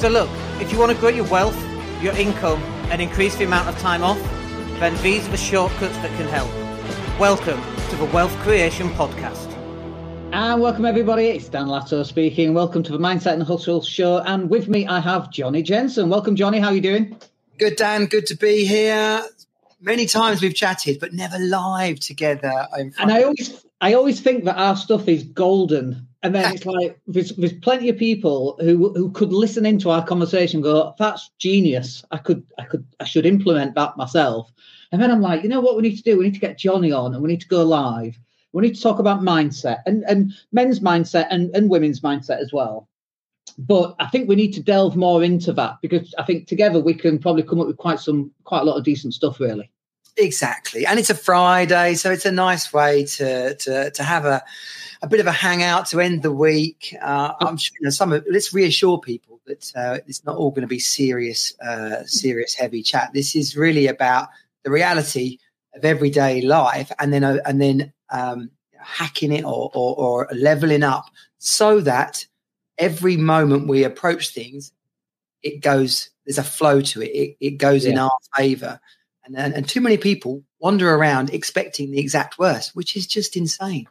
So 0.00 0.08
look, 0.08 0.30
if 0.62 0.72
you 0.72 0.78
want 0.78 0.92
to 0.92 0.96
grow 0.96 1.10
your 1.10 1.26
wealth, 1.26 1.62
your 2.00 2.16
income, 2.16 2.62
and 2.90 3.02
increase 3.02 3.36
the 3.36 3.44
amount 3.44 3.68
of 3.68 3.78
time 3.80 4.02
off, 4.02 4.18
then 4.80 4.96
these 5.02 5.28
are 5.28 5.30
the 5.30 5.36
shortcuts 5.36 5.94
that 5.98 6.08
can 6.16 6.26
help. 6.26 6.48
Welcome 7.20 7.60
to 7.90 7.96
the 7.96 8.06
Wealth 8.06 8.34
Creation 8.38 8.88
Podcast. 8.92 9.52
And 10.32 10.62
welcome 10.62 10.86
everybody, 10.86 11.26
it's 11.26 11.50
Dan 11.50 11.66
Latto 11.66 12.02
speaking. 12.06 12.54
Welcome 12.54 12.82
to 12.84 12.92
the 12.92 12.98
Mindset 12.98 13.34
and 13.34 13.42
Hustle 13.42 13.82
show. 13.82 14.20
And 14.20 14.48
with 14.48 14.68
me 14.70 14.86
I 14.86 15.00
have 15.00 15.24
Jonnie 15.24 15.62
Jensen. 15.62 16.08
Welcome 16.08 16.34
Johnny, 16.34 16.60
how 16.60 16.68
are 16.68 16.74
you 16.74 16.80
doing? 16.80 17.14
Good 17.58 17.76
Dan, 17.76 18.06
good 18.06 18.24
to 18.28 18.36
be 18.38 18.64
here. 18.64 19.22
Many 19.82 20.06
times 20.06 20.40
we've 20.40 20.54
chatted, 20.54 20.98
but 20.98 21.12
never 21.12 21.38
live 21.38 22.00
together. 22.00 22.66
And 22.72 22.94
I 22.98 23.24
always 23.24 23.66
I 23.82 23.92
always 23.92 24.20
think 24.22 24.44
that 24.44 24.56
our 24.56 24.76
stuff 24.76 25.08
is 25.08 25.24
golden. 25.24 26.06
And 26.22 26.34
then 26.34 26.54
it's 26.54 26.66
like 26.66 27.00
there's, 27.06 27.34
there's 27.36 27.54
plenty 27.54 27.88
of 27.88 27.96
people 27.96 28.58
who 28.60 28.92
who 28.92 29.10
could 29.12 29.32
listen 29.32 29.64
into 29.64 29.88
our 29.88 30.04
conversation 30.04 30.60
go, 30.60 30.94
that's 30.98 31.30
genius. 31.38 32.04
I 32.10 32.18
could 32.18 32.44
I 32.58 32.64
could 32.64 32.84
I 33.00 33.04
should 33.04 33.24
implement 33.24 33.74
that 33.74 33.96
myself. 33.96 34.52
And 34.92 35.00
then 35.00 35.10
I'm 35.10 35.22
like, 35.22 35.42
you 35.42 35.48
know 35.48 35.60
what 35.60 35.76
we 35.76 35.82
need 35.82 35.96
to 35.96 36.02
do? 36.02 36.18
We 36.18 36.24
need 36.24 36.34
to 36.34 36.40
get 36.40 36.58
Jonnie 36.58 36.96
on 36.96 37.14
and 37.14 37.22
we 37.22 37.28
need 37.28 37.40
to 37.40 37.48
go 37.48 37.64
live 37.64 38.18
we 38.52 38.62
need 38.62 38.74
to 38.74 38.82
talk 38.82 38.98
about 38.98 39.20
mindset 39.20 39.78
and, 39.86 40.04
and 40.04 40.32
men's 40.52 40.80
mindset 40.80 41.26
and, 41.30 41.54
and 41.54 41.70
women's 41.70 42.00
mindset 42.00 42.40
as 42.40 42.52
well. 42.52 42.88
But 43.58 43.94
I 43.98 44.06
think 44.06 44.28
we 44.28 44.36
need 44.36 44.52
to 44.54 44.62
delve 44.62 44.96
more 44.96 45.22
into 45.22 45.52
that 45.54 45.76
because 45.82 46.14
I 46.18 46.24
think 46.24 46.46
together 46.46 46.80
we 46.80 46.94
can 46.94 47.18
probably 47.18 47.42
come 47.42 47.60
up 47.60 47.66
with 47.66 47.76
quite 47.76 48.00
some 48.00 48.30
quite 48.44 48.60
a 48.60 48.64
lot 48.64 48.76
of 48.76 48.84
decent 48.84 49.14
stuff 49.14 49.40
really. 49.40 49.70
Exactly. 50.16 50.86
And 50.86 50.98
it's 50.98 51.10
a 51.10 51.14
Friday, 51.14 51.94
so 51.94 52.10
it's 52.10 52.26
a 52.26 52.32
nice 52.32 52.72
way 52.72 53.04
to 53.04 53.54
to 53.54 53.90
to 53.90 54.02
have 54.02 54.24
a 54.24 54.42
a 55.02 55.08
bit 55.08 55.20
of 55.20 55.26
a 55.26 55.32
hangout 55.32 55.86
to 55.86 56.00
end 56.00 56.22
the 56.22 56.32
week. 56.32 56.94
Uh, 57.00 57.32
I'm 57.40 57.56
sure 57.56 57.74
you 57.80 57.84
know, 57.84 57.90
some 57.90 58.12
of, 58.12 58.24
let's 58.30 58.52
reassure 58.52 58.98
people 58.98 59.40
that 59.46 59.72
uh, 59.74 59.98
it's 60.06 60.24
not 60.24 60.36
all 60.36 60.50
going 60.50 60.62
to 60.62 60.68
be 60.68 60.78
serious, 60.78 61.54
uh, 61.60 62.04
serious, 62.04 62.54
heavy 62.54 62.82
chat. 62.82 63.10
This 63.14 63.34
is 63.34 63.56
really 63.56 63.86
about 63.86 64.28
the 64.62 64.70
reality 64.70 65.38
of 65.74 65.84
everyday 65.84 66.42
life, 66.42 66.92
and 66.98 67.12
then 67.12 67.24
uh, 67.24 67.38
and 67.46 67.60
then 67.60 67.92
um, 68.10 68.50
hacking 68.82 69.32
it 69.32 69.44
or, 69.44 69.70
or, 69.74 69.94
or 69.96 70.28
leveling 70.32 70.82
up 70.82 71.06
so 71.38 71.80
that 71.80 72.26
every 72.78 73.16
moment 73.16 73.68
we 73.68 73.84
approach 73.84 74.30
things, 74.30 74.72
it 75.42 75.60
goes, 75.60 76.10
there's 76.24 76.38
a 76.38 76.42
flow 76.42 76.80
to 76.80 77.02
it. 77.02 77.08
It, 77.08 77.36
it 77.40 77.50
goes 77.58 77.84
yeah. 77.84 77.92
in 77.92 77.98
our 77.98 78.18
favor. 78.36 78.80
And, 79.24 79.36
and, 79.36 79.54
and 79.54 79.68
too 79.68 79.80
many 79.80 79.96
people 79.96 80.42
wander 80.60 80.94
around 80.94 81.30
expecting 81.30 81.90
the 81.90 82.00
exact 82.00 82.38
worst, 82.38 82.74
which 82.74 82.96
is 82.96 83.06
just 83.06 83.36
insane. 83.36 83.86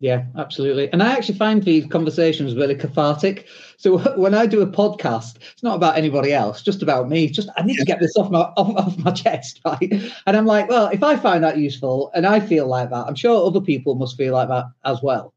Yeah, 0.00 0.24
absolutely. 0.38 0.90
And 0.94 1.02
I 1.02 1.12
actually 1.12 1.36
find 1.36 1.62
these 1.62 1.86
conversations 1.86 2.56
really 2.56 2.74
cathartic. 2.74 3.46
So 3.76 3.98
when 4.16 4.34
I 4.34 4.46
do 4.46 4.62
a 4.62 4.66
podcast, 4.66 5.36
it's 5.52 5.62
not 5.62 5.76
about 5.76 5.98
anybody 5.98 6.32
else, 6.32 6.62
just 6.62 6.82
about 6.82 7.10
me. 7.10 7.28
Just 7.28 7.50
I 7.58 7.62
need 7.62 7.76
to 7.76 7.84
get 7.84 8.00
this 8.00 8.16
off 8.16 8.30
my 8.30 8.40
off, 8.56 8.74
off, 8.76 8.98
my 8.98 9.10
chest, 9.10 9.60
right? 9.66 9.92
And 10.26 10.36
I'm 10.36 10.46
like, 10.46 10.70
well, 10.70 10.86
if 10.86 11.02
I 11.02 11.16
find 11.16 11.44
that 11.44 11.58
useful 11.58 12.10
and 12.14 12.26
I 12.26 12.40
feel 12.40 12.66
like 12.66 12.88
that, 12.88 13.06
I'm 13.06 13.14
sure 13.14 13.46
other 13.46 13.60
people 13.60 13.94
must 13.94 14.16
feel 14.16 14.32
like 14.32 14.48
that 14.48 14.64
as 14.86 15.02
well. 15.02 15.34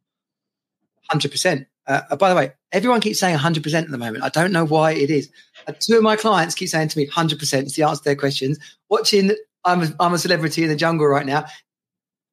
Hundred 1.09 1.30
uh, 1.30 1.33
percent. 1.33 1.67
Uh, 1.86 2.16
by 2.16 2.30
the 2.30 2.36
way, 2.36 2.53
everyone 2.72 3.02
keeps 3.02 3.20
saying 3.20 3.38
100% 3.38 3.73
at 3.73 3.92
the 3.92 3.98
moment. 3.98 4.23
I 4.23 4.30
don't 4.30 4.53
know 4.53 4.66
why 4.66 4.92
it 4.94 5.09
is. 5.09 5.30
Uh, 5.67 5.73
two 5.77 5.98
of 5.98 6.03
my 6.03 6.16
clients 6.16 6.55
keep 6.55 6.70
saying 6.70 6.88
to 6.88 6.98
me 6.98 7.08
100% 7.08 7.66
is 7.66 7.75
the 7.75 7.83
answer 7.83 7.98
to 7.98 8.03
their 8.05 8.16
questions. 8.16 8.58
Watching 8.88 9.31
I'm 9.66 9.81
a, 9.81 9.88
I'm 10.00 10.14
a 10.14 10.17
celebrity 10.17 10.64
in 10.64 10.70
the 10.70 10.75
jungle 10.77 11.08
right 11.08 11.25
now 11.25 11.45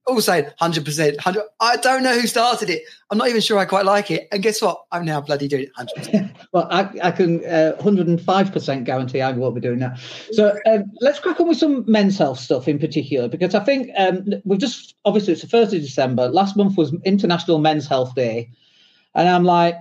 all 0.06 0.20
saying 0.20 0.46
100%. 0.60 1.16
100 1.16 1.42
I 1.60 1.76
don't 1.76 2.02
know 2.02 2.18
who 2.18 2.26
started 2.26 2.70
it. 2.70 2.82
I'm 3.10 3.18
not 3.18 3.28
even 3.28 3.40
sure 3.40 3.58
I 3.58 3.64
quite 3.64 3.84
like 3.84 4.10
it. 4.10 4.28
And 4.32 4.42
guess 4.42 4.60
what? 4.60 4.84
I'm 4.92 5.04
now 5.04 5.20
bloody 5.20 5.48
doing 5.48 5.64
it 5.64 5.74
100%. 5.78 6.34
well, 6.52 6.68
I, 6.70 6.88
I 7.02 7.10
can 7.10 7.44
uh, 7.44 7.76
105% 7.80 8.84
guarantee 8.84 9.20
I 9.20 9.32
won't 9.32 9.54
be 9.54 9.60
doing 9.60 9.78
that. 9.80 9.98
So 10.32 10.58
um, 10.66 10.84
let's 11.00 11.18
crack 11.20 11.40
on 11.40 11.48
with 11.48 11.58
some 11.58 11.84
men's 11.90 12.18
health 12.18 12.38
stuff 12.38 12.68
in 12.68 12.78
particular, 12.78 13.28
because 13.28 13.54
I 13.54 13.64
think 13.64 13.90
um, 13.96 14.26
we've 14.44 14.60
just, 14.60 14.94
obviously, 15.04 15.32
it's 15.34 15.42
the 15.42 15.48
1st 15.48 15.76
of 15.76 15.82
December. 15.82 16.28
Last 16.28 16.56
month 16.56 16.76
was 16.76 16.94
International 17.04 17.58
Men's 17.58 17.86
Health 17.86 18.14
Day. 18.14 18.50
And 19.14 19.28
I'm 19.28 19.44
like, 19.44 19.76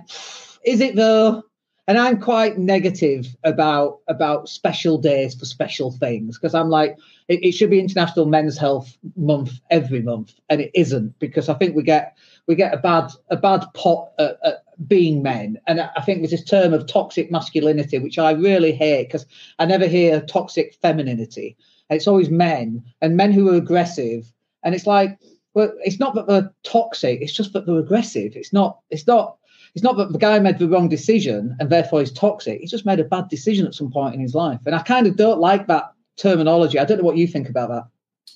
is 0.64 0.80
it 0.80 0.96
though? 0.96 1.44
And 1.90 1.98
I'm 1.98 2.20
quite 2.20 2.56
negative 2.56 3.26
about 3.42 3.98
about 4.06 4.48
special 4.48 4.96
days 4.96 5.34
for 5.34 5.44
special 5.44 5.90
things 5.90 6.38
because 6.38 6.54
I'm 6.54 6.70
like 6.70 6.96
it, 7.26 7.42
it, 7.42 7.50
should 7.50 7.68
be 7.68 7.80
International 7.80 8.26
Men's 8.26 8.56
Health 8.56 8.96
Month 9.16 9.54
every 9.70 10.00
month, 10.00 10.34
and 10.48 10.60
it 10.60 10.70
isn't 10.72 11.18
because 11.18 11.48
I 11.48 11.54
think 11.54 11.74
we 11.74 11.82
get 11.82 12.16
we 12.46 12.54
get 12.54 12.72
a 12.72 12.76
bad 12.76 13.10
a 13.30 13.36
bad 13.36 13.64
pot 13.74 14.12
at, 14.20 14.38
at 14.44 14.62
being 14.86 15.20
men, 15.20 15.58
and 15.66 15.80
I 15.80 16.00
think 16.02 16.20
there's 16.20 16.30
this 16.30 16.44
term 16.44 16.72
of 16.72 16.86
toxic 16.86 17.28
masculinity 17.32 17.98
which 17.98 18.20
I 18.20 18.30
really 18.30 18.70
hate 18.70 19.08
because 19.08 19.26
I 19.58 19.64
never 19.66 19.88
hear 19.88 20.20
toxic 20.20 20.76
femininity. 20.80 21.56
It's 21.90 22.06
always 22.06 22.30
men 22.30 22.84
and 23.00 23.16
men 23.16 23.32
who 23.32 23.48
are 23.48 23.56
aggressive, 23.56 24.32
and 24.62 24.76
it's 24.76 24.86
like 24.86 25.18
well, 25.54 25.72
it's 25.80 25.98
not 25.98 26.14
that 26.14 26.28
they're 26.28 26.52
toxic; 26.62 27.20
it's 27.20 27.32
just 27.32 27.52
that 27.54 27.66
they're 27.66 27.80
aggressive. 27.80 28.36
It's 28.36 28.52
not. 28.52 28.78
It's 28.90 29.08
not 29.08 29.38
it's 29.74 29.84
not 29.84 29.96
that 29.96 30.12
the 30.12 30.18
guy 30.18 30.38
made 30.38 30.58
the 30.58 30.68
wrong 30.68 30.88
decision 30.88 31.56
and 31.60 31.70
therefore 31.70 32.00
he's 32.00 32.12
toxic. 32.12 32.60
He's 32.60 32.70
just 32.70 32.86
made 32.86 33.00
a 33.00 33.04
bad 33.04 33.28
decision 33.28 33.66
at 33.66 33.74
some 33.74 33.90
point 33.90 34.14
in 34.14 34.20
his 34.20 34.34
life. 34.34 34.60
And 34.66 34.74
I 34.74 34.82
kind 34.82 35.06
of 35.06 35.16
don't 35.16 35.40
like 35.40 35.66
that 35.68 35.92
terminology. 36.16 36.78
I 36.78 36.84
don't 36.84 36.98
know 36.98 37.04
what 37.04 37.16
you 37.16 37.26
think 37.26 37.48
about 37.48 37.68
that. 37.68 37.84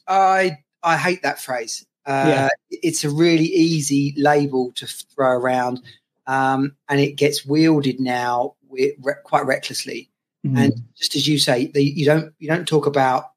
I 0.07 0.59
I 0.83 0.97
hate 0.97 1.23
that 1.23 1.41
phrase. 1.41 1.85
Uh, 2.07 2.25
yeah. 2.27 2.49
It's 2.71 3.05
a 3.05 3.11
really 3.11 3.47
easy 3.47 4.15
label 4.17 4.73
to 4.73 4.87
throw 4.87 5.31
around, 5.31 5.81
um, 6.27 6.77
and 6.89 7.01
it 7.01 7.17
gets 7.17 7.47
wielded 7.47 7.99
now 7.99 8.55
with, 8.69 8.95
re- 9.03 9.15
quite 9.25 9.47
recklessly. 9.47 10.11
Mm-hmm. 10.47 10.59
And 10.59 10.83
just 10.97 11.17
as 11.17 11.27
you 11.27 11.39
say, 11.39 11.69
the, 11.69 11.83
you 11.83 12.05
don't 12.05 12.35
you 12.39 12.49
don't 12.49 12.69
talk 12.69 12.87
about 12.87 13.31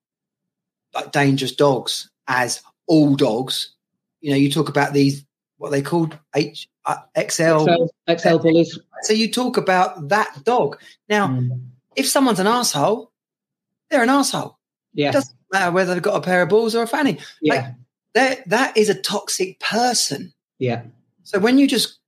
like 0.94 1.12
dangerous 1.12 1.56
dogs 1.56 2.10
as 2.28 2.62
all 2.88 3.16
dogs. 3.16 3.74
You 4.20 4.32
know, 4.32 4.38
you 4.38 4.52
talk 4.52 4.68
about 4.68 4.94
these 4.94 5.26
what 5.58 5.72
they 5.72 5.82
called 5.82 6.18
H 6.36 6.68
uh, 6.88 6.96
XL, 7.30 7.66
XL, 7.66 8.18
XL 8.18 8.38
bullies. 8.38 8.80
So 9.04 9.14
you 9.14 9.30
talk 9.32 9.58
about 9.58 10.10
that 10.10 10.44
dog. 10.44 10.80
Now, 11.10 11.28
mm. 11.28 11.62
if 11.96 12.08
someone's 12.08 12.40
an 12.40 12.48
asshole, 12.48 13.12
they're 13.90 14.04
an 14.04 14.10
asshole. 14.10 14.58
Yeah. 14.94 15.10
It 15.10 15.14
doesn't 15.14 15.38
matter 15.52 15.72
whether 15.72 15.94
they've 15.94 16.02
got 16.02 16.16
a 16.16 16.22
pair 16.22 16.42
of 16.42 16.50
balls 16.50 16.76
or 16.76 16.84
a 16.84 16.88
fanny. 16.88 17.20
Yeah. 17.42 17.74
Like, 18.16 18.46
that 18.46 18.76
is 18.76 18.90
a 18.90 19.00
toxic 19.00 19.60
person. 19.60 20.34
Yeah. 20.58 20.84
So 21.24 21.40
when 21.40 21.60
you 21.60 21.68
just 21.68 22.00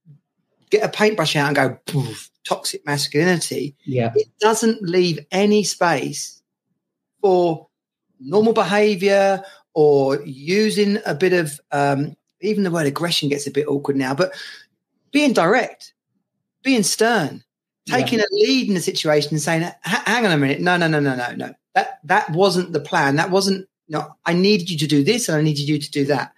get 0.72 0.84
a 0.84 0.90
paintbrush 0.90 1.36
out 1.36 1.48
and 1.48 1.56
go, 1.56 1.80
poof, 1.86 2.32
toxic 2.48 2.86
masculinity, 2.86 3.76
yeah. 3.86 4.12
it 4.16 4.28
doesn't 4.40 4.82
leave 4.82 5.20
any 5.32 5.64
space 5.64 6.42
for 7.22 7.68
normal 8.20 8.54
behavior 8.54 9.44
or 9.74 10.22
using 10.24 10.98
a 11.06 11.14
bit 11.14 11.34
of 11.34 11.60
um, 11.72 12.16
even 12.42 12.64
the 12.64 12.72
word 12.72 12.88
aggression 12.88 13.30
gets 13.30 13.48
a 13.48 13.52
bit 13.52 13.68
awkward 13.68 13.98
now, 13.98 14.14
but 14.14 14.34
being 15.12 15.34
direct, 15.34 15.94
being 16.64 16.84
stern, 16.84 17.44
taking 17.86 18.20
yeah. 18.20 18.26
a 18.26 18.36
lead 18.36 18.68
in 18.68 18.74
the 18.74 18.82
situation 18.82 19.32
and 19.32 19.42
saying, 19.42 19.70
hang 19.82 20.26
on 20.26 20.32
a 20.32 20.38
minute, 20.38 20.62
no, 20.62 20.78
no, 20.78 20.88
no, 20.88 21.00
no, 21.00 21.16
no, 21.16 21.34
no. 21.36 21.54
That 21.76 22.00
that 22.06 22.30
wasn't 22.32 22.74
the 22.74 22.80
plan. 22.80 23.16
That 23.16 23.32
wasn't 23.32 23.68
no, 23.88 24.16
I 24.26 24.34
needed 24.34 24.70
you 24.70 24.78
to 24.80 24.88
do 24.88 25.04
this 25.04 25.30
and 25.30 25.38
I 25.38 25.42
needed 25.42 25.68
you 25.68 25.80
to 25.80 25.92
do 25.92 26.06
that. 26.06 26.34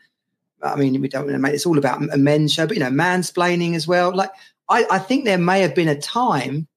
I 0.62 0.76
mean, 0.76 1.00
we 1.02 1.08
don't 1.08 1.24
want 1.24 1.34
to 1.34 1.40
make 1.40 1.54
this 1.54 1.66
all 1.66 1.78
about 1.78 2.02
a 2.14 2.18
men's 2.18 2.54
show, 2.54 2.68
but 2.68 2.78
you 2.78 2.84
know, 2.84 2.92
mansplaining 2.92 3.76
as 3.76 3.88
well. 3.88 4.16
Like 4.16 4.32
I, 4.70 4.86
I 4.92 5.00
think 5.00 5.26
there 5.26 5.38
may 5.38 5.62
have 5.62 5.74
been 5.74 5.88
a 5.88 6.00
time 6.00 6.68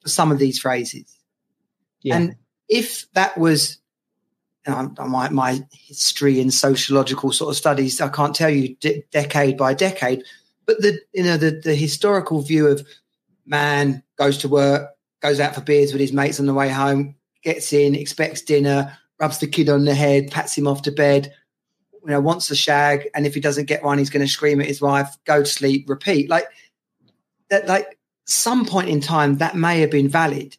for 0.00 0.08
some 0.08 0.32
of 0.32 0.38
these 0.38 0.58
phrases. 0.58 1.18
Yeah. 2.02 2.16
And 2.16 2.36
if 2.68 3.10
that 3.12 3.36
was 3.36 3.78
know, 4.68 4.92
my, 5.06 5.28
my 5.30 5.64
history 5.72 6.40
and 6.40 6.52
sociological 6.52 7.32
sort 7.32 7.50
of 7.50 7.56
studies, 7.56 8.00
I 8.00 8.08
can't 8.08 8.34
tell 8.34 8.50
you 8.50 8.74
de- 8.76 9.04
decade 9.10 9.56
by 9.56 9.74
decade, 9.74 10.24
but 10.68 10.82
the 10.82 11.00
you 11.14 11.24
know 11.24 11.38
the 11.38 11.50
the 11.50 11.74
historical 11.74 12.42
view 12.42 12.68
of 12.68 12.86
man 13.46 14.02
goes 14.18 14.36
to 14.38 14.48
work, 14.48 14.90
goes 15.20 15.40
out 15.40 15.54
for 15.54 15.62
beers 15.62 15.92
with 15.92 16.00
his 16.00 16.12
mates 16.12 16.38
on 16.38 16.46
the 16.46 16.54
way 16.54 16.68
home, 16.68 17.16
gets 17.42 17.72
in, 17.72 17.94
expects 17.94 18.42
dinner, 18.42 18.96
rubs 19.18 19.38
the 19.38 19.46
kid 19.48 19.70
on 19.70 19.86
the 19.86 19.94
head, 19.94 20.30
pats 20.30 20.56
him 20.56 20.68
off 20.68 20.82
to 20.82 20.92
bed, 20.92 21.34
you 22.04 22.10
know, 22.10 22.20
wants 22.20 22.50
a 22.50 22.54
shag, 22.54 23.08
and 23.14 23.26
if 23.26 23.34
he 23.34 23.40
doesn't 23.40 23.64
get 23.64 23.82
one, 23.82 23.96
he's 23.96 24.10
going 24.10 24.24
to 24.24 24.30
scream 24.30 24.60
at 24.60 24.66
his 24.66 24.82
wife, 24.82 25.16
go 25.24 25.42
to 25.42 25.48
sleep, 25.48 25.88
repeat. 25.88 26.28
Like 26.28 26.46
that, 27.48 27.66
like 27.66 27.98
some 28.26 28.66
point 28.66 28.90
in 28.90 29.00
time 29.00 29.38
that 29.38 29.56
may 29.56 29.80
have 29.80 29.90
been 29.90 30.10
valid, 30.10 30.54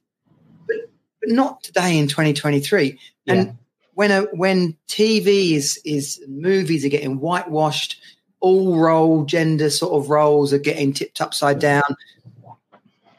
but 0.65 0.77
but 1.21 1.29
not 1.29 1.61
today 1.61 1.99
in 1.99 2.07
2023. 2.07 2.99
Yeah. 3.25 3.33
And 3.33 3.57
when 3.93 4.09
a, 4.09 4.21
when 4.33 4.75
TV 4.87 5.51
is 5.51 5.79
is 5.85 6.19
movies 6.27 6.83
are 6.83 6.89
getting 6.89 7.19
whitewashed, 7.19 8.01
all 8.39 8.77
role 8.77 9.25
gender 9.25 9.69
sort 9.69 10.01
of 10.01 10.09
roles 10.09 10.53
are 10.53 10.59
getting 10.59 10.93
tipped 10.93 11.21
upside 11.21 11.59
down. 11.59 11.83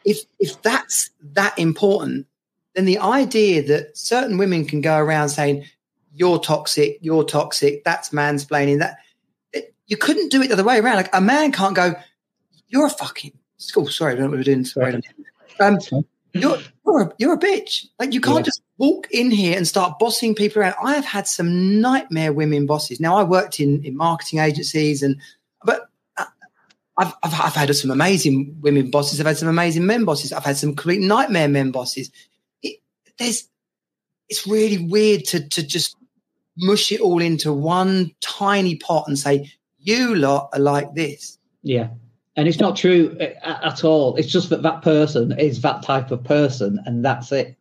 If 0.04 0.20
if 0.38 0.60
that's 0.62 1.10
that 1.32 1.58
important, 1.58 2.26
then 2.74 2.84
the 2.84 2.98
idea 2.98 3.62
that 3.64 3.96
certain 3.96 4.38
women 4.38 4.64
can 4.64 4.80
go 4.80 4.96
around 4.96 5.28
saying 5.28 5.64
you're 6.12 6.38
toxic, 6.38 6.98
you're 7.00 7.24
toxic, 7.24 7.84
that's 7.84 8.10
mansplaining. 8.10 8.78
That 8.78 8.98
it, 9.52 9.74
you 9.86 9.96
couldn't 9.96 10.30
do 10.30 10.42
it 10.42 10.48
the 10.48 10.54
other 10.54 10.64
way 10.64 10.78
around. 10.78 10.96
Like 10.96 11.14
a 11.14 11.20
man 11.20 11.52
can't 11.52 11.76
go, 11.76 11.94
you're 12.68 12.86
a 12.86 12.90
fucking. 12.90 13.32
Oh, 13.76 13.86
sorry, 13.86 14.12
I 14.12 14.14
don't 14.14 14.24
know 14.24 14.30
what 14.30 14.38
we're 14.38 14.44
doing. 14.44 14.64
Sorry. 14.64 15.00
Um, 15.60 15.78
you're 16.32 16.58
you're 16.86 17.02
a, 17.02 17.12
you're 17.18 17.32
a 17.34 17.38
bitch. 17.38 17.86
Like 17.98 18.12
you 18.14 18.20
can't 18.20 18.38
Yeah. 18.38 18.42
just 18.44 18.62
walk 18.78 19.08
in 19.10 19.30
here 19.30 19.56
and 19.56 19.66
start 19.66 19.98
bossing 19.98 20.34
people 20.34 20.62
around. 20.62 20.74
I 20.82 20.94
have 20.94 21.04
had 21.04 21.26
some 21.26 21.80
nightmare 21.80 22.32
women 22.32 22.66
bosses. 22.66 23.00
Now 23.00 23.16
I 23.16 23.22
worked 23.24 23.60
in 23.60 23.84
in 23.84 23.96
marketing 23.96 24.38
agencies, 24.40 25.02
and 25.02 25.16
but 25.64 25.88
uh, 26.16 26.24
I've 26.98 27.14
I've, 27.22 27.34
I've 27.40 27.54
had 27.54 27.74
some 27.76 27.90
amazing 27.90 28.56
women 28.60 28.90
bosses. 28.90 29.20
I've 29.20 29.26
had 29.26 29.38
some 29.38 29.48
amazing 29.48 29.86
men 29.86 30.04
bosses. 30.04 30.32
I've 30.32 30.44
had 30.44 30.56
some 30.56 30.70
complete 30.74 31.00
nightmare 31.00 31.48
men 31.48 31.70
bosses. 31.70 32.10
It, 32.62 32.80
there's 33.18 33.48
it's 34.28 34.46
really 34.46 34.78
weird 34.78 35.24
to 35.26 35.48
to 35.48 35.62
just 35.62 35.96
mush 36.56 36.92
it 36.92 37.00
all 37.00 37.20
into 37.22 37.52
one 37.52 38.12
tiny 38.20 38.76
pot 38.76 39.04
and 39.08 39.18
say 39.18 39.50
you 39.78 40.14
lot 40.14 40.50
are 40.52 40.60
like 40.60 40.94
this. 40.94 41.38
Yeah. 41.62 41.88
And 42.36 42.46
it's 42.46 42.60
not 42.60 42.76
true 42.76 43.16
uh, 43.20 43.58
at 43.62 43.84
all. 43.84 44.16
It's 44.16 44.30
just 44.30 44.50
that 44.50 44.62
that 44.62 44.82
person 44.82 45.38
is 45.38 45.62
that 45.62 45.82
type 45.82 46.10
of 46.10 46.22
person, 46.22 46.80
and 46.86 47.04
that's 47.04 47.32
it. 47.32 47.56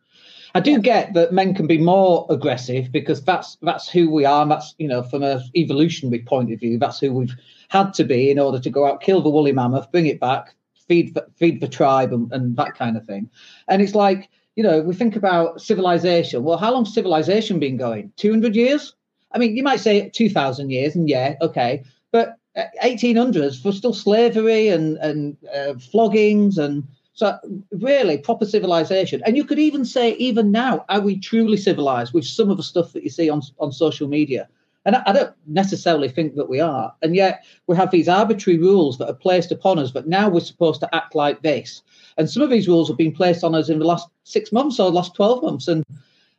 I 0.54 0.60
do 0.60 0.78
get 0.80 1.14
that 1.14 1.32
men 1.32 1.54
can 1.54 1.66
be 1.66 1.78
more 1.78 2.26
aggressive 2.28 2.90
because 2.90 3.22
that's 3.22 3.56
that's 3.62 3.88
who 3.88 4.10
we 4.10 4.24
are. 4.24 4.42
And 4.42 4.50
that's 4.50 4.74
you 4.78 4.88
know 4.88 5.02
from 5.02 5.22
an 5.22 5.40
evolutionary 5.56 6.22
point 6.22 6.52
of 6.52 6.60
view, 6.60 6.78
that's 6.78 7.00
who 7.00 7.12
we've 7.12 7.34
had 7.68 7.94
to 7.94 8.04
be 8.04 8.30
in 8.30 8.38
order 8.38 8.58
to 8.58 8.70
go 8.70 8.86
out, 8.86 9.00
kill 9.00 9.22
the 9.22 9.30
woolly 9.30 9.52
mammoth, 9.52 9.90
bring 9.92 10.06
it 10.06 10.20
back, 10.20 10.54
feed 10.88 11.14
the- 11.14 11.26
feed 11.36 11.60
the 11.60 11.68
tribe, 11.68 12.12
and, 12.12 12.32
and 12.32 12.56
that 12.56 12.74
kind 12.74 12.96
of 12.96 13.04
thing. 13.06 13.30
And 13.68 13.82
it's 13.82 13.94
like 13.94 14.28
you 14.56 14.62
know 14.62 14.82
we 14.82 14.94
think 14.94 15.16
about 15.16 15.60
civilization. 15.60 16.42
Well, 16.42 16.58
how 16.58 16.72
long's 16.72 16.94
civilization 16.94 17.58
been 17.58 17.76
going? 17.76 18.12
Two 18.16 18.30
hundred 18.30 18.56
years? 18.56 18.94
I 19.32 19.38
mean, 19.38 19.56
you 19.56 19.62
might 19.62 19.80
say 19.80 20.08
two 20.08 20.30
thousand 20.30 20.70
years, 20.70 20.96
and 20.96 21.08
yeah, 21.08 21.34
okay, 21.42 21.84
but 22.12 22.36
1800s 22.82 23.64
was 23.64 23.76
still 23.76 23.94
slavery 23.94 24.68
and 24.68 24.96
and 24.98 25.36
uh, 25.54 25.74
floggings 25.74 26.58
and 26.58 26.86
so 27.12 27.38
really 27.72 28.18
proper 28.18 28.46
civilization. 28.46 29.22
And 29.26 29.36
you 29.36 29.44
could 29.44 29.58
even 29.58 29.84
say 29.84 30.12
even 30.12 30.50
now 30.50 30.84
are 30.88 31.00
we 31.00 31.18
truly 31.18 31.56
civilized 31.56 32.14
with 32.14 32.24
some 32.24 32.50
of 32.50 32.56
the 32.56 32.62
stuff 32.62 32.92
that 32.92 33.04
you 33.04 33.10
see 33.10 33.28
on 33.28 33.42
on 33.58 33.72
social 33.72 34.08
media? 34.08 34.48
And 34.86 34.96
I, 34.96 35.02
I 35.06 35.12
don't 35.12 35.34
necessarily 35.46 36.08
think 36.08 36.36
that 36.36 36.48
we 36.48 36.60
are. 36.60 36.94
And 37.02 37.14
yet 37.14 37.44
we 37.66 37.76
have 37.76 37.90
these 37.90 38.08
arbitrary 38.08 38.58
rules 38.58 38.96
that 38.98 39.10
are 39.10 39.14
placed 39.14 39.52
upon 39.52 39.78
us 39.78 39.90
but 39.90 40.08
now 40.08 40.28
we're 40.28 40.40
supposed 40.40 40.80
to 40.80 40.94
act 40.94 41.14
like 41.14 41.42
this. 41.42 41.82
And 42.16 42.30
some 42.30 42.42
of 42.42 42.50
these 42.50 42.68
rules 42.68 42.88
have 42.88 42.96
been 42.96 43.12
placed 43.12 43.44
on 43.44 43.54
us 43.54 43.68
in 43.68 43.78
the 43.78 43.84
last 43.84 44.08
six 44.24 44.52
months 44.52 44.80
or 44.80 44.90
last 44.90 45.14
12 45.14 45.42
months. 45.42 45.68
And 45.68 45.84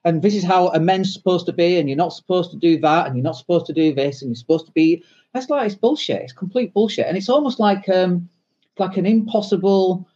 and 0.03 0.21
this 0.21 0.33
is 0.33 0.44
how 0.44 0.69
a 0.69 0.79
men's 0.79 1.13
supposed 1.13 1.45
to 1.45 1.53
be 1.53 1.77
and 1.77 1.88
you're 1.88 1.97
not 1.97 2.13
supposed 2.13 2.51
to 2.51 2.57
do 2.57 2.79
that 2.79 3.06
and 3.06 3.15
you're 3.15 3.24
not 3.24 3.38
supposed 3.38 3.65
to 3.67 3.74
do 3.74 3.94
this 3.94 4.21
and 4.21 4.29
you're 4.29 4.35
supposed 4.35 4.65
to 4.65 4.71
be 4.71 5.03
that's 5.33 5.49
like 5.49 5.65
it's 5.65 5.75
bullshit. 5.75 6.21
It's 6.21 6.33
complete 6.33 6.73
bullshit, 6.73 7.07
and 7.07 7.17
it's 7.17 7.29
almost 7.29 7.59
like 7.59 7.87
um, 7.89 8.29
like 8.77 8.97
an 8.97 9.05
impossible 9.05 10.07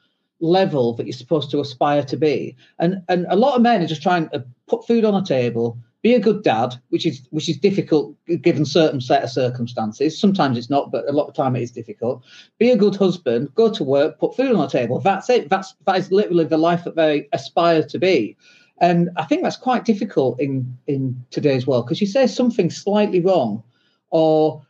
level 0.42 0.94
that 0.94 1.06
you're 1.06 1.14
supposed 1.14 1.50
to 1.52 1.60
aspire 1.60 2.04
to 2.04 2.18
be. 2.18 2.56
And 2.80 3.02
and 3.08 3.26
a 3.30 3.36
lot 3.36 3.56
of 3.56 3.62
men 3.62 3.82
are 3.82 3.88
just 3.88 4.04
trying 4.04 4.30
to 4.30 4.46
put 4.68 4.86
food 4.86 5.06
on 5.06 5.16
a 5.16 5.26
table, 5.26 5.78
be 6.02 6.14
a 6.14 6.20
good 6.20 6.44
dad, 6.44 6.76
which 6.90 7.06
is 7.06 7.28
which 7.32 7.50
is 7.50 7.58
difficult 7.58 8.16
given 8.42 8.66
certain 8.66 9.02
set 9.02 9.24
of 9.24 9.30
circumstances. 9.30 10.20
Sometimes 10.20 10.58
it's 10.58 10.70
not, 10.70 10.92
but 10.92 11.08
a 11.08 11.14
lot 11.14 11.28
of 11.28 11.34
time 11.34 11.56
it 11.56 11.64
is 11.64 11.72
difficult. 11.72 12.24
Be 12.60 12.72
a 12.72 12.78
good 12.78 12.96
husband, 12.96 13.54
go 13.56 13.72
to 13.72 13.84
work, 13.84 14.20
put 14.20 14.36
food 14.36 14.52
on 14.52 14.60
the 14.60 14.68
table. 14.68 15.00
That's 15.00 15.30
it. 15.30 15.50
That's 15.50 15.74
that 15.86 15.98
is 15.98 16.12
literally 16.12 16.46
the 16.46 16.58
life 16.58 16.84
that 16.84 16.96
they 16.96 17.28
aspire 17.32 17.84
to 17.84 18.00
be. 18.00 18.36
And 18.82 19.10
I 19.16 19.24
think 19.24 19.44
that's 19.44 19.56
quite 19.56 19.86
difficult 19.86 20.40
in 20.40 20.78
in 20.88 21.26
today's 21.32 21.66
world 21.66 21.86
because 21.86 22.02
you 22.02 22.08
say 22.08 22.28
something 22.28 22.70
slightly 22.70 23.22
wrong, 23.22 23.64
or 24.10 24.65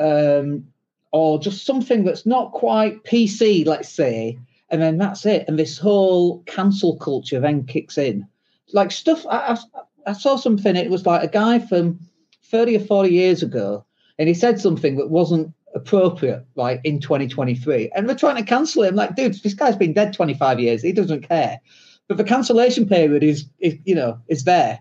um, 0.00 0.66
or 1.12 1.38
just 1.38 1.66
something 1.66 2.04
that's 2.04 2.26
not 2.26 2.52
quite 2.52 3.04
PC, 3.04 3.66
let's 3.66 3.88
say, 3.88 4.38
and 4.70 4.80
then 4.80 4.98
that's 4.98 5.26
it. 5.26 5.44
And 5.46 5.58
this 5.58 5.78
whole 5.78 6.42
cancel 6.44 6.96
culture 6.96 7.40
then 7.40 7.66
kicks 7.66 7.98
in. 7.98 8.26
Like 8.72 8.90
stuff, 8.90 9.26
I, 9.26 9.58
I, 9.74 10.10
I 10.10 10.12
saw 10.12 10.36
something, 10.36 10.76
it 10.76 10.90
was 10.90 11.06
like 11.06 11.22
a 11.22 11.32
guy 11.32 11.58
from 11.58 11.98
30 12.44 12.76
or 12.76 12.80
40 12.80 13.10
years 13.10 13.42
ago, 13.42 13.84
and 14.18 14.28
he 14.28 14.34
said 14.34 14.60
something 14.60 14.96
that 14.96 15.10
wasn't 15.10 15.52
appropriate, 15.74 16.44
like 16.54 16.80
in 16.84 17.00
2023. 17.00 17.90
And 17.94 18.06
we're 18.06 18.14
trying 18.14 18.36
to 18.36 18.42
cancel 18.42 18.82
him. 18.82 18.96
Like, 18.96 19.16
dude, 19.16 19.34
this 19.42 19.54
guy's 19.54 19.76
been 19.76 19.92
dead 19.92 20.12
25 20.12 20.60
years. 20.60 20.82
He 20.82 20.92
doesn't 20.92 21.28
care. 21.28 21.60
But 22.08 22.16
the 22.16 22.24
cancellation 22.24 22.88
period 22.88 23.22
is, 23.22 23.46
is 23.60 23.76
you 23.84 23.94
know, 23.94 24.18
is 24.28 24.44
there. 24.44 24.80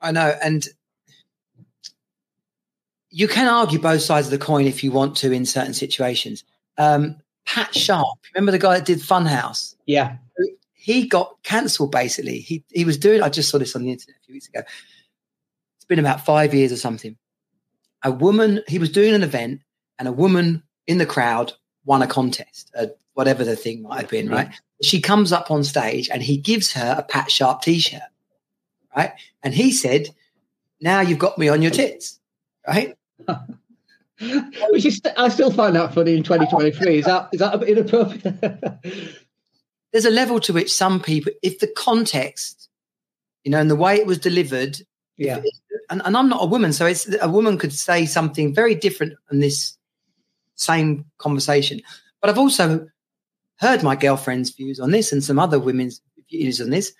I 0.00 0.12
know, 0.12 0.34
and 0.42 0.66
you 3.10 3.28
can 3.28 3.48
argue 3.48 3.78
both 3.78 4.02
sides 4.02 4.26
of 4.26 4.30
the 4.30 4.38
coin 4.38 4.66
if 4.66 4.84
you 4.84 4.92
want 4.92 5.16
to 5.18 5.32
in 5.32 5.46
certain 5.46 5.74
situations. 5.74 6.44
Um, 6.76 7.16
Pat 7.46 7.74
Sharp, 7.74 8.18
remember 8.34 8.52
the 8.52 8.58
guy 8.58 8.74
that 8.76 8.86
did 8.86 8.98
Funhouse? 8.98 9.74
Yeah. 9.86 10.16
He 10.74 11.06
got 11.06 11.36
cancelled 11.42 11.92
basically. 11.92 12.40
He 12.40 12.64
he 12.70 12.84
was 12.84 12.96
doing. 12.96 13.22
I 13.22 13.28
just 13.28 13.50
saw 13.50 13.58
this 13.58 13.76
on 13.76 13.82
the 13.82 13.90
internet 13.90 14.16
a 14.22 14.24
few 14.24 14.34
weeks 14.34 14.48
ago. 14.48 14.60
It's 15.76 15.84
been 15.86 15.98
about 15.98 16.24
five 16.24 16.54
years 16.54 16.72
or 16.72 16.76
something. 16.76 17.16
A 18.04 18.10
woman. 18.10 18.62
He 18.68 18.78
was 18.78 18.90
doing 18.90 19.14
an 19.14 19.22
event, 19.22 19.60
and 19.98 20.08
a 20.08 20.12
woman 20.12 20.62
in 20.86 20.98
the 20.98 21.04
crowd 21.04 21.52
won 21.84 22.00
a 22.00 22.06
contest, 22.06 22.70
uh, 22.78 22.86
whatever 23.14 23.44
the 23.44 23.56
thing 23.56 23.82
might 23.82 24.00
have 24.00 24.10
been. 24.10 24.30
Right. 24.30 24.48
She 24.82 25.00
comes 25.00 25.32
up 25.32 25.50
on 25.50 25.64
stage, 25.64 26.08
and 26.08 26.22
he 26.22 26.38
gives 26.38 26.72
her 26.72 26.96
a 26.98 27.02
Pat 27.02 27.30
Sharp 27.30 27.60
T-shirt. 27.60 28.00
Right, 28.96 29.12
and 29.42 29.52
he 29.52 29.72
said, 29.72 30.08
"Now 30.80 31.00
you've 31.00 31.18
got 31.18 31.36
me 31.36 31.48
on 31.48 31.60
your 31.60 31.72
tits." 31.72 32.18
Right. 32.66 32.97
Which 34.70 34.84
is, 34.84 35.00
I 35.16 35.28
still 35.28 35.52
find 35.52 35.76
that 35.76 35.94
funny 35.94 36.16
in 36.16 36.22
2023. 36.22 36.98
Is 36.98 37.04
that 37.04 37.28
is 37.32 37.38
that 37.38 37.54
a 37.54 37.58
bit 37.58 37.68
inappropriate? 37.68 38.78
there's 39.92 40.04
a 40.04 40.10
level 40.10 40.40
to 40.40 40.52
which 40.52 40.72
some 40.72 41.00
people, 41.00 41.32
if 41.42 41.60
the 41.60 41.68
context, 41.68 42.68
you 43.44 43.50
know, 43.50 43.60
and 43.60 43.70
the 43.70 43.76
way 43.76 43.96
it 43.96 44.06
was 44.06 44.18
delivered, 44.18 44.80
yeah, 45.16 45.40
and, 45.90 46.02
and 46.04 46.16
I'm 46.16 46.28
not 46.28 46.42
a 46.42 46.46
woman, 46.46 46.72
so 46.72 46.86
it's 46.86 47.08
a 47.20 47.28
woman 47.28 47.58
could 47.58 47.72
say 47.72 48.06
something 48.06 48.54
very 48.54 48.74
different 48.74 49.14
in 49.30 49.40
this 49.40 49.76
same 50.54 51.04
conversation. 51.18 51.80
But 52.20 52.30
I've 52.30 52.38
also 52.38 52.88
heard 53.56 53.82
my 53.82 53.96
girlfriend's 53.96 54.50
views 54.50 54.80
on 54.80 54.90
this 54.90 55.12
and 55.12 55.22
some 55.22 55.38
other 55.38 55.58
women's 55.58 56.00
views 56.28 56.60
on 56.60 56.70
this. 56.70 56.92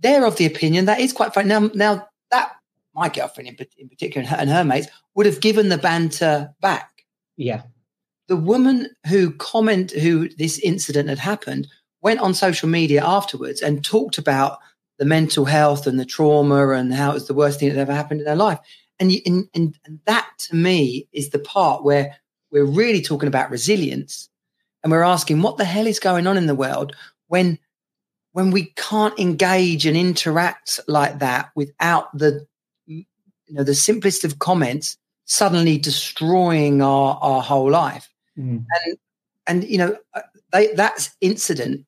They're 0.00 0.26
of 0.26 0.36
the 0.36 0.46
opinion 0.46 0.86
that 0.86 1.00
is 1.00 1.12
quite 1.12 1.32
funny. 1.32 1.48
Now, 1.48 1.70
now 1.74 2.08
that 2.30 2.55
my 2.96 3.08
girlfriend 3.08 3.48
in, 3.48 3.66
in 3.78 3.88
particular 3.88 4.22
and 4.22 4.28
her, 4.28 4.36
and 4.36 4.50
her 4.50 4.64
mates 4.64 4.88
would 5.14 5.26
have 5.26 5.40
given 5.40 5.68
the 5.68 5.78
banter 5.78 6.54
back. 6.60 7.04
yeah, 7.36 7.62
The 8.28 8.36
woman 8.36 8.88
who 9.08 9.32
comment 9.32 9.92
who 9.92 10.28
this 10.30 10.58
incident 10.58 11.08
had 11.08 11.18
happened 11.18 11.68
went 12.02 12.20
on 12.20 12.34
social 12.34 12.68
media 12.68 13.04
afterwards 13.04 13.60
and 13.62 13.84
talked 13.84 14.18
about 14.18 14.58
the 14.98 15.04
mental 15.04 15.44
health 15.44 15.86
and 15.86 16.00
the 16.00 16.04
trauma 16.04 16.70
and 16.70 16.94
how 16.94 17.10
it 17.10 17.14
was 17.14 17.26
the 17.26 17.34
worst 17.34 17.60
thing 17.60 17.68
that 17.68 17.78
ever 17.78 17.94
happened 17.94 18.20
in 18.20 18.26
their 18.26 18.36
life. 18.36 18.58
And, 18.98 19.12
you, 19.12 19.20
and, 19.26 19.48
and, 19.54 19.78
and 19.84 20.00
that 20.06 20.28
to 20.38 20.56
me 20.56 21.08
is 21.12 21.30
the 21.30 21.38
part 21.38 21.84
where 21.84 22.16
we're 22.50 22.64
really 22.64 23.02
talking 23.02 23.28
about 23.28 23.50
resilience 23.50 24.30
and 24.82 24.90
we're 24.90 25.02
asking 25.02 25.42
what 25.42 25.58
the 25.58 25.64
hell 25.64 25.86
is 25.86 25.98
going 25.98 26.26
on 26.26 26.36
in 26.36 26.46
the 26.46 26.54
world 26.54 26.94
when 27.28 27.58
when 28.32 28.50
we 28.50 28.64
can't 28.76 29.18
engage 29.18 29.86
and 29.86 29.96
interact 29.96 30.78
like 30.86 31.20
that 31.20 31.50
without 31.56 32.16
the 32.16 32.46
you 33.46 33.54
know 33.54 33.64
the 33.64 33.74
simplest 33.74 34.24
of 34.24 34.38
comments 34.38 34.96
suddenly 35.24 35.78
destroying 35.78 36.82
our 36.82 37.18
our 37.20 37.42
whole 37.42 37.70
life 37.70 38.08
Mm. 38.38 38.66
and 38.84 38.98
and 39.46 39.64
you 39.64 39.78
know 39.78 39.96
uh, 40.14 40.20
they 40.52 40.74
that 40.74 41.08
incident 41.22 41.86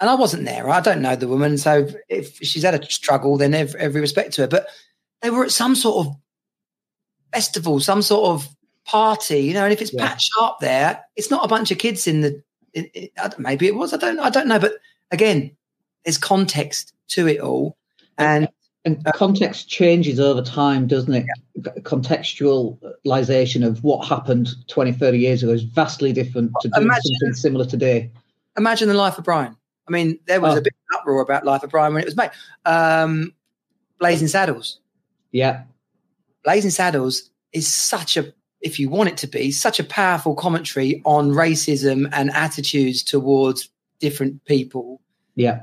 and 0.00 0.08
I 0.08 0.14
wasn't 0.14 0.46
there. 0.46 0.70
I 0.70 0.80
don't 0.80 1.02
know 1.02 1.14
the 1.14 1.28
woman, 1.28 1.58
so 1.58 1.86
if 2.08 2.38
she's 2.38 2.62
had 2.62 2.74
a 2.74 2.90
struggle, 2.90 3.36
then 3.36 3.52
every, 3.52 3.78
every 3.78 4.00
respect 4.00 4.32
to 4.34 4.40
her. 4.40 4.48
But 4.48 4.66
they 5.20 5.28
were 5.28 5.44
at 5.44 5.50
some 5.50 5.74
sort 5.74 6.06
of 6.06 6.16
festival, 7.32 7.80
some 7.80 8.02
sort 8.02 8.30
of 8.30 8.48
party, 8.86 9.40
you 9.40 9.52
know. 9.54 9.64
And 9.64 9.72
if 9.72 9.82
it's 9.82 9.92
Yeah. 9.92 10.08
Pat 10.08 10.22
Sharp 10.22 10.60
there, 10.60 11.04
it's 11.16 11.30
not 11.30 11.44
a 11.44 11.48
bunch 11.48 11.70
of 11.70 11.76
kids 11.78 12.06
in 12.06 12.22
the. 12.22 12.42
It, 12.72 12.90
it, 12.94 13.38
maybe 13.38 13.66
it 13.66 13.74
was. 13.74 13.92
I 13.92 13.98
don't. 13.98 14.18
I 14.18 14.30
don't 14.30 14.48
know. 14.48 14.58
But 14.58 14.72
again, 15.10 15.54
there's 16.04 16.18
context 16.18 16.94
to 17.08 17.28
it 17.28 17.40
all, 17.40 17.76
and 18.16 18.48
And 18.84 19.04
context 19.14 19.68
changes 19.68 20.18
over 20.18 20.40
time, 20.42 20.86
doesn't 20.86 21.12
it? 21.12 21.26
Contextualization 21.82 23.66
of 23.66 23.82
what 23.84 24.06
happened 24.06 24.48
20, 24.68 24.92
30 24.92 25.18
years 25.18 25.42
ago 25.42 25.52
is 25.52 25.62
vastly 25.62 26.12
different 26.12 26.52
to 26.62 26.68
doing 26.68 26.84
Imagine- 26.84 27.14
something 27.20 27.34
similar 27.34 27.64
today. 27.66 28.10
imagine 28.56 28.88
the 28.88 28.94
life 28.94 29.18
of 29.18 29.24
Brian. 29.24 29.56
I 29.88 29.92
mean, 29.92 30.18
there 30.26 30.40
was 30.40 30.54
Oh. 30.54 30.58
a 30.58 30.62
big 30.62 30.72
uproar 30.96 31.20
about 31.20 31.44
Life 31.44 31.62
of 31.62 31.70
Brian 31.70 31.92
when 31.94 32.02
it 32.02 32.06
was 32.06 32.16
made. 32.16 32.30
Um, 32.64 33.32
Blazing 33.98 34.28
Saddles. 34.28 34.78
Yeah, 35.32 35.62
Blazing 36.44 36.70
Saddles 36.70 37.30
is 37.52 37.66
such 37.68 38.16
a, 38.16 38.32
if 38.60 38.78
you 38.80 38.88
want 38.88 39.08
it 39.10 39.16
to 39.18 39.26
be, 39.26 39.50
such 39.50 39.78
a 39.80 39.84
powerful 39.84 40.34
commentary 40.34 41.02
on 41.04 41.30
racism 41.32 42.08
and 42.12 42.30
attitudes 42.30 43.02
towards 43.02 43.68
different 43.98 44.44
people. 44.44 45.00
yeah. 45.34 45.62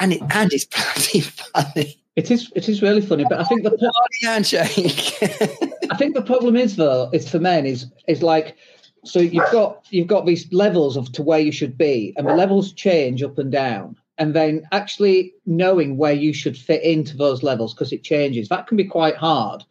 And 0.00 0.12
it 0.12 0.20
and 0.30 0.52
it's 0.52 0.64
bloody 0.64 1.20
funny. 1.20 1.96
It 2.16 2.30
is. 2.30 2.52
It 2.54 2.68
is 2.68 2.80
really 2.80 3.00
funny, 3.00 3.24
but 3.28 3.40
I 3.40 3.44
think 3.44 3.62
the 3.64 3.92
handshake. 4.22 5.16
I 5.90 5.96
think 5.96 6.14
the 6.14 6.22
problem 6.22 6.56
is 6.56 6.76
though 6.76 7.10
is 7.12 7.28
for 7.28 7.40
men 7.40 7.66
is 7.66 7.86
is 8.06 8.22
like 8.22 8.56
so 9.04 9.18
you've 9.18 9.50
got 9.50 9.86
you've 9.90 10.06
got 10.06 10.24
these 10.24 10.50
levels 10.52 10.96
of 10.96 11.10
to 11.12 11.22
where 11.22 11.40
you 11.40 11.52
should 11.52 11.76
be, 11.76 12.14
and 12.16 12.26
the 12.26 12.34
levels 12.34 12.72
change 12.72 13.22
up 13.22 13.38
and 13.38 13.50
down. 13.50 13.96
and 14.18 14.34
then 14.34 14.66
actually 14.72 15.34
knowing 15.46 15.96
where 15.96 16.12
you 16.12 16.32
should 16.32 16.56
fit 16.56 16.82
into 16.82 17.16
those 17.16 17.42
levels 17.42 17.74
because 17.74 17.92
it 17.92 18.04
changes. 18.04 18.48
That 18.48 18.66
can 18.66 18.76
be 18.76 18.84
quite 18.84 19.16
hard. 19.16 19.64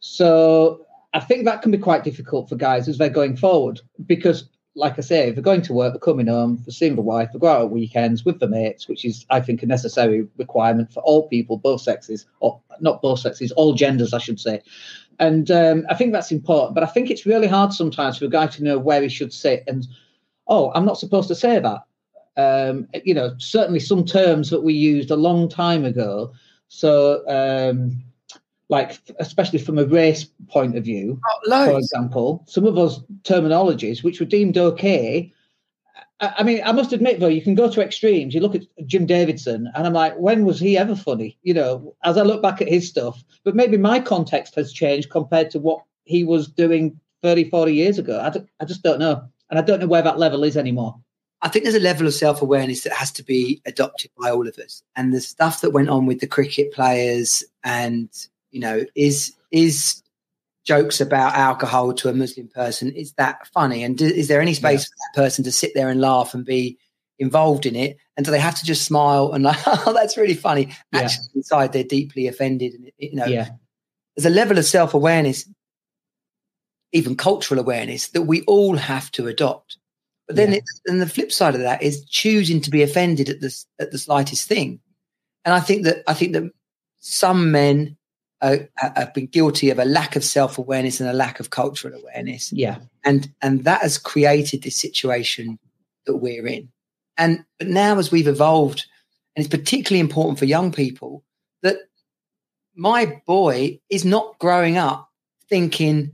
So 0.00 0.86
I 1.14 1.20
think 1.20 1.44
that 1.44 1.62
can 1.62 1.70
be 1.72 1.78
quite 1.78 2.04
difficult 2.04 2.48
for 2.48 2.56
guys 2.56 2.88
as 2.88 2.98
they're 2.98 3.08
going 3.08 3.36
forward 3.36 3.80
because, 4.06 4.48
like 4.78 4.98
I 4.98 5.02
say, 5.02 5.28
if 5.28 5.34
they're 5.34 5.42
going 5.42 5.62
to 5.62 5.72
work, 5.72 5.92
they're 5.92 6.00
coming 6.00 6.28
home, 6.28 6.62
they're 6.64 6.72
seeing 6.72 6.96
the 6.96 7.02
wife, 7.02 7.30
they 7.32 7.38
go 7.38 7.48
out 7.48 7.70
weekends 7.70 8.24
with 8.24 8.40
the 8.40 8.48
mates, 8.48 8.88
which 8.88 9.04
is, 9.04 9.26
I 9.28 9.40
think, 9.40 9.62
a 9.62 9.66
necessary 9.66 10.26
requirement 10.36 10.92
for 10.92 11.00
all 11.00 11.28
people, 11.28 11.58
both 11.58 11.80
sexes, 11.80 12.26
or 12.40 12.60
not 12.80 13.02
both 13.02 13.20
sexes, 13.20 13.52
all 13.52 13.74
genders, 13.74 14.14
I 14.14 14.18
should 14.18 14.40
say. 14.40 14.62
And 15.18 15.50
um, 15.50 15.84
I 15.90 15.94
think 15.94 16.12
that's 16.12 16.30
important. 16.32 16.74
But 16.74 16.84
I 16.84 16.86
think 16.86 17.10
it's 17.10 17.26
really 17.26 17.48
hard 17.48 17.72
sometimes 17.72 18.18
for 18.18 18.26
a 18.26 18.30
guy 18.30 18.46
to 18.46 18.64
know 18.64 18.78
where 18.78 19.02
he 19.02 19.08
should 19.08 19.32
sit 19.32 19.64
and, 19.66 19.86
oh, 20.46 20.72
I'm 20.74 20.86
not 20.86 20.98
supposed 20.98 21.28
to 21.28 21.34
say 21.34 21.58
that 21.58 21.82
um, 22.38 22.86
you 23.04 23.12
know, 23.12 23.34
certainly 23.38 23.80
some 23.80 24.04
terms 24.04 24.48
that 24.50 24.62
we 24.62 24.72
used 24.72 25.10
a 25.10 25.16
long 25.16 25.48
time 25.48 25.84
ago. 25.84 26.32
So, 26.68 27.24
um, 27.28 28.02
like, 28.68 28.98
especially 29.18 29.58
from 29.58 29.78
a 29.78 29.86
race 29.86 30.24
point 30.48 30.76
of 30.76 30.84
view, 30.84 31.20
oh, 31.46 31.66
for 31.66 31.78
example, 31.78 32.44
some 32.46 32.66
of 32.66 32.74
those 32.74 33.00
terminologies 33.22 34.02
which 34.02 34.20
were 34.20 34.26
deemed 34.26 34.58
okay. 34.58 35.32
I, 36.20 36.34
I 36.38 36.42
mean, 36.42 36.60
I 36.64 36.72
must 36.72 36.92
admit, 36.92 37.20
though, 37.20 37.28
you 37.28 37.42
can 37.42 37.54
go 37.54 37.70
to 37.70 37.82
extremes. 37.82 38.34
You 38.34 38.40
look 38.40 38.54
at 38.54 38.66
Jim 38.86 39.06
Davidson, 39.06 39.70
and 39.74 39.86
I'm 39.86 39.94
like, 39.94 40.16
when 40.16 40.44
was 40.44 40.60
he 40.60 40.76
ever 40.76 40.94
funny? 40.94 41.38
You 41.42 41.54
know, 41.54 41.94
as 42.04 42.18
I 42.18 42.22
look 42.22 42.42
back 42.42 42.60
at 42.60 42.68
his 42.68 42.88
stuff, 42.88 43.22
but 43.44 43.56
maybe 43.56 43.78
my 43.78 44.00
context 44.00 44.54
has 44.56 44.72
changed 44.72 45.10
compared 45.10 45.50
to 45.52 45.58
what 45.58 45.82
he 46.04 46.24
was 46.24 46.48
doing 46.48 46.98
30, 47.22 47.50
40 47.50 47.72
years 47.74 47.98
ago. 47.98 48.20
I, 48.20 48.62
I 48.62 48.64
just 48.66 48.82
don't 48.82 48.98
know. 48.98 49.22
And 49.50 49.58
I 49.58 49.62
don't 49.62 49.80
know 49.80 49.86
where 49.86 50.02
that 50.02 50.18
level 50.18 50.44
is 50.44 50.56
anymore. 50.56 50.98
I 51.40 51.48
think 51.48 51.64
there's 51.64 51.74
a 51.74 51.80
level 51.80 52.06
of 52.06 52.14
self 52.14 52.42
awareness 52.42 52.82
that 52.82 52.92
has 52.92 53.12
to 53.12 53.22
be 53.22 53.62
adopted 53.64 54.10
by 54.20 54.30
all 54.30 54.46
of 54.46 54.58
us. 54.58 54.82
And 54.96 55.14
the 55.14 55.20
stuff 55.20 55.60
that 55.60 55.70
went 55.70 55.88
on 55.88 56.04
with 56.04 56.20
the 56.20 56.26
cricket 56.26 56.72
players 56.72 57.44
and, 57.64 58.10
you 58.50 58.60
know, 58.60 58.84
is, 58.94 59.34
is 59.50 60.02
jokes 60.64 61.00
about 61.00 61.34
alcohol 61.34 61.92
to 61.94 62.08
a 62.08 62.12
Muslim 62.12 62.48
person, 62.48 62.92
is 62.92 63.12
that 63.14 63.46
funny? 63.48 63.82
And 63.82 63.96
do, 63.96 64.06
is 64.06 64.28
there 64.28 64.40
any 64.40 64.54
space 64.54 64.80
yeah. 64.80 64.84
for 64.84 65.22
that 65.22 65.24
person 65.24 65.44
to 65.44 65.52
sit 65.52 65.72
there 65.74 65.88
and 65.88 66.00
laugh 66.00 66.34
and 66.34 66.44
be 66.44 66.78
involved 67.18 67.66
in 67.66 67.76
it? 67.76 67.96
And 68.16 68.24
do 68.24 68.30
they 68.30 68.40
have 68.40 68.58
to 68.58 68.64
just 68.64 68.84
smile 68.84 69.32
and 69.32 69.44
like, 69.44 69.58
oh, 69.66 69.92
that's 69.92 70.16
really 70.16 70.34
funny? 70.34 70.74
Actually, 70.92 71.28
inside 71.34 71.72
they're 71.72 71.84
deeply 71.84 72.26
offended. 72.26 72.74
And, 72.74 72.90
you 72.98 73.14
know, 73.14 73.26
yeah. 73.26 73.50
there's 74.16 74.26
a 74.26 74.30
level 74.30 74.58
of 74.58 74.64
self 74.64 74.94
awareness, 74.94 75.48
even 76.92 77.16
cultural 77.16 77.60
awareness, 77.60 78.08
that 78.08 78.22
we 78.22 78.42
all 78.42 78.76
have 78.76 79.10
to 79.12 79.26
adopt 79.26 79.78
but 80.28 80.36
then, 80.36 80.52
yeah. 80.52 80.60
and 80.86 81.00
the 81.00 81.08
flip 81.08 81.32
side 81.32 81.54
of 81.54 81.62
that 81.62 81.82
is 81.82 82.04
choosing 82.04 82.60
to 82.60 82.70
be 82.70 82.82
offended 82.82 83.30
at 83.30 83.40
the 83.40 83.64
at 83.80 83.90
the 83.90 83.98
slightest 83.98 84.46
thing. 84.46 84.78
And 85.46 85.54
I 85.54 85.60
think 85.60 85.84
that 85.84 86.04
I 86.06 86.12
think 86.12 86.34
that 86.34 86.52
some 86.98 87.50
men 87.50 87.96
have 88.40 89.14
been 89.14 89.26
guilty 89.26 89.70
of 89.70 89.78
a 89.78 89.84
lack 89.84 90.16
of 90.16 90.24
self 90.24 90.58
awareness 90.58 91.00
and 91.00 91.08
a 91.08 91.14
lack 91.14 91.40
of 91.40 91.50
cultural 91.50 91.98
awareness. 91.98 92.52
Yeah, 92.52 92.78
and 93.04 93.32
and 93.42 93.64
that 93.64 93.82
has 93.82 93.98
created 93.98 94.62
this 94.62 94.76
situation 94.76 95.58
that 96.06 96.16
we're 96.16 96.46
in. 96.46 96.68
And 97.16 97.44
but 97.58 97.68
now, 97.68 97.98
as 97.98 98.10
we've 98.10 98.28
evolved, 98.28 98.86
and 99.34 99.44
it's 99.44 99.54
particularly 99.54 100.00
important 100.00 100.38
for 100.38 100.44
young 100.44 100.72
people 100.72 101.24
that 101.62 101.76
my 102.74 103.20
boy 103.26 103.80
is 103.90 104.04
not 104.04 104.38
growing 104.38 104.76
up 104.76 105.10
thinking 105.48 106.12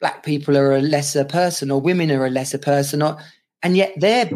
black 0.00 0.22
people 0.22 0.56
are 0.56 0.72
a 0.72 0.80
lesser 0.80 1.24
person 1.24 1.70
or 1.70 1.80
women 1.80 2.10
are 2.10 2.26
a 2.26 2.30
lesser 2.30 2.58
person 2.58 3.02
or 3.02 3.18
and 3.62 3.76
yet 3.76 3.92
their 3.96 4.30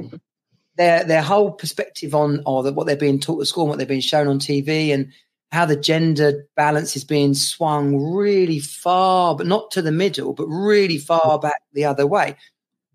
their 0.76 1.04
their 1.04 1.22
whole 1.22 1.52
perspective 1.52 2.14
on 2.14 2.42
or 2.46 2.62
the, 2.62 2.72
what 2.72 2.86
they're 2.86 2.96
being 2.96 3.20
taught 3.20 3.40
at 3.40 3.46
school 3.46 3.64
and 3.64 3.70
what 3.70 3.78
they're 3.78 3.86
being 3.86 4.00
shown 4.00 4.26
on 4.26 4.38
TV 4.38 4.92
and 4.92 5.12
how 5.52 5.66
the 5.66 5.76
gender 5.76 6.46
balance 6.54 6.94
is 6.96 7.04
being 7.04 7.34
swung 7.34 7.96
really 8.12 8.60
far, 8.60 9.34
but 9.34 9.46
not 9.46 9.70
to 9.72 9.82
the 9.82 9.92
middle, 9.92 10.32
but 10.32 10.46
really 10.46 10.98
far 10.98 11.38
back 11.38 11.62
the 11.72 11.84
other 11.84 12.06
way. 12.06 12.36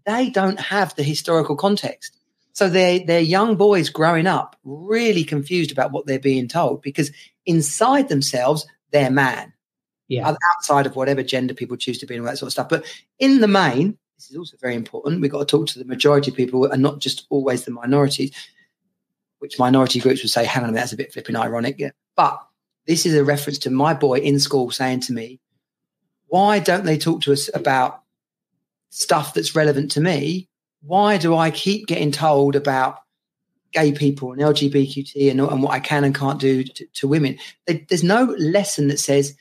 They 0.05 0.29
don't 0.29 0.59
have 0.59 0.95
the 0.95 1.03
historical 1.03 1.55
context. 1.55 2.17
So 2.53 2.69
they're, 2.69 2.99
they're 3.05 3.19
young 3.19 3.57
boys 3.57 3.89
growing 3.89 4.27
up 4.27 4.55
really 4.63 5.25
confused 5.25 5.73
about 5.73 5.91
what 5.91 6.05
they're 6.05 6.19
being 6.19 6.47
told 6.47 6.81
because 6.81 7.11
inside 7.45 8.07
themselves, 8.07 8.65
they're 8.91 9.11
man. 9.11 9.51
Yeah. 10.07 10.35
Outside 10.55 10.85
of 10.85 10.95
whatever 10.95 11.23
gender 11.23 11.53
people 11.53 11.75
choose 11.75 11.97
to 11.97 12.05
be 12.05 12.15
and 12.15 12.23
all 12.23 12.31
that 12.31 12.37
sort 12.37 12.47
of 12.47 12.53
stuff. 12.53 12.69
But 12.69 12.85
in 13.19 13.41
the 13.41 13.47
main, 13.47 13.97
this 14.17 14.29
is 14.29 14.37
also 14.37 14.55
very 14.61 14.75
important. 14.75 15.19
We've 15.19 15.31
got 15.31 15.39
to 15.39 15.45
talk 15.45 15.67
to 15.67 15.79
the 15.79 15.85
majority 15.85 16.31
of 16.31 16.37
people 16.37 16.65
and 16.65 16.81
not 16.81 16.99
just 16.99 17.25
always 17.29 17.65
the 17.65 17.71
minorities, 17.71 18.31
which 19.39 19.59
minority 19.59 19.99
groups 19.99 20.21
would 20.21 20.31
say, 20.31 20.45
hang 20.45 20.63
on 20.63 20.69
a 20.69 20.71
minute, 20.71 20.83
that's 20.83 20.93
a 20.93 20.97
bit 20.97 21.11
flipping 21.11 21.35
ironic. 21.35 21.75
Yeah. 21.79 21.89
But 22.15 22.39
this 22.87 23.05
is 23.05 23.15
a 23.15 23.23
reference 23.23 23.59
to 23.59 23.69
my 23.69 23.93
boy 23.93 24.19
in 24.19 24.39
school 24.39 24.71
saying 24.71 25.01
to 25.01 25.13
me, 25.13 25.39
why 26.27 26.59
don't 26.59 26.85
they 26.85 26.97
talk 26.97 27.21
to 27.21 27.33
us 27.33 27.49
about 27.53 28.01
stuff 28.89 29.33
that's 29.33 29.55
relevant 29.55 29.91
to 29.91 30.01
me? 30.01 30.49
Why 30.81 31.17
do 31.17 31.35
I 31.35 31.51
keep 31.51 31.87
getting 31.87 32.11
told 32.11 32.55
about 32.55 32.99
gay 33.73 33.91
people 33.91 34.31
and 34.31 34.41
LGBTQ 34.41 35.31
and, 35.31 35.39
and 35.39 35.63
what 35.63 35.73
I 35.73 35.79
can 35.79 36.03
and 36.03 36.15
can't 36.15 36.39
do 36.39 36.63
to, 36.63 36.85
to 36.85 37.07
women? 37.07 37.37
There's 37.67 38.03
no 38.03 38.35
lesson 38.37 38.87
that 38.89 38.99
says, 38.99 39.31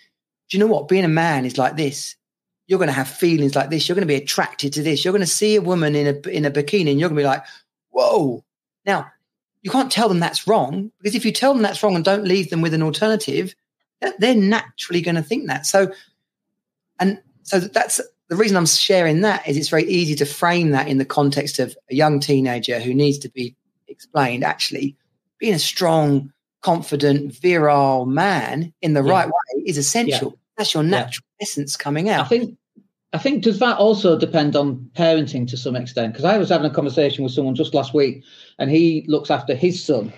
do 0.48 0.56
you 0.56 0.58
know 0.58 0.72
what? 0.72 0.88
Being 0.88 1.04
a 1.04 1.08
man 1.08 1.44
is 1.44 1.58
like 1.58 1.76
this 1.76 2.16
you're 2.66 2.78
going 2.78 2.88
to 2.88 2.94
have 2.94 3.08
feelings 3.08 3.54
like 3.54 3.70
this. 3.70 3.88
You're 3.88 3.94
going 3.94 4.06
to 4.06 4.12
be 4.12 4.14
attracted 4.14 4.72
to 4.74 4.82
this. 4.82 5.04
You're 5.04 5.12
going 5.12 5.20
to 5.20 5.26
see 5.26 5.56
a 5.56 5.60
woman 5.60 5.94
in 5.94 6.06
a 6.06 6.28
in 6.28 6.44
a 6.44 6.50
bikini, 6.50 6.90
and 6.90 7.00
you're 7.00 7.08
going 7.08 7.16
to 7.16 7.22
be 7.22 7.26
like, 7.26 7.44
"Whoa!" 7.90 8.44
Now, 8.86 9.10
you 9.64 9.70
can't 9.70 9.90
tell 9.90 10.08
them 10.08 10.20
that's 10.20 10.46
wrong 10.46 10.92
because 10.98 11.16
if 11.16 11.24
you 11.24 11.32
tell 11.32 11.54
them 11.54 11.62
that's 11.62 11.82
wrong 11.82 11.96
and 11.96 12.04
don't 12.04 12.24
leave 12.24 12.50
them 12.50 12.60
with 12.60 12.74
an 12.74 12.82
alternative, 12.82 13.56
they're 14.18 14.34
naturally 14.34 15.00
going 15.00 15.14
to 15.14 15.22
think 15.22 15.48
that. 15.48 15.64
So, 15.64 15.90
and 17.00 17.20
so 17.42 17.58
that's 17.58 17.98
the 18.28 18.36
reason 18.36 18.58
I'm 18.58 18.66
sharing 18.66 19.22
that 19.22 19.48
is 19.48 19.56
it's 19.56 19.70
very 19.70 19.84
easy 19.84 20.14
to 20.16 20.26
frame 20.26 20.70
that 20.70 20.86
in 20.86 20.98
the 20.98 21.04
context 21.06 21.58
of 21.58 21.74
a 21.90 21.94
young 21.94 22.20
teenager 22.20 22.78
who 22.78 22.92
needs 22.92 23.18
to 23.20 23.30
be 23.30 23.56
explained. 23.88 24.44
Actually, 24.44 24.98
being 25.38 25.54
a 25.54 25.58
strong, 25.58 26.30
confident, 26.60 27.32
virile 27.32 28.04
man 28.04 28.74
in 28.82 28.92
the 28.92 29.02
yeah. 29.02 29.10
right 29.10 29.26
way 29.28 29.62
is 29.64 29.78
essential. 29.78 30.30
Yeah. 30.30 30.38
That's 30.58 30.74
your 30.74 30.82
natural 30.82 31.24
yeah. 31.40 31.44
essence 31.44 31.78
coming 31.78 32.10
out. 32.10 32.26
I 32.26 32.28
think 32.28 32.58
I 33.14 33.18
think 33.18 33.44
does 33.44 33.60
that 33.60 33.78
also 33.78 34.18
depend 34.18 34.56
on 34.56 34.90
parenting 34.96 35.46
to 35.48 35.56
some 35.56 35.76
extent? 35.76 36.12
Because 36.12 36.24
I 36.24 36.36
was 36.36 36.48
having 36.48 36.68
a 36.68 36.74
conversation 36.74 37.22
with 37.22 37.32
someone 37.32 37.54
just 37.54 37.72
last 37.72 37.94
week, 37.94 38.24
and 38.58 38.68
he 38.68 39.04
looks 39.06 39.30
after 39.30 39.54
his 39.54 39.82
son, 39.82 40.12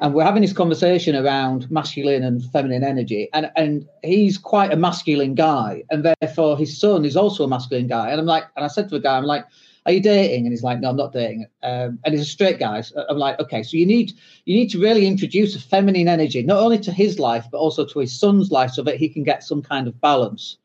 and 0.00 0.14
we're 0.14 0.22
having 0.22 0.42
this 0.42 0.52
conversation 0.52 1.16
around 1.16 1.68
masculine 1.72 2.22
and 2.22 2.44
feminine 2.52 2.84
energy, 2.84 3.28
and 3.34 3.50
and 3.56 3.88
he's 4.04 4.38
quite 4.38 4.72
a 4.72 4.76
masculine 4.76 5.34
guy, 5.34 5.82
and 5.90 6.06
therefore 6.20 6.56
his 6.56 6.78
son 6.78 7.04
is 7.04 7.16
also 7.16 7.42
a 7.42 7.48
masculine 7.48 7.88
guy, 7.88 8.10
and 8.10 8.20
I'm 8.20 8.26
like, 8.26 8.44
and 8.54 8.64
I 8.64 8.68
said 8.68 8.88
to 8.90 8.94
the 8.94 9.00
guy, 9.00 9.16
I'm 9.16 9.24
like, 9.24 9.44
are 9.84 9.92
you 9.92 10.00
dating? 10.00 10.46
And 10.46 10.52
he's 10.52 10.62
like, 10.62 10.78
no, 10.78 10.90
I'm 10.90 10.96
not 10.96 11.12
dating. 11.12 11.46
Um, 11.64 11.98
and 12.04 12.14
he's 12.14 12.22
a 12.22 12.30
straight 12.30 12.60
guy. 12.60 12.80
So 12.80 13.04
I'm 13.08 13.18
like, 13.18 13.40
okay, 13.40 13.64
so 13.64 13.76
you 13.76 13.86
need 13.86 14.12
you 14.44 14.54
need 14.54 14.70
to 14.70 14.80
really 14.80 15.08
introduce 15.08 15.56
a 15.56 15.60
feminine 15.60 16.06
energy, 16.06 16.44
not 16.44 16.58
only 16.58 16.78
to 16.78 16.92
his 16.92 17.18
life, 17.18 17.46
but 17.50 17.58
also 17.58 17.84
to 17.86 17.98
his 17.98 18.16
son's 18.16 18.52
life 18.52 18.70
so 18.70 18.84
that 18.84 18.98
he 18.98 19.08
can 19.08 19.24
get 19.24 19.42
some 19.42 19.62
kind 19.62 19.88
of 19.88 20.00
balance. 20.00 20.58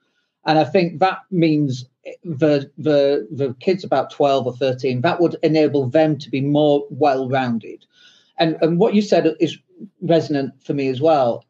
And 0.46 0.58
I 0.58 0.64
think 0.64 1.00
that 1.00 1.20
means 1.30 1.86
the 2.24 2.72
the 2.78 3.28
the 3.32 3.56
kids 3.60 3.84
about 3.84 4.12
12 4.12 4.48
or 4.48 4.56
13, 4.56 5.02
that 5.02 5.20
would 5.20 5.36
enable 5.44 5.88
them 5.88 6.18
to 6.18 6.30
be 6.30 6.42
more 6.42 6.86
well-rounded. 6.90 7.86
And 8.38 8.58
and 8.62 8.80
what 8.80 8.96
you 8.96 9.02
said 9.02 9.36
is 9.40 9.58
resonant 10.02 10.54
for 10.64 10.74
me 10.74 10.88
as 10.88 11.02
well. 11.02 11.46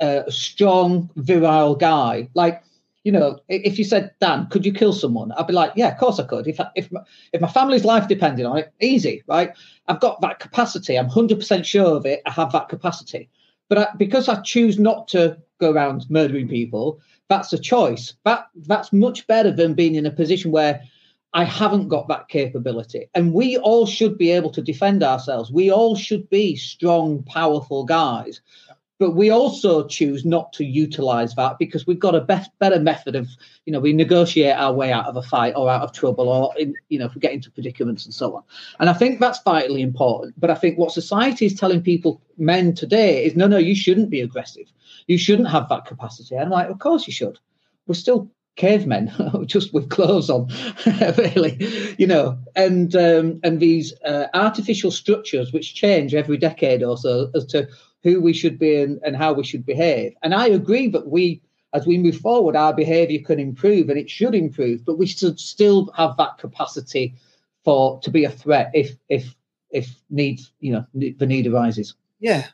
A 0.00 0.30
strong, 0.30 1.08
virile 1.16 1.76
guy. 1.76 2.28
Like 2.34 2.62
you 3.04 3.12
know, 3.12 3.38
if 3.48 3.78
you 3.78 3.84
said, 3.84 4.10
Dan, 4.20 4.48
could 4.48 4.66
you 4.66 4.72
kill 4.72 4.92
someone? 4.92 5.30
I'd 5.30 5.46
be 5.46 5.52
like, 5.52 5.70
yeah, 5.76 5.92
of 5.92 5.96
course 5.96 6.18
I 6.18 6.24
could. 6.24 6.48
If 6.48 6.58
I, 6.58 6.66
if 6.74 6.90
my, 6.90 7.00
if 7.32 7.40
my 7.40 7.46
family's 7.46 7.84
life 7.84 8.08
depended 8.08 8.44
on 8.44 8.58
it, 8.58 8.72
easy, 8.80 9.22
right? 9.28 9.52
I've 9.86 10.00
got 10.00 10.20
that 10.22 10.40
capacity. 10.40 10.96
I'm 10.96 11.06
hundred 11.06 11.38
percent 11.38 11.64
sure 11.64 11.96
of 11.96 12.04
it. 12.04 12.20
I 12.26 12.32
have 12.32 12.50
that 12.50 12.68
capacity, 12.68 13.30
but 13.68 13.78
I, 13.78 13.86
because 13.96 14.28
I 14.28 14.40
choose 14.42 14.80
not 14.80 15.06
to 15.08 15.38
go 15.60 15.70
around 15.70 16.04
murdering 16.10 16.48
people, 16.48 17.00
that's 17.28 17.52
a 17.52 17.58
choice. 17.58 18.14
That 18.24 18.48
that's 18.66 18.92
much 18.92 19.26
better 19.26 19.50
than 19.50 19.74
being 19.74 19.94
in 19.94 20.06
a 20.06 20.10
position 20.10 20.50
where 20.50 20.82
I 21.32 21.44
haven't 21.44 21.88
got 21.88 22.08
that 22.08 22.28
capability. 22.28 23.08
And 23.14 23.34
we 23.34 23.58
all 23.58 23.86
should 23.86 24.16
be 24.16 24.30
able 24.30 24.50
to 24.50 24.62
defend 24.62 25.02
ourselves. 25.02 25.50
We 25.50 25.70
all 25.70 25.96
should 25.96 26.30
be 26.30 26.56
strong, 26.56 27.22
powerful 27.24 27.84
guys 27.84 28.40
but 28.98 29.12
we 29.12 29.30
also 29.30 29.86
choose 29.86 30.24
not 30.24 30.52
to 30.54 30.64
utilize 30.64 31.34
that 31.34 31.58
because 31.58 31.86
we've 31.86 31.98
got 31.98 32.14
a 32.14 32.20
best, 32.20 32.50
better 32.58 32.80
method 32.80 33.14
of 33.14 33.28
you 33.64 33.72
know 33.72 33.80
we 33.80 33.92
negotiate 33.92 34.56
our 34.56 34.72
way 34.72 34.92
out 34.92 35.06
of 35.06 35.16
a 35.16 35.22
fight 35.22 35.54
or 35.56 35.70
out 35.70 35.82
of 35.82 35.92
trouble 35.92 36.28
or 36.28 36.52
in, 36.58 36.74
you 36.88 36.98
know 36.98 37.06
if 37.06 37.14
we 37.14 37.20
get 37.20 37.32
into 37.32 37.50
predicaments 37.50 38.04
and 38.04 38.14
so 38.14 38.36
on 38.36 38.42
and 38.80 38.88
i 38.88 38.92
think 38.92 39.20
that's 39.20 39.42
vitally 39.42 39.82
important 39.82 40.38
but 40.38 40.50
i 40.50 40.54
think 40.54 40.78
what 40.78 40.92
society 40.92 41.46
is 41.46 41.54
telling 41.54 41.82
people 41.82 42.20
men 42.38 42.74
today 42.74 43.24
is 43.24 43.36
no 43.36 43.46
no 43.46 43.58
you 43.58 43.74
shouldn't 43.74 44.10
be 44.10 44.20
aggressive 44.20 44.72
you 45.06 45.18
shouldn't 45.18 45.48
have 45.48 45.68
that 45.68 45.84
capacity. 45.84 46.34
And 46.34 46.44
i'm 46.44 46.50
like 46.50 46.68
of 46.68 46.78
course 46.78 47.06
you 47.06 47.12
should. 47.12 47.38
We're 47.86 47.94
still 47.94 48.30
cavemen 48.56 49.12
just 49.46 49.72
with 49.74 49.90
clothes 49.90 50.30
on 50.30 50.48
really 51.18 51.94
you 51.98 52.06
know. 52.06 52.38
And 52.54 52.94
um, 52.96 53.40
and 53.42 53.60
these 53.60 53.94
uh, 54.04 54.26
artificial 54.34 54.90
structures 54.90 55.52
which 55.52 55.74
change 55.74 56.14
every 56.14 56.36
decade 56.36 56.82
or 56.82 56.96
so 56.96 57.30
as 57.34 57.44
to 57.46 57.68
who 58.02 58.20
we 58.20 58.32
should 58.32 58.58
be 58.58 58.76
and, 58.76 59.00
and 59.04 59.16
how 59.16 59.32
we 59.32 59.44
should 59.44 59.66
behave. 59.66 60.14
And 60.22 60.34
i 60.34 60.48
agree 60.48 60.88
that 60.88 61.08
we 61.08 61.42
as 61.72 61.86
we 61.86 61.98
move 61.98 62.16
forward 62.16 62.56
our 62.56 62.72
behavior 62.72 63.20
can 63.24 63.38
improve 63.38 63.88
and 63.88 63.98
it 63.98 64.08
should 64.08 64.34
improve 64.34 64.84
but 64.84 64.98
we 64.98 65.06
should 65.06 65.38
still 65.38 65.90
have 65.94 66.16
that 66.16 66.38
capacity 66.38 67.14
for 67.64 68.00
to 68.00 68.10
be 68.10 68.24
a 68.24 68.30
threat 68.30 68.70
if 68.72 68.96
if 69.08 69.34
if 69.70 69.94
need 70.08 70.40
you 70.60 70.72
know 70.72 70.86
the 70.94 71.26
need 71.26 71.46
arises. 71.46 71.94
Yeah 72.18 72.46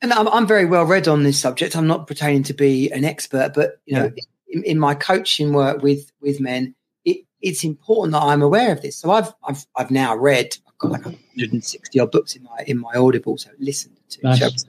and 0.00 0.12
I'm, 0.12 0.28
I'm 0.28 0.46
very 0.46 0.64
well 0.64 0.84
read 0.84 1.08
on 1.08 1.22
this 1.22 1.40
subject 1.40 1.76
i'm 1.76 1.86
not 1.86 2.06
pretending 2.06 2.42
to 2.44 2.54
be 2.54 2.90
an 2.92 3.04
expert 3.04 3.52
but 3.54 3.80
you 3.86 3.96
know 3.96 4.10
yeah 4.16 4.22
in, 4.48 4.62
in 4.64 4.78
my 4.78 4.94
coaching 4.94 5.52
work 5.52 5.82
with 5.82 6.10
with 6.20 6.40
men, 6.40 6.74
it, 7.04 7.24
it's 7.40 7.64
important 7.64 8.12
that 8.12 8.22
I'm 8.22 8.42
aware 8.42 8.72
of 8.72 8.82
this. 8.82 8.96
So 8.96 9.10
I've 9.10 9.32
I've 9.44 9.66
I've 9.76 9.90
now 9.90 10.16
read 10.16 10.56
I've 10.66 10.78
got 10.78 10.90
like 10.92 11.04
160 11.04 12.00
odd 12.00 12.10
books 12.10 12.34
in 12.34 12.42
my 12.42 12.64
in 12.66 12.78
my 12.78 12.94
Audible, 12.94 13.38
so 13.38 13.50
listened 13.58 13.96
to. 14.10 14.20
Nice. 14.22 14.64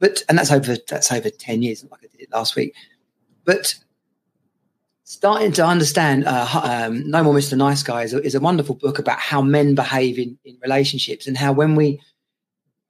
But 0.00 0.22
and 0.28 0.38
that's 0.38 0.52
over 0.52 0.76
that's 0.88 1.10
over 1.10 1.30
10 1.30 1.62
years, 1.62 1.84
like 1.90 2.00
I 2.04 2.06
did 2.06 2.20
it 2.20 2.32
last 2.32 2.54
week. 2.54 2.74
But 3.44 3.74
starting 5.04 5.52
to 5.52 5.66
understand 5.66 6.24
uh, 6.26 6.46
um, 6.62 7.08
no 7.08 7.22
more 7.22 7.32
mr 7.32 7.56
nice 7.56 7.82
guy 7.82 8.02
is 8.02 8.12
a, 8.12 8.22
is 8.22 8.34
a, 8.34 8.40
wonderful 8.40 8.74
book 8.74 8.98
about 8.98 9.18
how 9.18 9.40
men 9.40 9.74
behave 9.74 10.18
in, 10.18 10.36
in 10.44 10.54
relationships 10.60 11.26
and 11.26 11.34
how 11.34 11.50
when 11.50 11.74
we 11.74 11.98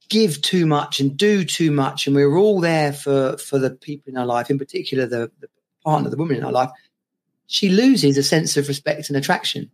give 0.08 0.40
too 0.42 0.66
much 0.66 1.00
and 1.00 1.16
do 1.16 1.44
too 1.44 1.70
much 1.70 2.06
and 2.06 2.16
we're 2.16 2.36
all 2.36 2.60
there 2.60 2.92
for 2.92 3.36
for 3.36 3.58
the 3.58 3.70
people 3.70 4.10
in 4.10 4.16
our 4.16 4.24
life 4.24 4.48
in 4.48 4.58
particular 4.58 5.04
the, 5.06 5.30
the 5.40 5.48
partner, 5.88 6.10
the 6.10 6.16
woman 6.16 6.36
in 6.36 6.44
our 6.44 6.52
life, 6.52 6.70
she 7.46 7.68
loses 7.70 8.18
a 8.18 8.22
sense 8.22 8.56
of 8.56 8.68
respect 8.68 9.08
and 9.08 9.16
attraction. 9.16 9.70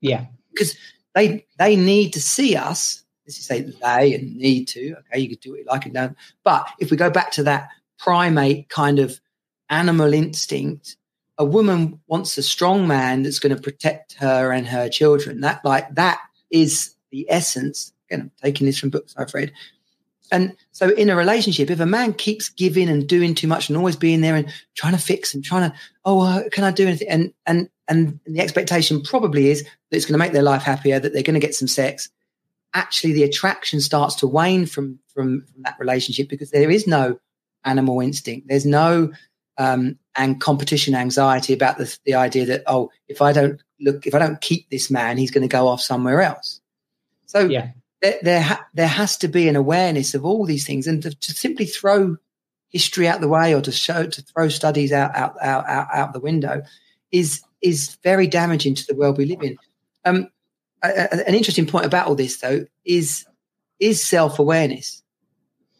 Yeah. 0.00 0.26
Because 0.52 0.76
they 1.14 1.44
they 1.58 1.76
need 1.76 2.12
to 2.12 2.20
see 2.20 2.56
us. 2.56 3.02
As 3.26 3.36
you 3.36 3.42
say, 3.42 3.60
they 3.62 4.14
and 4.14 4.36
need 4.36 4.68
to. 4.68 4.94
Okay, 4.98 5.18
you 5.18 5.28
could 5.28 5.40
do 5.40 5.50
what 5.50 5.58
you 5.58 5.64
like 5.66 5.84
and 5.84 5.94
don't. 5.94 6.16
But 6.44 6.68
if 6.78 6.90
we 6.90 6.96
go 6.96 7.10
back 7.10 7.32
to 7.32 7.42
that 7.42 7.68
primate 7.98 8.68
kind 8.68 9.00
of 9.00 9.20
animal 9.68 10.14
instinct, 10.14 10.96
a 11.36 11.44
woman 11.44 12.00
wants 12.06 12.38
a 12.38 12.42
strong 12.42 12.86
man 12.86 13.24
that's 13.24 13.40
going 13.40 13.54
to 13.54 13.60
protect 13.60 14.12
her 14.14 14.52
and 14.52 14.66
her 14.68 14.88
children. 14.88 15.40
That 15.40 15.64
like 15.64 15.92
that 15.96 16.20
is 16.50 16.94
the 17.10 17.26
essence. 17.28 17.92
Again, 18.08 18.20
I'm 18.20 18.30
taking 18.40 18.66
this 18.66 18.78
from 18.78 18.90
books 18.90 19.14
I've 19.18 19.34
read 19.34 19.52
and 20.30 20.56
so 20.72 20.90
in 20.90 21.10
a 21.10 21.16
relationship, 21.16 21.70
if 21.70 21.80
a 21.80 21.86
man 21.86 22.12
keeps 22.12 22.48
giving 22.48 22.88
and 22.88 23.08
doing 23.08 23.34
too 23.34 23.46
much 23.46 23.68
and 23.68 23.76
always 23.76 23.96
being 23.96 24.20
there 24.20 24.36
and 24.36 24.52
trying 24.74 24.94
to 24.94 24.98
fix 24.98 25.34
and 25.34 25.44
trying 25.44 25.70
to, 25.70 25.76
oh, 26.04 26.20
uh, 26.20 26.48
can 26.50 26.64
I 26.64 26.70
do 26.70 26.86
anything? 26.86 27.08
And, 27.08 27.32
and, 27.46 27.70
and 27.88 28.20
the 28.26 28.40
expectation 28.40 29.02
probably 29.02 29.50
is 29.50 29.62
that 29.62 29.96
it's 29.96 30.06
going 30.06 30.14
to 30.14 30.18
make 30.18 30.32
their 30.32 30.42
life 30.42 30.62
happier, 30.62 30.98
that 30.98 31.12
they're 31.12 31.22
going 31.22 31.34
to 31.34 31.46
get 31.46 31.54
some 31.54 31.68
sex. 31.68 32.08
Actually, 32.74 33.12
the 33.12 33.22
attraction 33.22 33.80
starts 33.80 34.16
to 34.16 34.26
wane 34.26 34.66
from, 34.66 34.98
from, 35.14 35.46
from 35.52 35.62
that 35.62 35.76
relationship 35.78 36.28
because 36.28 36.50
there 36.50 36.70
is 36.70 36.86
no 36.86 37.18
animal 37.64 38.00
instinct. 38.00 38.48
There's 38.48 38.66
no, 38.66 39.12
um, 39.58 39.98
and 40.16 40.40
competition 40.40 40.94
anxiety 40.94 41.52
about 41.52 41.78
the, 41.78 41.96
the 42.04 42.14
idea 42.14 42.46
that, 42.46 42.62
oh, 42.66 42.90
if 43.08 43.22
I 43.22 43.32
don't 43.32 43.62
look, 43.80 44.06
if 44.06 44.14
I 44.14 44.18
don't 44.18 44.40
keep 44.40 44.68
this 44.70 44.90
man, 44.90 45.18
he's 45.18 45.30
going 45.30 45.48
to 45.48 45.52
go 45.52 45.68
off 45.68 45.80
somewhere 45.80 46.20
else. 46.20 46.60
So 47.26 47.40
yeah 47.40 47.70
there 48.02 48.18
there, 48.22 48.42
ha- 48.42 48.66
there 48.74 48.88
has 48.88 49.16
to 49.18 49.28
be 49.28 49.48
an 49.48 49.56
awareness 49.56 50.14
of 50.14 50.24
all 50.24 50.44
these 50.44 50.66
things, 50.66 50.86
and 50.86 51.02
to, 51.02 51.10
to, 51.10 51.32
simply 51.32 51.66
throw 51.66 52.16
history 52.68 53.08
out 53.08 53.20
the 53.20 53.28
way 53.28 53.54
or 53.54 53.60
to 53.62 53.72
show 53.72 54.06
to 54.06 54.22
throw 54.22 54.48
studies 54.48 54.92
out 54.92 55.14
out 55.14 55.34
out 55.40 55.66
out, 55.68 55.88
out 55.92 56.12
the 56.12 56.20
window 56.20 56.62
is 57.12 57.42
is 57.62 57.96
very 58.02 58.26
damaging 58.26 58.74
to 58.74 58.86
the 58.86 58.94
world 58.94 59.18
we 59.18 59.24
live 59.24 59.42
in. 59.42 59.56
Um, 60.04 60.28
a, 60.82 60.88
a, 60.88 61.28
an 61.28 61.34
interesting 61.34 61.66
point 61.66 61.86
about 61.86 62.06
all 62.06 62.14
this, 62.14 62.38
though, 62.38 62.66
is 62.84 63.24
is 63.80 64.04
self 64.04 64.38
awareness, 64.38 65.02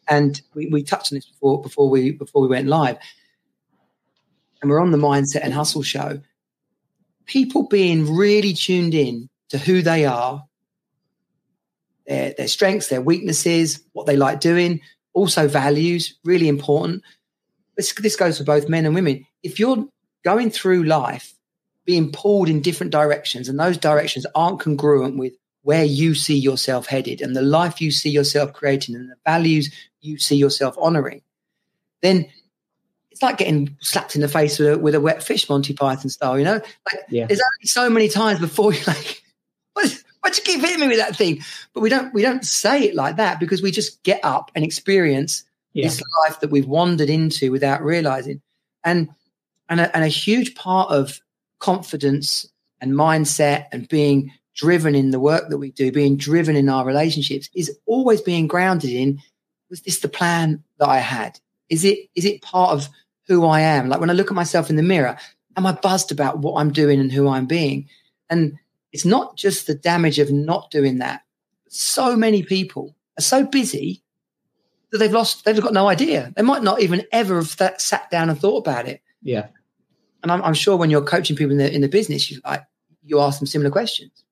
and 0.07 0.41
we, 0.53 0.67
we 0.67 0.83
touched 0.83 1.11
on 1.11 1.17
this 1.17 1.25
before 1.25 1.61
before 1.61 1.89
we 1.89 2.11
before 2.11 2.41
we 2.41 2.47
went 2.47 2.67
live, 2.67 2.97
and 4.61 4.69
we're 4.69 4.81
on 4.81 4.91
the 4.91 4.97
mindset 4.97 5.41
and 5.43 5.53
hustle 5.53 5.83
show. 5.83 6.21
People 7.25 7.67
being 7.67 8.15
really 8.15 8.53
tuned 8.53 8.93
in 8.93 9.29
to 9.49 9.57
who 9.57 9.81
they 9.81 10.05
are, 10.05 10.45
their, 12.07 12.33
their 12.37 12.47
strengths, 12.47 12.87
their 12.87 13.01
weaknesses, 13.01 13.83
what 13.93 14.05
they 14.05 14.17
like 14.17 14.39
doing, 14.39 14.81
also 15.13 15.47
values, 15.47 16.17
really 16.23 16.47
important. 16.47 17.03
This, 17.75 17.93
this 17.93 18.15
goes 18.15 18.37
for 18.37 18.43
both 18.43 18.69
men 18.69 18.85
and 18.85 18.95
women. 18.95 19.25
If 19.43 19.59
you're 19.59 19.85
going 20.23 20.49
through 20.49 20.83
life 20.83 21.33
being 21.85 22.11
pulled 22.11 22.49
in 22.49 22.61
different 22.61 22.91
directions 22.91 23.47
and 23.47 23.59
those 23.59 23.77
directions 23.77 24.25
aren't 24.35 24.59
congruent 24.59 25.17
with 25.17 25.33
where 25.61 25.85
you 25.85 26.15
see 26.15 26.37
yourself 26.37 26.85
headed 26.87 27.21
and 27.21 27.35
the 27.35 27.41
life 27.41 27.81
you 27.81 27.91
see 27.91 28.09
yourself 28.09 28.53
creating 28.53 28.95
and 28.95 29.09
the 29.09 29.15
values 29.25 29.73
you 30.01 30.17
see 30.17 30.35
yourself 30.35 30.75
honoring, 30.79 31.21
then 32.01 32.25
it's 33.11 33.21
like 33.21 33.37
getting 33.37 33.75
slapped 33.81 34.15
in 34.15 34.21
the 34.21 34.27
face 34.27 34.59
with 34.59 34.69
a, 34.69 34.77
with 34.77 34.95
a 34.95 35.01
wet 35.01 35.23
fish, 35.23 35.49
Monty 35.49 35.73
Python 35.73 36.09
style. 36.09 36.37
You 36.37 36.45
know, 36.45 36.61
like 36.85 37.01
yeah. 37.09 37.25
there's 37.25 37.41
only 37.41 37.65
so 37.65 37.89
many 37.89 38.07
times 38.09 38.39
before 38.39 38.73
you 38.75 38.81
like, 38.85 39.23
what, 40.27 40.35
Why'd 40.35 40.37
you 40.37 40.53
keep 40.53 40.61
hitting 40.61 40.81
me 40.81 40.87
with 40.87 40.97
that 40.97 41.15
thing? 41.15 41.43
But 41.73 41.81
we 41.81 41.89
don't 41.89 42.13
we 42.13 42.21
don't 42.21 42.45
say 42.45 42.83
it 42.83 42.95
like 42.95 43.15
that 43.15 43.39
because 43.39 43.61
we 43.61 43.71
just 43.71 44.03
get 44.03 44.19
up 44.23 44.51
and 44.55 44.63
experience 44.63 45.43
yeah. 45.73 45.85
this 45.85 46.01
life 46.25 46.39
that 46.41 46.51
we've 46.51 46.67
wandered 46.67 47.09
into 47.09 47.51
without 47.51 47.83
realizing. 47.83 48.41
And 48.83 49.09
and 49.69 49.79
a, 49.79 49.95
and 49.95 50.03
a 50.03 50.09
huge 50.09 50.55
part 50.55 50.91
of 50.91 51.19
confidence 51.59 52.47
and 52.81 52.93
mindset 52.93 53.67
and 53.71 53.87
being 53.87 54.31
driven 54.55 54.95
in 54.95 55.11
the 55.11 55.19
work 55.19 55.49
that 55.49 55.57
we 55.57 55.71
do, 55.71 55.91
being 55.91 56.17
driven 56.17 56.55
in 56.55 56.69
our 56.69 56.85
relationships, 56.85 57.49
is 57.55 57.77
always 57.85 58.21
being 58.21 58.47
grounded 58.47 58.91
in 58.91 59.21
was 59.69 59.81
this 59.81 59.99
the 59.99 60.09
plan 60.09 60.63
that 60.79 60.89
I 60.89 60.97
had? 60.97 61.39
Is 61.69 61.83
it 61.83 62.09
is 62.15 62.25
it 62.25 62.41
part 62.41 62.71
of 62.71 62.89
who 63.27 63.45
I 63.45 63.61
am? 63.61 63.89
Like 63.89 63.99
when 63.99 64.09
I 64.09 64.13
look 64.13 64.31
at 64.31 64.35
myself 64.35 64.69
in 64.69 64.77
the 64.77 64.83
mirror, 64.83 65.17
am 65.55 65.65
I 65.65 65.73
buzzed 65.73 66.11
about 66.11 66.39
what 66.39 66.59
I'm 66.59 66.71
doing 66.71 66.99
and 66.99 67.11
who 67.11 67.27
I'm 67.27 67.45
being? 67.45 67.89
And 68.29 68.57
it's 68.91 69.05
not 69.05 69.35
just 69.37 69.67
the 69.67 69.75
damage 69.75 70.19
of 70.19 70.31
not 70.31 70.71
doing 70.71 70.99
that. 70.99 71.21
So 71.69 72.15
many 72.15 72.43
people 72.43 72.95
are 73.17 73.23
so 73.23 73.45
busy 73.45 74.03
that 74.91 74.99
they've 74.99 75.11
lost, 75.11 75.45
they've 75.45 75.61
got 75.61 75.73
no 75.73 75.87
idea. 75.87 76.33
They 76.35 76.41
might 76.41 76.63
not 76.63 76.81
even 76.81 77.05
ever 77.11 77.35
have 77.35 77.57
that, 77.57 77.81
sat 77.81 78.09
down 78.09 78.29
and 78.29 78.39
thought 78.39 78.59
about 78.59 78.87
it. 78.87 79.01
Yeah. 79.21 79.47
And 80.23 80.31
I'm, 80.31 80.41
I'm 80.43 80.53
sure 80.53 80.77
when 80.77 80.89
you're 80.89 81.01
coaching 81.01 81.35
people 81.35 81.51
in 81.51 81.57
the, 81.57 81.73
in 81.73 81.81
the 81.81 81.89
business, 81.89 82.31
you 82.31 82.39
like, 82.45 82.63
you 83.03 83.19
ask 83.19 83.39
them 83.39 83.47
similar 83.47 83.71
questions. 83.71 84.23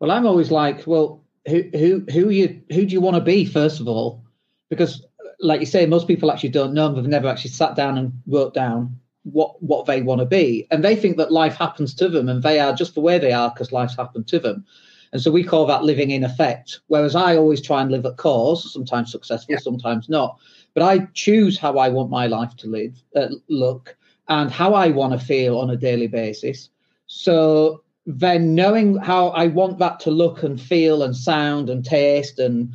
Well, 0.00 0.10
I'm 0.10 0.26
always 0.26 0.50
like, 0.50 0.86
well, 0.86 1.22
who, 1.46 1.64
who, 1.72 2.04
who 2.10 2.30
you, 2.30 2.62
who 2.70 2.86
do 2.86 2.92
you 2.92 3.00
want 3.00 3.16
to 3.16 3.22
be 3.22 3.44
first 3.44 3.80
of 3.80 3.88
all? 3.88 4.24
Because 4.70 5.04
like 5.40 5.60
you 5.60 5.66
say, 5.66 5.86
most 5.86 6.08
people 6.08 6.30
actually 6.32 6.48
don't 6.48 6.74
know. 6.74 6.92
They've 6.92 7.04
never 7.04 7.28
actually 7.28 7.50
sat 7.50 7.76
down 7.76 7.98
and 7.98 8.12
wrote 8.26 8.54
down 8.54 8.98
what 9.24 9.60
what 9.62 9.86
they 9.86 10.02
want 10.02 10.20
to 10.20 10.26
be. 10.26 10.66
And 10.70 10.84
they 10.84 10.94
think 10.96 11.16
that 11.16 11.32
life 11.32 11.56
happens 11.56 11.94
to 11.94 12.08
them 12.08 12.28
and 12.28 12.42
they 12.42 12.60
are 12.60 12.74
just 12.74 12.94
the 12.94 13.00
way 13.00 13.18
they 13.18 13.32
are 13.32 13.50
because 13.50 13.72
life's 13.72 13.96
happened 13.96 14.28
to 14.28 14.38
them. 14.38 14.64
And 15.12 15.22
so 15.22 15.30
we 15.30 15.44
call 15.44 15.66
that 15.66 15.84
living 15.84 16.10
in 16.10 16.24
effect 16.24 16.80
whereas 16.88 17.14
i 17.14 17.36
always 17.36 17.60
try 17.60 17.80
and 17.80 17.90
live 17.90 18.04
at 18.04 18.16
cause 18.16 18.72
sometimes 18.72 19.12
successful 19.12 19.52
yeah. 19.52 19.58
sometimes 19.58 20.08
not. 20.08 20.38
But 20.74 20.82
i 20.82 21.06
choose 21.14 21.58
how 21.58 21.78
i 21.78 21.88
want 21.88 22.10
my 22.10 22.26
life 22.26 22.54
to 22.58 22.66
live 22.68 23.02
uh, 23.14 23.28
look 23.48 23.96
and 24.28 24.50
how 24.50 24.74
i 24.74 24.88
want 24.88 25.18
to 25.18 25.24
feel 25.24 25.58
on 25.58 25.70
a 25.70 25.76
daily 25.76 26.08
basis. 26.08 26.68
So 27.06 27.82
then 28.06 28.54
knowing 28.54 28.96
how 28.96 29.28
i 29.28 29.46
want 29.46 29.78
that 29.78 30.00
to 30.00 30.10
look 30.10 30.42
and 30.42 30.60
feel 30.60 31.02
and 31.02 31.16
sound 31.16 31.70
and 31.70 31.84
taste 31.84 32.38
and 32.38 32.74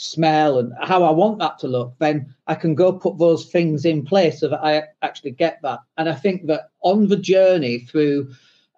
smell 0.00 0.58
and 0.58 0.72
how 0.80 1.02
I 1.04 1.10
want 1.10 1.38
that 1.40 1.58
to 1.58 1.68
look, 1.68 1.94
then 1.98 2.34
I 2.50 2.56
can 2.56 2.74
go 2.74 2.92
put 2.92 3.16
those 3.16 3.46
things 3.46 3.84
in 3.84 4.04
place 4.04 4.40
so 4.40 4.48
that 4.48 4.64
I 4.64 4.82
actually 5.02 5.30
get 5.30 5.60
that. 5.62 5.78
And 5.96 6.08
I 6.08 6.14
think 6.14 6.48
that 6.48 6.70
on 6.82 7.06
the 7.06 7.16
journey 7.16 7.78
through 7.78 8.28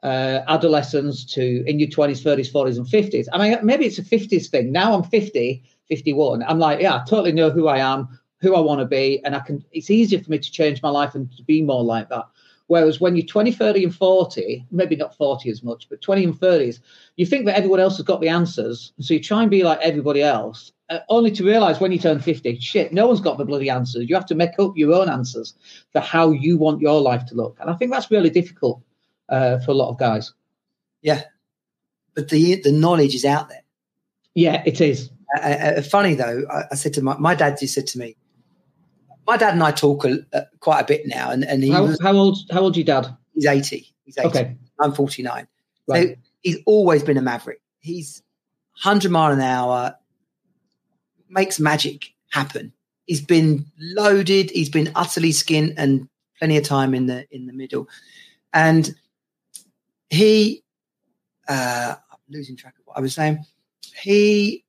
uh, 0.02 0.40
adolescence 0.46 1.24
to 1.32 1.64
in 1.66 1.78
your 1.78 1.88
20s, 1.88 2.22
30s, 2.22 2.52
40s, 2.52 2.76
and 2.76 2.87
50s, 2.87 3.28
I 3.32 3.38
mean, 3.38 3.58
maybe 3.64 3.87
it's 3.87 3.98
a 3.98 4.02
50s 4.02 4.50
thing. 4.50 4.72
Now 4.72 4.92
I'm 4.92 5.04
50, 5.04 5.62
51. 5.88 6.42
I'm 6.42 6.58
like, 6.58 6.80
yeah, 6.80 6.96
I 6.96 7.04
totally 7.08 7.32
know 7.32 7.48
who 7.48 7.66
I 7.66 7.78
am, 7.78 8.20
who 8.42 8.54
I 8.54 8.61
want 8.61 8.80
to 8.80 8.87
be, 8.87 9.24
and 9.24 9.35
I 9.35 9.40
can. 9.40 9.64
It's 9.72 9.90
easier 9.90 10.20
for 10.22 10.30
me 10.30 10.38
to 10.38 10.52
change 10.52 10.82
my 10.82 10.90
life 10.90 11.14
and 11.14 11.35
to 11.38 11.42
be 11.42 11.62
more 11.62 11.82
like 11.82 12.11
that. 12.11 12.26
Whereas 12.66 13.01
when 13.01 13.16
you're 13.16 13.27
20, 13.27 13.53
30, 13.53 13.85
and 13.85 13.94
40, 13.94 14.66
maybe 14.70 14.96
not 14.96 15.16
40 15.16 15.51
as 15.51 15.62
much, 15.62 15.88
but 15.88 16.01
20 16.01 16.25
and 16.25 16.35
30s, 16.35 16.81
you 17.16 17.27
think 17.27 17.46
that 17.46 17.57
everyone 17.57 17.81
else 17.81 17.96
has 17.96 18.07
got 18.07 18.20
the 18.20 18.29
answers. 18.29 18.92
So 19.01 19.14
you 19.14 19.20
try 19.20 19.42
and 19.42 19.51
be 19.51 19.62
like 19.62 19.81
everybody 19.81 20.22
else, 20.22 20.72
uh, 20.88 21.01
only 21.09 21.31
to 21.33 21.44
realize 21.44 21.81
when 21.81 21.92
you 21.92 21.98
turn 21.98 22.20
50, 22.20 22.59
shit, 22.61 22.92
no 22.92 23.07
one's 23.07 23.20
got 23.20 23.38
the 23.38 23.44
bloody 23.44 23.70
answers. 23.70 24.09
You 24.09 24.14
have 24.14 24.27
to 24.27 24.35
make 24.35 24.59
up 24.59 24.77
your 24.77 24.92
own 24.94 25.09
answers 25.09 25.55
for 25.92 26.01
how 26.01 26.31
you 26.31 26.57
want 26.57 26.81
your 26.81 27.01
life 27.01 27.27
to 27.27 27.35
look. 27.35 27.59
And 27.61 27.70
I 27.70 27.75
think 27.75 27.90
that's 27.90 28.11
really 28.11 28.31
difficult 28.31 28.83
uh, 29.29 29.59
for 29.61 29.72
a 29.72 29.75
lot 29.75 29.90
of 29.90 29.98
guys. 29.98 30.33
Yeah. 31.03 31.22
But 32.14 32.29
the, 32.29 32.57
the 32.57 32.72
knowledge 32.72 33.14
is 33.14 33.25
out 33.25 33.48
there. 33.48 33.62
Yeah, 34.35 34.62
it 34.64 34.81
is. 34.81 35.11
Uh, 35.37 35.40
uh, 35.40 35.75
uh 35.79 35.83
funny 35.83 36.14
though, 36.14 36.44
I, 36.51 36.64
I, 36.70 36.75
said 36.75 36.94
to 36.94 37.03
my, 37.03 37.16
my 37.18 37.35
dad 37.35 37.59
just 37.59 37.75
said 37.75 37.87
to 37.88 37.98
me, 37.98 38.16
my 39.26 39.37
dad 39.37 39.54
and 39.54 39.62
I 39.62 39.70
talk 39.70 40.04
a, 40.04 40.18
uh, 40.32 40.42
quite 40.61 40.80
a 40.80 40.85
bit 40.85 41.06
now, 41.06 41.30
and, 41.30 41.44
and 41.44 41.62
he 41.62 41.70
how, 41.70 41.85
was, 41.85 42.00
how 42.00 42.12
old? 42.12 42.38
How 42.50 42.61
old 42.61 42.76
your 42.76 42.85
dad? 42.85 43.16
He's 43.35 43.46
eighty. 43.46 43.92
He's 44.04 44.18
80. 44.18 44.28
Okay. 44.28 44.56
I'm 44.80 44.92
49. 44.92 45.46
Right. 45.87 46.08
So 46.08 46.14
he's 46.42 46.58
always 46.66 47.02
been 47.02 47.16
a 47.16 47.22
maverick. 47.22 47.61
He's 47.80 48.22
100 48.82 49.11
mile 49.11 49.32
an 49.32 49.40
hour, 49.40 49.96
makes 51.28 51.61
magic 51.61 52.12
happen. 52.30 52.72
He's 53.06 53.20
been 53.20 53.66
loaded. 53.78 54.50
He's 54.50 54.68
been 54.68 54.90
utterly 54.94 55.32
skinned 55.32 55.74
and 55.76 56.08
plenty 56.38 56.56
of 56.56 56.64
time 56.64 56.94
in 56.94 57.06
the 57.06 57.26
in 57.30 57.46
the 57.46 57.52
middle. 57.52 57.88
And 58.52 58.94
he, 60.11 60.62
uh, 61.48 61.94
I'm 62.11 62.18
losing 62.28 62.56
track 62.56 62.74
of 62.78 62.87
what 62.87 62.96
I 62.96 63.00
was 63.00 63.14
saying. 63.14 63.44
He, 64.02 64.64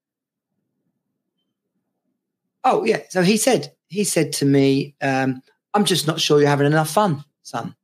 oh 2.64 2.84
yeah. 2.86 3.02
So 3.10 3.22
he 3.22 3.38
said 3.38 3.74
he 3.94 4.04
said 4.04 4.34
to 4.34 4.46
me, 4.46 4.96
um, 5.02 5.42
"I'm 5.74 5.86
just 5.86 6.08
not 6.08 6.20
sure 6.20 6.40
you're 6.40 6.50
having 6.50 6.68
enough 6.68 6.90
fun, 6.90 7.24
son." 7.44 7.76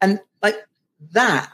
And 0.00 0.20
like 0.42 0.56
that 1.12 1.50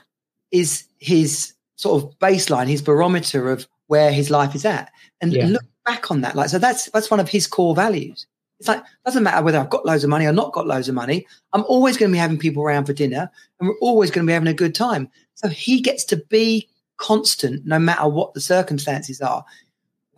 is 0.51 0.85
his 0.99 1.53
sort 1.77 2.03
of 2.03 2.19
baseline, 2.19 2.67
his 2.67 2.83
barometer 2.83 3.51
of 3.53 3.69
where 3.87 4.11
his 4.13 4.31
life 4.31 4.55
is 4.55 4.65
at. 4.65 4.91
And 5.21 5.33
Yeah. 5.33 5.47
look 5.47 5.65
back 5.85 6.11
on 6.11 6.23
that. 6.23 6.35
Like, 6.35 6.49
so 6.49 6.59
that's 6.59 6.91
that's 6.91 7.11
one 7.11 7.21
of 7.21 7.29
his 7.29 7.47
core 7.47 7.75
values. 7.75 8.27
It's 8.59 8.69
like 8.69 8.83
doesn't 9.05 9.23
matter 9.23 9.45
whether 9.45 9.59
I've 9.59 9.71
got 9.71 9.87
loads 9.87 10.05
of 10.05 10.11
money 10.11 10.27
or 10.27 10.33
not 10.33 10.53
got 10.53 10.67
loads 10.67 10.89
of 10.89 10.95
money. 10.95 11.27
I'm 11.53 11.65
always 11.65 11.97
going 11.97 12.11
to 12.11 12.15
be 12.15 12.19
having 12.19 12.39
people 12.39 12.63
around 12.63 12.87
for 12.87 12.93
dinner, 12.93 13.31
and 13.61 13.69
we're 13.69 13.79
always 13.81 14.11
going 14.11 14.27
to 14.27 14.31
be 14.31 14.35
having 14.35 14.49
a 14.49 14.55
good 14.55 14.75
time. 14.75 15.09
So 15.35 15.49
he 15.49 15.81
gets 15.81 16.05
to 16.07 16.17
be 16.17 16.69
constant, 16.97 17.65
no 17.65 17.79
matter 17.79 18.09
what 18.09 18.35
the 18.35 18.41
circumstances 18.41 19.21
are. 19.21 19.45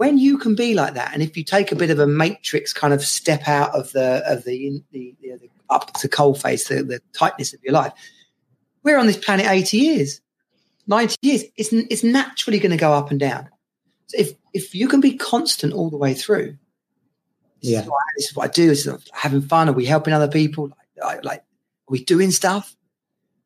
When 0.00 0.16
you 0.16 0.38
can 0.38 0.54
be 0.54 0.72
like 0.72 0.94
that, 0.94 1.12
and 1.12 1.22
if 1.22 1.36
you 1.36 1.44
take 1.44 1.72
a 1.72 1.76
bit 1.76 1.90
of 1.90 1.98
a 1.98 2.06
matrix 2.06 2.72
kind 2.72 2.94
of 2.94 3.04
step 3.04 3.46
out 3.46 3.74
of 3.74 3.92
the 3.92 4.22
of 4.26 4.44
the 4.44 4.82
the, 4.92 5.14
the, 5.20 5.32
the 5.36 5.48
up 5.68 5.92
to 5.92 6.08
coal 6.08 6.34
face, 6.34 6.68
the, 6.68 6.82
the 6.82 7.02
tightness 7.12 7.52
of 7.52 7.62
your 7.62 7.74
life, 7.74 7.92
we're 8.82 8.96
on 8.96 9.06
this 9.06 9.18
planet 9.18 9.44
80 9.46 9.76
years, 9.76 10.22
90 10.86 11.16
years. 11.20 11.44
It's, 11.54 11.70
it's 11.74 12.02
naturally 12.02 12.58
going 12.58 12.70
to 12.70 12.78
go 12.78 12.94
up 12.94 13.10
and 13.10 13.20
down. 13.20 13.50
So 14.06 14.16
if, 14.18 14.32
if 14.54 14.74
you 14.74 14.88
can 14.88 15.02
be 15.02 15.18
constant 15.18 15.74
all 15.74 15.90
the 15.90 15.98
way 15.98 16.14
through, 16.14 16.56
this, 17.60 17.70
Yeah. 17.72 17.82
is, 17.82 17.88
I, 17.88 17.92
this 18.16 18.30
is 18.30 18.34
what 18.36 18.48
I 18.48 18.52
do, 18.52 18.68
this 18.68 18.86
is 18.86 19.10
having 19.12 19.42
fun. 19.42 19.68
Are 19.68 19.72
we 19.72 19.84
helping 19.84 20.14
other 20.14 20.28
people? 20.28 20.70
Like, 20.96 21.26
like, 21.26 21.40
are 21.40 21.90
we 21.90 22.02
doing 22.02 22.30
stuff? 22.30 22.74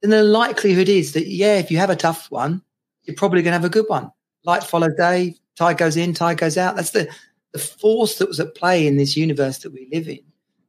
Then 0.02 0.12
the 0.12 0.22
likelihood 0.22 0.88
is 0.88 1.14
that, 1.14 1.26
yeah, 1.26 1.56
if 1.56 1.72
you 1.72 1.78
have 1.78 1.90
a 1.90 1.96
tough 1.96 2.30
one, 2.30 2.62
you're 3.02 3.16
probably 3.16 3.42
going 3.42 3.50
to 3.50 3.58
have 3.58 3.64
a 3.64 3.68
good 3.68 3.86
one. 3.88 4.12
Light 4.44 4.62
follow 4.62 4.88
day, 4.88 5.34
tide 5.56 5.78
goes 5.78 5.96
in, 5.96 6.14
tide 6.14 6.38
goes 6.38 6.56
out. 6.56 6.76
That's 6.76 6.90
the, 6.90 7.08
the 7.52 7.58
force 7.58 8.18
that 8.18 8.28
was 8.28 8.40
at 8.40 8.54
play 8.54 8.86
in 8.86 8.96
this 8.96 9.16
universe 9.16 9.58
that 9.58 9.72
we 9.72 9.88
live 9.92 10.08
in. 10.08 10.20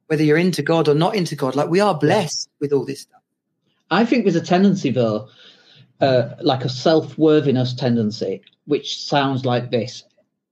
Whether 0.06 0.22
you're 0.22 0.36
into 0.36 0.62
God 0.62 0.88
or 0.88 0.94
not 0.94 1.16
into 1.16 1.34
God, 1.34 1.56
like 1.56 1.68
we 1.68 1.80
are 1.80 1.98
blessed 1.98 2.48
with 2.60 2.72
all 2.72 2.84
this 2.84 3.00
stuff. 3.00 3.20
I 3.90 4.04
think 4.04 4.24
there's 4.24 4.36
a 4.36 4.40
tendency, 4.40 4.90
though, 4.90 5.28
uh, 6.00 6.30
like 6.40 6.64
a 6.64 6.68
self 6.68 7.16
worthiness 7.18 7.74
tendency, 7.74 8.42
which 8.66 9.02
sounds 9.02 9.44
like 9.44 9.70
this 9.70 10.04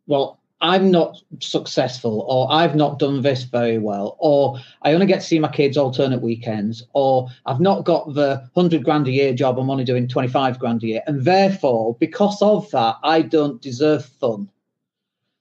Well, 0.06 0.40
I'm 0.64 0.90
not 0.90 1.20
successful, 1.40 2.24
or 2.26 2.50
I've 2.50 2.74
not 2.74 2.98
done 2.98 3.20
this 3.20 3.42
very 3.42 3.76
well, 3.76 4.16
or 4.18 4.58
I 4.80 4.94
only 4.94 5.04
get 5.04 5.20
to 5.20 5.26
see 5.26 5.38
my 5.38 5.48
kids 5.48 5.76
alternate 5.76 6.22
weekends, 6.22 6.82
or 6.94 7.28
I've 7.44 7.60
not 7.60 7.84
got 7.84 8.14
the 8.14 8.48
100 8.54 8.82
grand 8.82 9.06
a 9.06 9.10
year 9.10 9.34
job, 9.34 9.58
I'm 9.58 9.68
only 9.68 9.84
doing 9.84 10.08
25 10.08 10.58
grand 10.58 10.82
a 10.82 10.86
year. 10.86 11.02
And 11.06 11.22
therefore, 11.22 11.96
because 12.00 12.40
of 12.40 12.70
that, 12.70 12.96
I 13.02 13.20
don't 13.20 13.60
deserve 13.60 14.06
fun. 14.06 14.48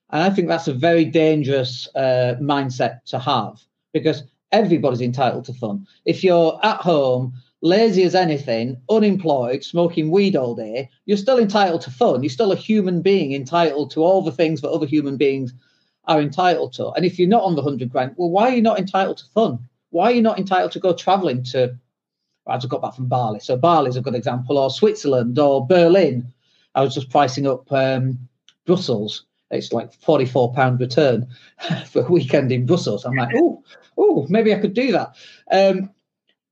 And 0.10 0.24
I 0.24 0.30
think 0.30 0.50
that's 0.50 0.68
a 0.68 0.74
very 0.74 1.06
dangerous 1.06 1.88
uh, 1.96 2.36
mindset 2.42 3.06
to 3.06 3.20
have 3.20 3.62
because 3.94 4.24
everybody's 4.52 5.00
entitled 5.00 5.46
to 5.46 5.54
fun. 5.54 5.88
If 6.04 6.22
you're 6.22 6.60
at 6.64 6.82
home, 6.82 7.34
lazy 7.64 8.04
as 8.04 8.14
anything, 8.14 8.76
unemployed, 8.90 9.64
smoking 9.64 10.12
weed 10.12 10.36
all 10.36 10.54
day, 10.54 10.90
you're 11.06 11.18
still 11.18 11.40
entitled 11.40 11.82
to 11.82 11.90
fun. 11.90 12.22
You're 12.22 12.30
still 12.30 12.52
a 12.52 12.58
human 12.58 13.02
being 13.02 13.32
entitled 13.32 13.90
to 13.92 14.04
all 14.04 14.22
the 14.22 14.34
things 14.34 14.60
that 14.62 14.70
other 14.70 14.86
human 14.86 15.16
beings 15.16 15.54
are 16.04 16.20
entitled 16.20 16.74
to. 16.74 16.90
And 16.90 17.06
if 17.06 17.18
you're 17.18 17.30
not 17.30 17.44
on 17.44 17.56
the 17.56 17.62
100 17.62 17.90
grand, 17.90 18.16
well, 18.18 18.30
why 18.30 18.50
are 18.50 18.56
you 18.56 18.62
not 18.62 18.80
entitled 18.80 19.18
to 19.20 19.26
fun? 19.34 19.60
Why 19.92 20.12
are 20.12 20.14
you 20.14 20.22
not 20.22 20.40
entitled 20.40 20.74
to 20.74 20.80
go 20.82 20.94
traveling 20.94 21.42
to? 21.46 21.78
I 22.46 22.58
just 22.58 22.68
got 22.68 22.82
back 22.82 22.96
from 22.96 23.08
Bali. 23.08 23.40
So 23.40 23.56
Bali's 23.56 23.96
a 23.96 24.02
good 24.02 24.16
example, 24.16 24.58
or 24.58 24.70
Switzerland, 24.70 25.40
or 25.40 25.66
Berlin. 25.66 26.34
I 26.76 26.82
was 26.82 26.94
just 26.94 27.10
pricing 27.10 27.48
up 27.48 27.72
um, 27.72 28.20
Brussels. 28.66 29.26
It's 29.52 29.72
like 29.72 29.94
forty-four 29.94 30.52
pound 30.54 30.82
return 30.82 31.28
for 31.90 32.06
a 32.06 32.12
weekend 32.12 32.52
in 32.52 32.66
Brussels. 32.66 33.06
I'm 33.06 33.16
like, 33.16 33.34
oh, 33.38 33.64
oh, 33.98 34.26
maybe 34.30 34.54
I 34.54 34.60
could 34.60 34.74
do 34.74 34.92
that. 34.92 35.16
Um, 35.50 35.92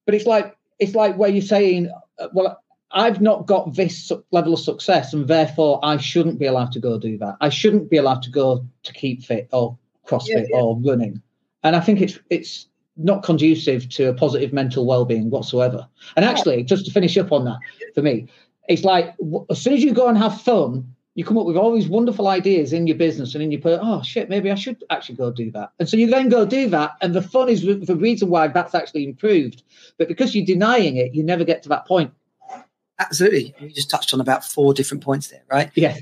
but 0.05 0.15
it's 0.15 0.27
like 0.27 0.55
it's 0.81 0.95
like 0.95 1.15
where 1.15 1.29
you're 1.29 1.43
saying, 1.43 1.89
uh, 2.19 2.27
well, 2.33 2.61
I've 2.91 3.21
not 3.21 3.45
got 3.45 3.75
this 3.75 4.11
level 4.31 4.53
of 4.53 4.59
success, 4.59 5.13
and 5.13 5.27
therefore 5.27 5.79
I 5.83 5.95
shouldn't 5.97 6.39
be 6.39 6.47
allowed 6.47 6.73
to 6.73 6.79
go 6.79 6.99
do 6.99 7.17
that. 7.19 7.37
I 7.39 7.47
shouldn't 7.47 7.89
be 7.89 7.97
allowed 7.97 8.23
to 8.23 8.31
go 8.31 8.65
to 8.83 8.93
keep 8.93 9.23
fit 9.23 9.47
or 9.53 9.77
CrossFit 10.05 10.27
Yeah, 10.27 10.45
yeah. 10.49 10.57
or 10.57 10.77
running. 10.79 11.21
And 11.63 11.75
I 11.75 11.79
think 11.79 12.01
it's 12.01 12.19
it's 12.29 12.67
not 12.97 13.23
conducive 13.23 13.87
to 13.89 14.09
a 14.09 14.13
positive 14.13 14.51
mental 14.51 14.85
well-being 14.85 15.29
whatsoever. 15.29 15.87
And 16.17 16.25
actually, 16.25 16.63
just 16.63 16.85
to 16.85 16.91
finish 16.91 17.17
up 17.17 17.31
on 17.31 17.45
that, 17.45 17.59
for 17.95 18.01
me, 18.01 18.27
it's 18.67 18.83
like 18.83 19.15
as 19.49 19.61
soon 19.61 19.73
as 19.73 19.83
you 19.83 19.93
go 19.93 20.07
and 20.07 20.17
have 20.17 20.41
fun, 20.41 20.93
you 21.15 21.25
come 21.25 21.37
up 21.37 21.45
with 21.45 21.57
all 21.57 21.73
these 21.73 21.89
wonderful 21.89 22.27
ideas 22.27 22.71
in 22.71 22.87
your 22.87 22.95
business 22.95 23.35
and 23.35 23.43
in 23.43 23.51
your 23.51 23.61
per 23.61 23.79
oh 23.81 24.01
shit, 24.01 24.29
maybe 24.29 24.49
I 24.49 24.55
should 24.55 24.83
actually 24.89 25.15
go 25.15 25.31
do 25.31 25.51
that. 25.51 25.71
And 25.79 25.89
so 25.89 25.97
you 25.97 26.07
then 26.07 26.29
go 26.29 26.45
do 26.45 26.69
that, 26.69 26.93
and 27.01 27.13
the 27.13 27.21
fun 27.21 27.49
is 27.49 27.61
the 27.63 27.95
reason 27.95 28.29
why 28.29 28.47
that's 28.47 28.73
actually 28.73 29.05
improved. 29.05 29.63
But 29.97 30.07
because 30.07 30.33
you're 30.33 30.45
denying 30.45 30.97
it, 30.97 31.13
you 31.13 31.23
never 31.23 31.43
get 31.43 31.63
to 31.63 31.69
that 31.69 31.85
point. 31.85 32.13
Absolutely. 32.99 33.55
You 33.59 33.69
just 33.69 33.89
touched 33.89 34.13
on 34.13 34.21
about 34.21 34.45
four 34.45 34.73
different 34.73 35.03
points 35.03 35.27
there, 35.27 35.43
right? 35.49 35.71
Yeah. 35.75 35.97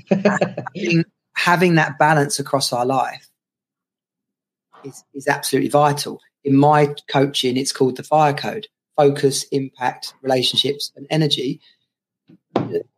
having, 0.74 1.04
having 1.34 1.74
that 1.76 1.98
balance 1.98 2.38
across 2.38 2.72
our 2.74 2.84
life 2.84 3.30
is, 4.84 5.02
is 5.14 5.26
absolutely 5.26 5.70
vital. 5.70 6.20
In 6.44 6.54
my 6.54 6.94
coaching, 7.08 7.56
it's 7.56 7.72
called 7.72 7.96
the 7.96 8.02
fire 8.02 8.34
code 8.34 8.66
focus, 8.96 9.44
impact, 9.44 10.12
relationships, 10.20 10.92
and 10.94 11.06
energy. 11.08 11.58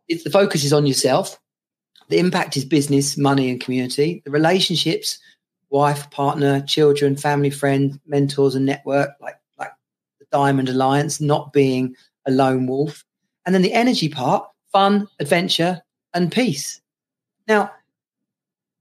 It's 0.09 0.25
the 0.25 0.29
focus 0.29 0.65
is 0.65 0.73
on 0.73 0.85
yourself. 0.85 1.39
The 2.09 2.19
impact 2.19 2.57
is 2.57 2.65
business, 2.65 3.17
money, 3.17 3.49
and 3.49 3.61
community. 3.61 4.21
The 4.25 4.31
relationships, 4.31 5.19
wife, 5.69 6.09
partner, 6.11 6.61
children, 6.61 7.15
family, 7.15 7.49
friends, 7.49 7.97
mentors, 8.05 8.55
and 8.55 8.65
network, 8.65 9.11
like 9.19 9.39
like 9.57 9.71
the 10.19 10.25
Diamond 10.31 10.69
Alliance, 10.69 11.19
not 11.19 11.53
being 11.53 11.95
a 12.25 12.31
lone 12.31 12.67
wolf. 12.67 13.03
And 13.45 13.53
then 13.53 13.61
the 13.61 13.73
energy 13.73 14.09
part, 14.09 14.47
fun, 14.71 15.07
adventure, 15.19 15.81
and 16.13 16.31
peace. 16.31 16.81
Now, 17.47 17.71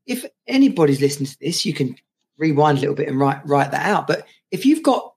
if 0.07 0.25
anybody's 0.47 1.01
listening 1.01 1.29
to 1.29 1.39
this, 1.41 1.65
you 1.65 1.75
can 1.75 1.97
rewind 2.37 2.79
a 2.79 2.81
little 2.81 2.97
bit 2.97 3.09
and 3.09 3.19
write 3.19 3.47
write 3.47 3.71
that 3.71 3.87
out. 3.87 4.07
But 4.07 4.27
if 4.51 4.67
you've 4.67 4.83
got, 4.83 5.15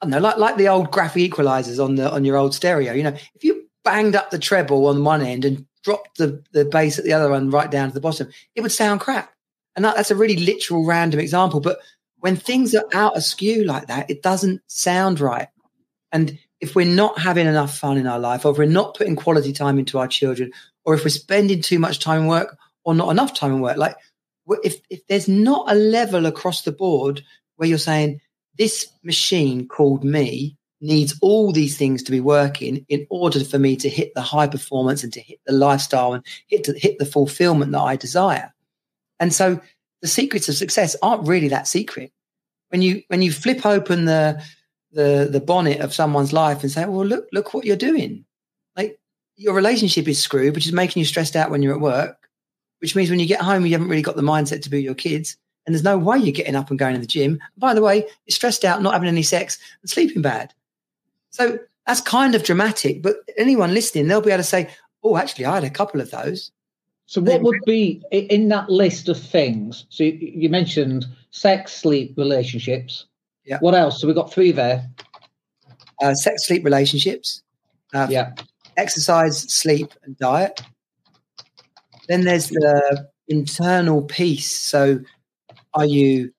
I 0.00 0.06
don't 0.06 0.10
know, 0.10 0.20
like 0.20 0.36
like 0.36 0.56
the 0.56 0.68
old 0.68 0.90
graphic 0.90 1.30
equalizers 1.30 1.82
on 1.82 1.96
the 1.96 2.10
on 2.10 2.24
your 2.24 2.36
old 2.36 2.54
stereo, 2.54 2.92
you 2.92 3.02
know, 3.02 3.16
if 3.34 3.44
you 3.44 3.68
banged 3.84 4.14
up 4.14 4.30
the 4.30 4.38
treble 4.38 4.86
on 4.86 5.04
one 5.04 5.22
end 5.22 5.44
and 5.44 5.66
dropped 5.82 6.18
the 6.18 6.42
the 6.52 6.64
bass 6.64 6.98
at 6.98 7.04
the 7.04 7.12
other 7.12 7.30
one 7.30 7.50
right 7.50 7.70
down 7.70 7.88
to 7.88 7.94
the 7.94 8.00
bottom, 8.00 8.28
it 8.54 8.60
would 8.60 8.72
sound 8.72 9.00
crap. 9.00 9.32
And 9.74 9.84
that, 9.84 9.96
that's 9.96 10.10
a 10.10 10.16
really 10.16 10.36
literal 10.36 10.84
random 10.84 11.20
example. 11.20 11.60
But 11.60 11.78
when 12.18 12.36
things 12.36 12.74
are 12.74 12.84
out 12.92 13.16
askew 13.16 13.64
like 13.64 13.88
that, 13.88 14.10
it 14.10 14.22
doesn't 14.22 14.60
sound 14.66 15.20
right. 15.20 15.48
And 16.12 16.38
if 16.60 16.76
we're 16.76 16.86
not 16.86 17.18
having 17.18 17.46
enough 17.46 17.76
fun 17.76 17.98
in 17.98 18.06
our 18.06 18.18
life, 18.18 18.44
or 18.44 18.52
if 18.52 18.58
we're 18.58 18.66
not 18.66 18.96
putting 18.96 19.16
quality 19.16 19.52
time 19.52 19.78
into 19.78 19.98
our 19.98 20.06
children, 20.06 20.52
or 20.84 20.94
if 20.94 21.02
we're 21.02 21.10
spending 21.10 21.62
too 21.62 21.78
much 21.78 21.98
time 21.98 22.22
in 22.22 22.26
work 22.28 22.56
or 22.84 22.94
not 22.94 23.10
enough 23.10 23.34
time 23.34 23.52
in 23.52 23.60
work, 23.60 23.76
like 23.76 23.96
if, 24.62 24.76
if 24.90 25.06
there's 25.06 25.28
not 25.28 25.70
a 25.70 25.74
level 25.74 26.26
across 26.26 26.62
the 26.62 26.72
board 26.72 27.22
where 27.56 27.68
you're 27.68 27.78
saying 27.78 28.20
this 28.58 28.88
machine 29.02 29.66
called 29.66 30.04
me 30.04 30.56
needs 30.82 31.16
all 31.22 31.52
these 31.52 31.78
things 31.78 32.02
to 32.02 32.10
be 32.10 32.20
working 32.20 32.84
in 32.88 33.06
order 33.08 33.42
for 33.44 33.58
me 33.58 33.76
to 33.76 33.88
hit 33.88 34.12
the 34.14 34.20
high 34.20 34.48
performance 34.48 35.04
and 35.04 35.12
to 35.12 35.20
hit 35.20 35.38
the 35.46 35.52
lifestyle 35.52 36.12
and 36.12 36.26
hit 36.48 36.64
to 36.64 36.78
hit 36.78 36.98
the 36.98 37.06
fulfillment 37.06 37.72
that 37.72 37.80
I 37.80 37.96
desire. 37.96 38.52
And 39.20 39.32
so 39.32 39.60
the 40.02 40.08
secrets 40.08 40.48
of 40.48 40.56
success 40.56 40.96
aren't 41.00 41.26
really 41.26 41.48
that 41.48 41.68
secret. 41.68 42.12
When 42.70 42.82
you 42.82 43.02
when 43.08 43.22
you 43.22 43.30
flip 43.30 43.64
open 43.64 44.06
the 44.06 44.42
the 44.90 45.28
the 45.30 45.40
bonnet 45.40 45.80
of 45.80 45.94
someone's 45.94 46.32
life 46.32 46.62
and 46.62 46.70
say, 46.70 46.84
"Well, 46.84 47.06
look 47.06 47.28
look 47.32 47.54
what 47.54 47.64
you're 47.64 47.76
doing," 47.76 48.24
like 48.76 48.98
your 49.36 49.54
relationship 49.54 50.08
is 50.08 50.20
screwed, 50.20 50.54
which 50.54 50.66
is 50.66 50.72
making 50.72 51.00
you 51.00 51.06
stressed 51.06 51.36
out 51.36 51.50
when 51.50 51.62
you're 51.62 51.74
at 51.74 51.80
work, 51.80 52.28
which 52.80 52.96
means 52.96 53.08
when 53.08 53.20
you 53.20 53.26
get 53.26 53.40
home, 53.40 53.64
you 53.64 53.72
haven't 53.72 53.88
really 53.88 54.02
got 54.02 54.16
the 54.16 54.22
mindset 54.22 54.62
to 54.62 54.70
be 54.70 54.82
your 54.82 54.94
kids, 54.94 55.36
and 55.64 55.74
there's 55.74 55.84
no 55.84 55.98
way 55.98 56.18
you're 56.18 56.32
getting 56.32 56.56
up 56.56 56.70
and 56.70 56.78
going 56.78 56.94
to 56.94 57.00
the 57.00 57.06
gym. 57.06 57.38
By 57.56 57.74
the 57.74 57.82
way, 57.82 57.98
you're 57.98 58.34
stressed 58.34 58.64
out, 58.64 58.82
not 58.82 58.94
having 58.94 59.08
any 59.08 59.22
sex, 59.22 59.58
and 59.82 59.90
sleeping 59.90 60.22
bad. 60.22 60.52
So 61.32 61.58
that's 61.86 62.00
kind 62.00 62.34
of 62.34 62.44
dramatic, 62.44 63.02
but 63.02 63.16
anyone 63.36 63.74
listening, 63.74 64.06
they'll 64.06 64.20
be 64.20 64.30
able 64.30 64.38
to 64.38 64.48
say, 64.48 64.70
"Oh, 65.02 65.16
actually, 65.16 65.46
I 65.46 65.54
had 65.56 65.64
a 65.64 65.70
couple 65.70 66.00
of 66.00 66.10
those." 66.10 66.52
So, 67.06 67.20
what 67.20 67.42
would 67.42 67.60
be 67.66 68.02
in 68.12 68.48
that 68.48 68.70
list 68.70 69.08
of 69.08 69.20
things? 69.20 69.86
So, 69.88 70.04
you, 70.04 70.48
mentioned 70.48 71.04
sex, 71.30 71.72
sleep, 71.72 72.14
relationships. 72.16 73.06
Yeah. 73.44 73.58
What 73.60 73.74
else? 73.74 74.00
So, 74.00 74.06
we've 74.06 74.16
got 74.16 74.32
three 74.32 74.52
there. 74.52 74.88
uh, 76.00 76.14
sex, 76.14 76.46
sleep, 76.46 76.64
relationships, 76.64 77.42
uh, 77.94 78.08
Yeah. 78.10 78.32
exercise, 78.76 79.38
sleep, 79.52 79.92
and 80.02 80.16
diet. 80.16 80.60
Then 82.08 82.24
there's 82.24 82.48
the 82.48 83.08
internal 83.28 84.02
piece. 84.02 84.50
So, 84.50 85.00
are 85.74 85.84
you, 85.84 86.32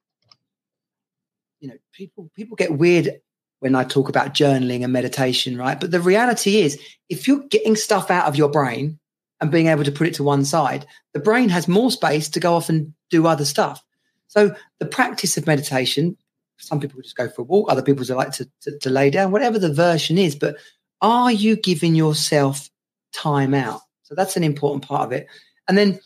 you 1.61 1.69
know, 1.69 1.75
people 1.93 2.29
people 2.35 2.55
get 2.55 2.77
weird 2.77 3.21
when 3.63 3.75
I 3.75 3.85
talk 3.85 4.09
about 4.09 4.33
journaling 4.33 4.83
and 4.83 4.91
meditation, 4.91 5.57
right? 5.57 5.79
But 5.79 5.91
the 5.91 6.01
reality 6.01 6.61
is, 6.61 6.79
if 7.09 7.27
you're 7.27 7.47
getting 7.47 7.77
stuff 7.77 8.11
out 8.11 8.27
of 8.27 8.35
your 8.35 8.49
brain 8.49 8.99
and 9.39 9.49
being 9.49 9.67
able 9.67 9.85
to 9.85 9.91
put 9.91 10.05
it 10.05 10.13
to 10.15 10.23
one 10.23 10.43
side, 10.43 10.85
the 11.13 11.19
brain 11.19 11.47
has 11.47 11.67
more 11.67 11.89
space 11.89 12.29
to 12.29 12.41
go 12.41 12.55
off 12.55 12.67
and 12.67 12.93
do 13.09 13.25
other 13.25 13.45
stuff. 13.45 13.81
So, 14.27 14.53
the 14.79 14.85
practice 14.85 15.37
of 15.37 15.47
meditation. 15.47 16.17
Some 16.57 16.79
people 16.79 17.01
just 17.01 17.17
go 17.17 17.27
for 17.29 17.41
a 17.41 17.45
walk. 17.45 17.71
Other 17.71 17.81
people 17.81 18.05
like 18.15 18.31
to, 18.33 18.47
to, 18.61 18.77
to 18.79 18.89
lay 18.89 19.09
down, 19.09 19.31
whatever 19.31 19.57
the 19.57 19.73
version 19.73 20.17
is. 20.17 20.35
But 20.35 20.57
are 21.01 21.31
you 21.31 21.55
giving 21.55 21.95
yourself 21.95 22.69
time 23.13 23.53
out? 23.53 23.81
So 24.03 24.15
that's 24.15 24.37
an 24.37 24.43
important 24.43 24.85
part 24.85 25.07
of 25.07 25.11
it. 25.11 25.27
And 25.67 25.77
then 25.77 25.99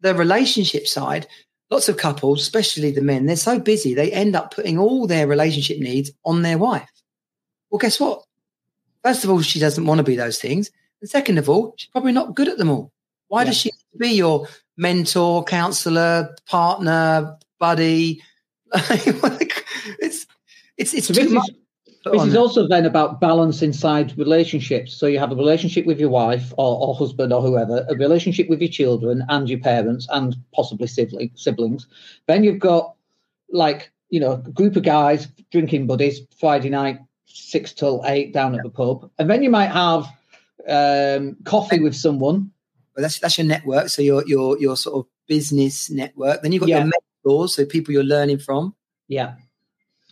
the 0.00 0.14
relationship 0.14 0.86
side, 0.86 1.26
lots 1.70 1.88
of 1.88 1.96
couples, 1.96 2.40
especially 2.40 2.90
the 2.90 3.00
men, 3.00 3.26
they're 3.26 3.36
so 3.36 3.58
busy, 3.58 3.94
they 3.94 4.10
end 4.12 4.34
up 4.34 4.54
putting 4.54 4.78
all 4.78 5.06
their 5.06 5.26
relationship 5.26 5.78
needs 5.78 6.10
on 6.24 6.42
their 6.42 6.58
wife. 6.58 6.90
Well, 7.72 7.78
guess 7.78 7.98
what? 7.98 8.22
First 9.02 9.24
of 9.24 9.30
all, 9.30 9.40
she 9.40 9.58
doesn't 9.58 9.86
want 9.86 9.98
to 9.98 10.04
be 10.04 10.14
those 10.14 10.38
things. 10.38 10.70
And 11.00 11.08
second 11.10 11.38
of 11.38 11.48
all, 11.48 11.74
she's 11.78 11.90
probably 11.90 12.12
not 12.12 12.36
good 12.36 12.48
at 12.48 12.58
them 12.58 12.68
all. 12.70 12.92
Why 13.28 13.44
does 13.44 13.56
she 13.56 13.70
be 13.98 14.10
your 14.10 14.46
mentor, 14.76 15.42
counselor, 15.44 16.36
partner, 16.46 17.38
buddy? 17.58 18.22
it's 18.74 20.26
it's 20.76 20.94
it's 20.94 21.06
So 21.06 21.14
too 21.14 21.24
this 21.24 21.32
much. 21.32 21.48
is, 21.48 21.56
this 22.12 22.22
is 22.24 22.36
also 22.36 22.68
then 22.68 22.84
about 22.84 23.20
balance 23.22 23.62
inside 23.62 24.16
relationships. 24.18 24.92
So 24.92 25.06
you 25.06 25.18
have 25.18 25.32
a 25.32 25.36
relationship 25.36 25.86
with 25.86 25.98
your 25.98 26.10
wife 26.10 26.52
or, 26.58 26.78
or 26.86 26.94
husband 26.94 27.32
or 27.32 27.40
whoever, 27.40 27.86
a 27.88 27.94
relationship 27.96 28.50
with 28.50 28.60
your 28.60 28.70
children 28.70 29.24
and 29.30 29.48
your 29.48 29.60
parents 29.60 30.06
and 30.10 30.36
possibly 30.54 30.86
sibling, 30.86 31.30
siblings. 31.34 31.86
Then 32.26 32.44
you've 32.44 32.58
got 32.58 32.94
like, 33.50 33.90
you 34.10 34.20
know, 34.20 34.32
a 34.32 34.50
group 34.50 34.76
of 34.76 34.82
guys, 34.82 35.26
drinking 35.50 35.86
buddies, 35.86 36.20
Friday 36.38 36.68
night, 36.68 36.98
six 37.34 37.72
till 37.72 38.02
eight 38.06 38.32
down 38.32 38.54
at 38.54 38.62
the 38.62 38.70
pub. 38.70 39.10
And 39.18 39.28
then 39.30 39.42
you 39.42 39.50
might 39.50 39.70
have 39.70 40.06
um, 40.68 41.36
coffee 41.44 41.80
with 41.80 41.94
someone. 41.94 42.50
but 42.94 43.02
that's 43.02 43.18
that's 43.18 43.38
your 43.38 43.46
network. 43.46 43.88
So 43.88 44.02
your 44.02 44.26
your 44.26 44.58
your 44.58 44.76
sort 44.76 44.96
of 44.96 45.10
business 45.28 45.90
network. 45.90 46.42
Then 46.42 46.52
you've 46.52 46.60
got 46.60 46.68
Yeah. 46.68 46.84
your 46.84 46.92
mentors, 47.24 47.54
so 47.54 47.64
people 47.64 47.92
you're 47.92 48.04
learning 48.04 48.38
from. 48.38 48.74
Yeah. 49.08 49.34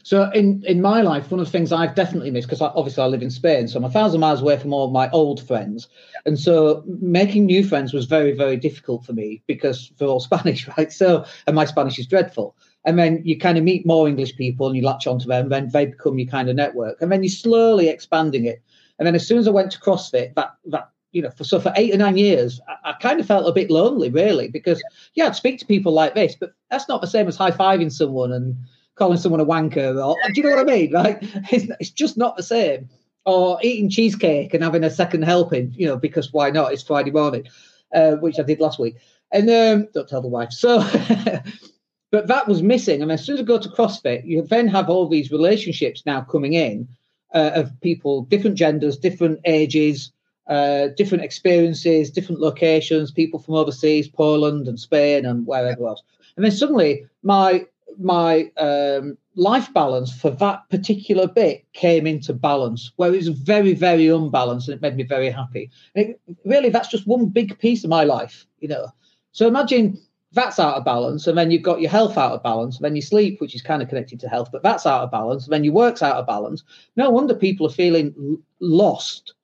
So 0.03 0.31
in 0.31 0.65
in 0.67 0.81
my 0.81 1.03
life, 1.03 1.31
one 1.31 1.41
of 1.41 1.47
the 1.47 1.53
things 1.53 1.73
I've 1.73 1.95
definitely 1.95 2.31
missed 2.31 2.49
because 2.49 2.63
obviously 2.63 3.03
I 3.03 3.07
live 3.07 3.23
in 3.23 3.31
Spain, 3.31 3.69
so 3.69 3.79
I'm 3.79 3.85
a 3.85 3.91
thousand 3.91 4.21
miles 4.21 4.41
away 4.41 4.57
from 4.59 4.73
all 4.73 4.91
my 4.91 5.11
old 5.11 5.47
friends, 5.47 5.89
and 6.25 6.39
so 6.39 6.83
making 6.87 7.45
new 7.47 7.63
friends 7.65 7.93
was 7.93 8.07
very 8.07 8.33
very 8.33 8.57
difficult 8.57 9.05
for 9.05 9.13
me 9.13 9.43
because 9.47 9.93
they're 9.99 10.09
all 10.09 10.21
Spanish, 10.31 10.67
right? 10.77 10.91
So 10.91 11.25
and 11.47 11.55
my 11.55 11.67
Spanish 11.67 11.99
is 11.99 12.07
dreadful. 12.07 12.57
And 12.85 12.99
then 12.99 13.21
you 13.25 13.39
kind 13.39 13.59
of 13.59 13.65
meet 13.65 13.87
more 13.87 14.09
English 14.09 14.37
people 14.37 14.67
and 14.67 14.77
you 14.77 14.83
latch 14.83 15.07
onto 15.07 15.27
them, 15.27 15.45
and 15.45 15.53
then 15.53 15.69
they 15.69 15.87
become 15.87 16.19
your 16.19 16.31
kind 16.31 16.49
of 16.49 16.57
network, 16.57 17.01
and 17.03 17.13
then 17.13 17.23
you're 17.23 17.31
slowly 17.31 17.89
expanding 17.89 18.47
it. 18.47 18.63
And 18.99 19.07
then 19.07 19.15
as 19.15 19.27
soon 19.27 19.39
as 19.39 19.49
I 19.49 19.51
went 19.51 19.73
to 19.73 19.81
CrossFit, 19.81 20.35
that 20.35 20.55
that 20.67 20.91
you 21.13 21.23
know, 21.23 21.31
for 21.31 21.45
so 21.45 21.61
for 21.61 21.73
eight 21.77 21.95
or 21.95 21.99
nine 21.99 22.17
years, 22.17 22.61
I, 22.69 22.91
I 22.91 22.93
kind 22.95 23.21
of 23.21 23.27
felt 23.27 23.49
a 23.49 23.53
bit 23.53 23.71
lonely, 23.71 24.11
really, 24.11 24.49
because 24.49 24.83
yeah, 25.15 25.27
I'd 25.27 25.37
speak 25.37 25.59
to 25.59 25.67
people 25.67 25.93
like 25.93 26.15
this, 26.15 26.37
but 26.39 26.53
that's 26.71 26.89
not 26.89 27.01
the 27.01 27.07
same 27.07 27.29
as 27.29 27.37
high 27.37 27.51
fiving 27.51 27.93
someone 27.93 28.33
and 28.33 28.57
calling 28.95 29.19
someone 29.19 29.41
a 29.41 29.47
wanker. 29.47 30.05
Or 30.05 30.17
do 30.27 30.41
you 30.41 30.43
know 30.43 30.57
what 30.57 30.71
I 30.71 30.73
mean? 30.73 30.93
Right? 30.95 31.19
It's, 31.51 31.67
it's 31.81 31.91
just 31.91 32.17
not 32.17 32.37
the 32.37 32.43
same. 32.43 32.89
Or 33.27 33.59
eating 33.63 33.91
cheesecake 33.91 34.55
and 34.55 34.63
having 34.63 34.85
a 34.85 34.91
second 34.91 35.23
helping, 35.23 35.73
you 35.77 35.87
know, 35.87 35.97
because 35.97 36.33
why 36.33 36.51
not? 36.51 36.73
It's 36.73 36.83
Friday 36.83 37.11
morning, 37.11 37.47
uh, 37.95 38.13
which 38.13 38.39
I 38.39 38.43
did 38.43 38.61
last 38.61 38.79
week. 38.79 38.97
And 39.33 39.49
um, 39.51 39.89
don't 39.93 40.09
tell 40.09 40.23
the 40.23 40.29
wife. 40.29 40.53
So, 40.53 40.81
but 42.11 42.27
that 42.27 42.49
was 42.49 42.63
missing. 42.63 43.03
And 43.03 43.13
as 43.13 43.25
soon 43.25 43.35
as 43.35 43.41
I 43.41 43.45
go 43.45 43.59
to 43.59 43.69
CrossFit, 43.69 44.25
you 44.25 44.43
then 44.43 44.69
have 44.69 44.89
all 44.89 45.09
these 45.09 45.31
relationships 45.31 46.05
now 46.05 46.23
coming 46.23 46.55
in 46.55 46.89
uh, 47.35 47.53
of 47.55 47.81
people, 47.81 48.23
different 48.23 48.57
genders, 48.57 48.97
different 48.97 49.41
ages, 49.45 50.13
uh, 50.49 50.89
different 50.97 51.25
experiences, 51.25 52.11
different 52.11 52.41
locations, 52.41 53.13
people 53.13 53.39
from 53.39 53.55
overseas, 53.55 54.09
Poland 54.09 54.67
and 54.67 54.81
Spain 54.81 55.25
and 55.25 55.47
wherever 55.47 55.87
else. 55.87 56.03
And 56.37 56.45
then 56.45 56.53
suddenly 56.53 57.07
my 57.23 57.67
my 57.99 58.51
um, 58.57 59.19
life 59.35 59.73
balance 59.75 60.13
for 60.13 60.31
that 60.31 60.69
particular 60.71 61.27
bit 61.27 61.65
came 61.73 62.07
into 62.07 62.33
balance, 62.33 62.93
where 62.97 63.13
it 63.13 63.17
was 63.17 63.29
very, 63.29 63.75
very 63.75 64.09
unbalanced, 64.09 64.69
and 64.69 64.77
it 64.77 64.83
made 64.83 64.97
me 64.97 65.03
very 65.03 65.31
happy. 65.31 65.71
And 65.95 66.11
it, 66.11 66.21
really, 66.45 66.71
that's 66.71 66.89
just 66.89 67.07
one 67.07 67.27
big 67.27 67.59
piece 67.59 67.85
of 67.85 67.91
my 67.91 68.05
life, 68.05 68.47
you 68.61 68.69
know. 68.69 68.87
So 69.33 69.47
imagine 69.47 70.01
that's 70.33 70.59
out 70.59 70.77
of 70.77 70.85
balance, 70.85 71.27
and 71.27 71.37
then 71.37 71.51
you've 71.51 71.63
got 71.63 71.81
your 71.81 71.91
health 71.91 72.17
out 72.17 72.33
of 72.33 72.43
balance, 72.43 72.77
and 72.77 72.85
then 72.85 72.95
your 72.95 73.03
sleep, 73.03 73.41
which 73.41 73.55
is 73.55 73.63
kind 73.63 73.83
of 73.83 73.89
connected 73.89 74.21
to 74.21 74.29
health, 74.29 74.51
but 74.53 74.63
that's 74.63 74.87
out 74.87 75.03
of 75.03 75.11
balance, 75.11 75.45
and 75.45 75.53
then 75.53 75.65
your 75.65 75.75
work's 75.75 76.03
out 76.03 76.17
of 76.17 76.27
balance. 76.27 76.63
No 76.97 77.11
wonder 77.11 77.35
people 77.35 77.67
are 77.67 77.71
feeling 77.71 78.15
l- 78.19 78.39
lost. 78.61 79.35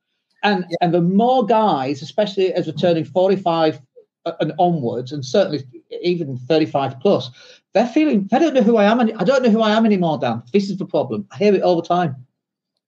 And 0.43 0.65
and 0.81 0.95
the 0.95 1.01
more 1.01 1.45
guys, 1.45 2.03
especially 2.03 2.53
as 2.53 2.67
we're 2.67 2.73
turning 2.75 3.05
45 3.05 3.81
uh, 4.27 4.33
and 4.41 4.53
onwards, 4.59 5.11
and 5.13 5.25
certainly 5.25 5.65
even 6.03 6.37
35 6.37 7.01
plus, 7.01 7.31
they're 7.75 7.87
feeling 7.89 8.29
they 8.31 8.39
don't 8.39 8.55
know 8.55 8.63
who 8.63 8.77
I 8.77 8.85
am. 8.85 9.01
any- 9.01 9.15
I 9.15 9.25
don't 9.25 9.43
know 9.43 9.51
who 9.51 9.63
I 9.63 9.71
am 9.73 9.87
anymore, 9.87 10.19
Dan. 10.19 10.43
This 10.53 10.71
is 10.71 10.77
the 10.79 10.87
problem. 10.87 11.27
I 11.33 11.37
hear 11.39 11.55
it 11.55 11.63
all 11.63 11.77
the 11.81 11.87
time. 11.87 12.15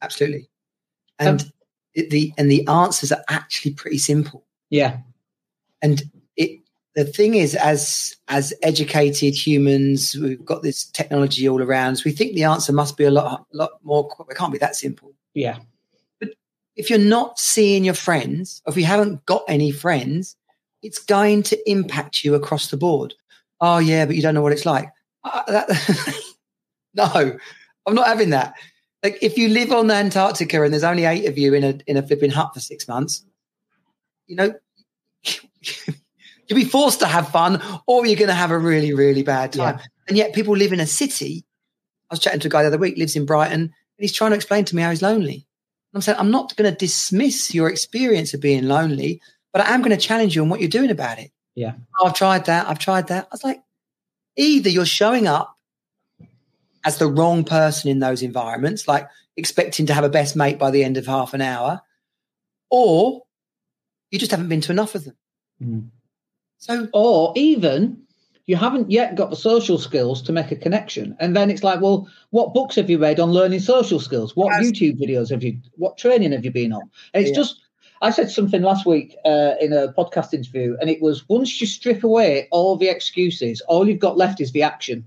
Absolutely. 0.02 0.48
And 1.18 1.50
it, 1.94 2.10
the 2.10 2.32
and 2.38 2.48
the 2.48 2.64
answers 2.68 3.10
are 3.10 3.24
actually 3.28 3.72
pretty 3.74 3.98
simple. 3.98 4.44
Yeah. 4.70 4.98
And 5.82 6.02
it 6.36 6.60
the 6.98 7.04
thing 7.04 7.36
is, 7.36 7.54
as 7.54 8.12
as 8.26 8.52
educated 8.62 9.32
humans, 9.34 10.16
we've 10.20 10.44
got 10.44 10.64
this 10.64 10.84
technology 10.84 11.48
all 11.48 11.62
around 11.62 11.92
us. 11.92 12.04
We 12.04 12.10
think 12.10 12.34
the 12.34 12.42
answer 12.42 12.72
must 12.72 12.96
be 12.96 13.04
a 13.04 13.10
lot 13.12 13.46
lot 13.52 13.70
more. 13.84 14.08
It 14.28 14.36
can't 14.36 14.52
be 14.52 14.58
that 14.58 14.74
simple. 14.74 15.14
Yeah. 15.32 15.58
But 16.18 16.30
if 16.74 16.90
you're 16.90 16.98
not 16.98 17.38
seeing 17.38 17.84
your 17.84 17.94
friends, 17.94 18.60
or 18.66 18.72
if 18.72 18.76
you 18.76 18.84
haven't 18.84 19.24
got 19.26 19.44
any 19.46 19.70
friends, 19.70 20.34
it's 20.82 20.98
going 20.98 21.44
to 21.44 21.70
impact 21.70 22.24
you 22.24 22.34
across 22.34 22.68
the 22.68 22.76
board. 22.76 23.14
Oh 23.60 23.78
yeah, 23.78 24.04
but 24.04 24.16
you 24.16 24.22
don't 24.22 24.34
know 24.34 24.42
what 24.42 24.52
it's 24.52 24.66
like. 24.66 24.88
Uh, 25.22 25.42
that, 25.46 26.20
no, 26.94 27.38
I'm 27.86 27.94
not 27.94 28.08
having 28.08 28.30
that. 28.30 28.54
Like 29.04 29.18
if 29.22 29.38
you 29.38 29.50
live 29.50 29.70
on 29.70 29.88
Antarctica 29.88 30.64
and 30.64 30.72
there's 30.72 30.82
only 30.82 31.04
eight 31.04 31.26
of 31.26 31.38
you 31.38 31.54
in 31.54 31.62
a 31.62 31.78
in 31.86 31.96
a 31.96 32.02
flipping 32.02 32.32
hut 32.32 32.54
for 32.54 32.60
six 32.60 32.88
months, 32.88 33.24
you 34.26 34.34
know, 34.34 34.52
you'll 36.48 36.58
be 36.58 36.64
forced 36.64 37.00
to 37.00 37.06
have 37.06 37.30
fun, 37.30 37.62
or 37.86 38.06
you're 38.06 38.16
going 38.16 38.28
to 38.28 38.34
have 38.34 38.50
a 38.50 38.58
really 38.58 38.94
really 38.94 39.22
bad 39.22 39.52
time. 39.52 39.76
Yeah. 39.78 39.84
And 40.08 40.16
yet, 40.16 40.34
people 40.34 40.56
live 40.56 40.72
in 40.72 40.80
a 40.80 40.86
city. 40.86 41.44
I 42.10 42.14
was 42.14 42.20
chatting 42.20 42.40
to 42.40 42.48
a 42.48 42.50
guy 42.50 42.62
the 42.62 42.68
other 42.68 42.78
week, 42.78 42.96
lives 42.96 43.16
in 43.16 43.26
Brighton, 43.26 43.60
and 43.60 43.72
he's 43.98 44.12
trying 44.12 44.30
to 44.30 44.36
explain 44.36 44.64
to 44.66 44.76
me 44.76 44.82
how 44.82 44.90
he's 44.90 45.02
lonely. 45.02 45.46
I'm 45.94 46.00
saying 46.00 46.18
I'm 46.18 46.30
not 46.30 46.54
going 46.56 46.70
to 46.70 46.76
dismiss 46.76 47.54
your 47.54 47.68
experience 47.68 48.34
of 48.34 48.40
being 48.40 48.68
lonely, 48.68 49.20
but 49.52 49.62
I 49.62 49.74
am 49.74 49.82
going 49.82 49.96
to 49.96 50.06
challenge 50.06 50.36
you 50.36 50.42
on 50.42 50.48
what 50.48 50.60
you're 50.60 50.68
doing 50.68 50.90
about 50.90 51.18
it. 51.18 51.32
Yeah. 51.54 51.74
Oh, 51.98 52.06
I've 52.06 52.14
tried 52.14 52.44
that. 52.46 52.68
I've 52.68 52.78
tried 52.78 53.08
that. 53.08 53.24
I 53.24 53.28
was 53.32 53.42
like, 53.42 53.60
either 54.36 54.68
you're 54.68 54.86
showing 54.86 55.26
up 55.26 55.56
as 56.84 56.98
the 56.98 57.08
wrong 57.08 57.42
person 57.42 57.90
in 57.90 57.98
those 57.98 58.22
environments, 58.22 58.86
like 58.86 59.08
expecting 59.36 59.86
to 59.86 59.94
have 59.94 60.04
a 60.04 60.08
best 60.08 60.36
mate 60.36 60.58
by 60.58 60.70
the 60.70 60.84
end 60.84 60.96
of 60.96 61.06
half 61.06 61.34
an 61.34 61.40
hour, 61.40 61.80
or 62.70 63.22
you 64.10 64.18
just 64.18 64.30
haven't 64.30 64.48
been 64.48 64.60
to 64.60 64.72
enough 64.72 64.94
of 64.94 65.04
them. 65.04 65.16
Mm. 65.62 65.88
So, 66.58 66.88
Or 66.92 67.32
even 67.36 68.02
you 68.46 68.56
haven't 68.56 68.90
yet 68.90 69.14
got 69.14 69.30
the 69.30 69.36
social 69.36 69.78
skills 69.78 70.22
to 70.22 70.32
make 70.32 70.50
a 70.50 70.56
connection. 70.56 71.16
And 71.20 71.36
then 71.36 71.50
it's 71.50 71.62
like, 71.62 71.80
well, 71.80 72.08
what 72.30 72.54
books 72.54 72.76
have 72.76 72.88
you 72.88 72.98
read 72.98 73.20
on 73.20 73.30
learning 73.30 73.60
social 73.60 74.00
skills? 74.00 74.34
What 74.34 74.60
Yes. 74.60 74.72
YouTube 74.72 74.98
videos 75.00 75.30
have 75.30 75.42
you, 75.42 75.58
what 75.76 75.98
training 75.98 76.32
have 76.32 76.44
you 76.44 76.50
been 76.50 76.72
on? 76.72 76.90
And 77.12 77.22
it's 77.24 77.30
Yeah. 77.30 77.42
just, 77.42 77.60
I 78.00 78.10
said 78.10 78.30
something 78.30 78.62
last 78.62 78.86
week 78.86 79.16
uh, 79.24 79.54
in 79.60 79.72
a 79.72 79.92
podcast 79.92 80.32
interview, 80.32 80.76
and 80.80 80.88
it 80.88 81.02
was 81.02 81.28
once 81.28 81.60
you 81.60 81.66
strip 81.66 82.04
away 82.04 82.46
all 82.52 82.76
the 82.76 82.88
excuses, 82.88 83.60
all 83.62 83.88
you've 83.88 83.98
got 83.98 84.16
left 84.16 84.40
is 84.40 84.52
the 84.52 84.62
action. 84.62 85.04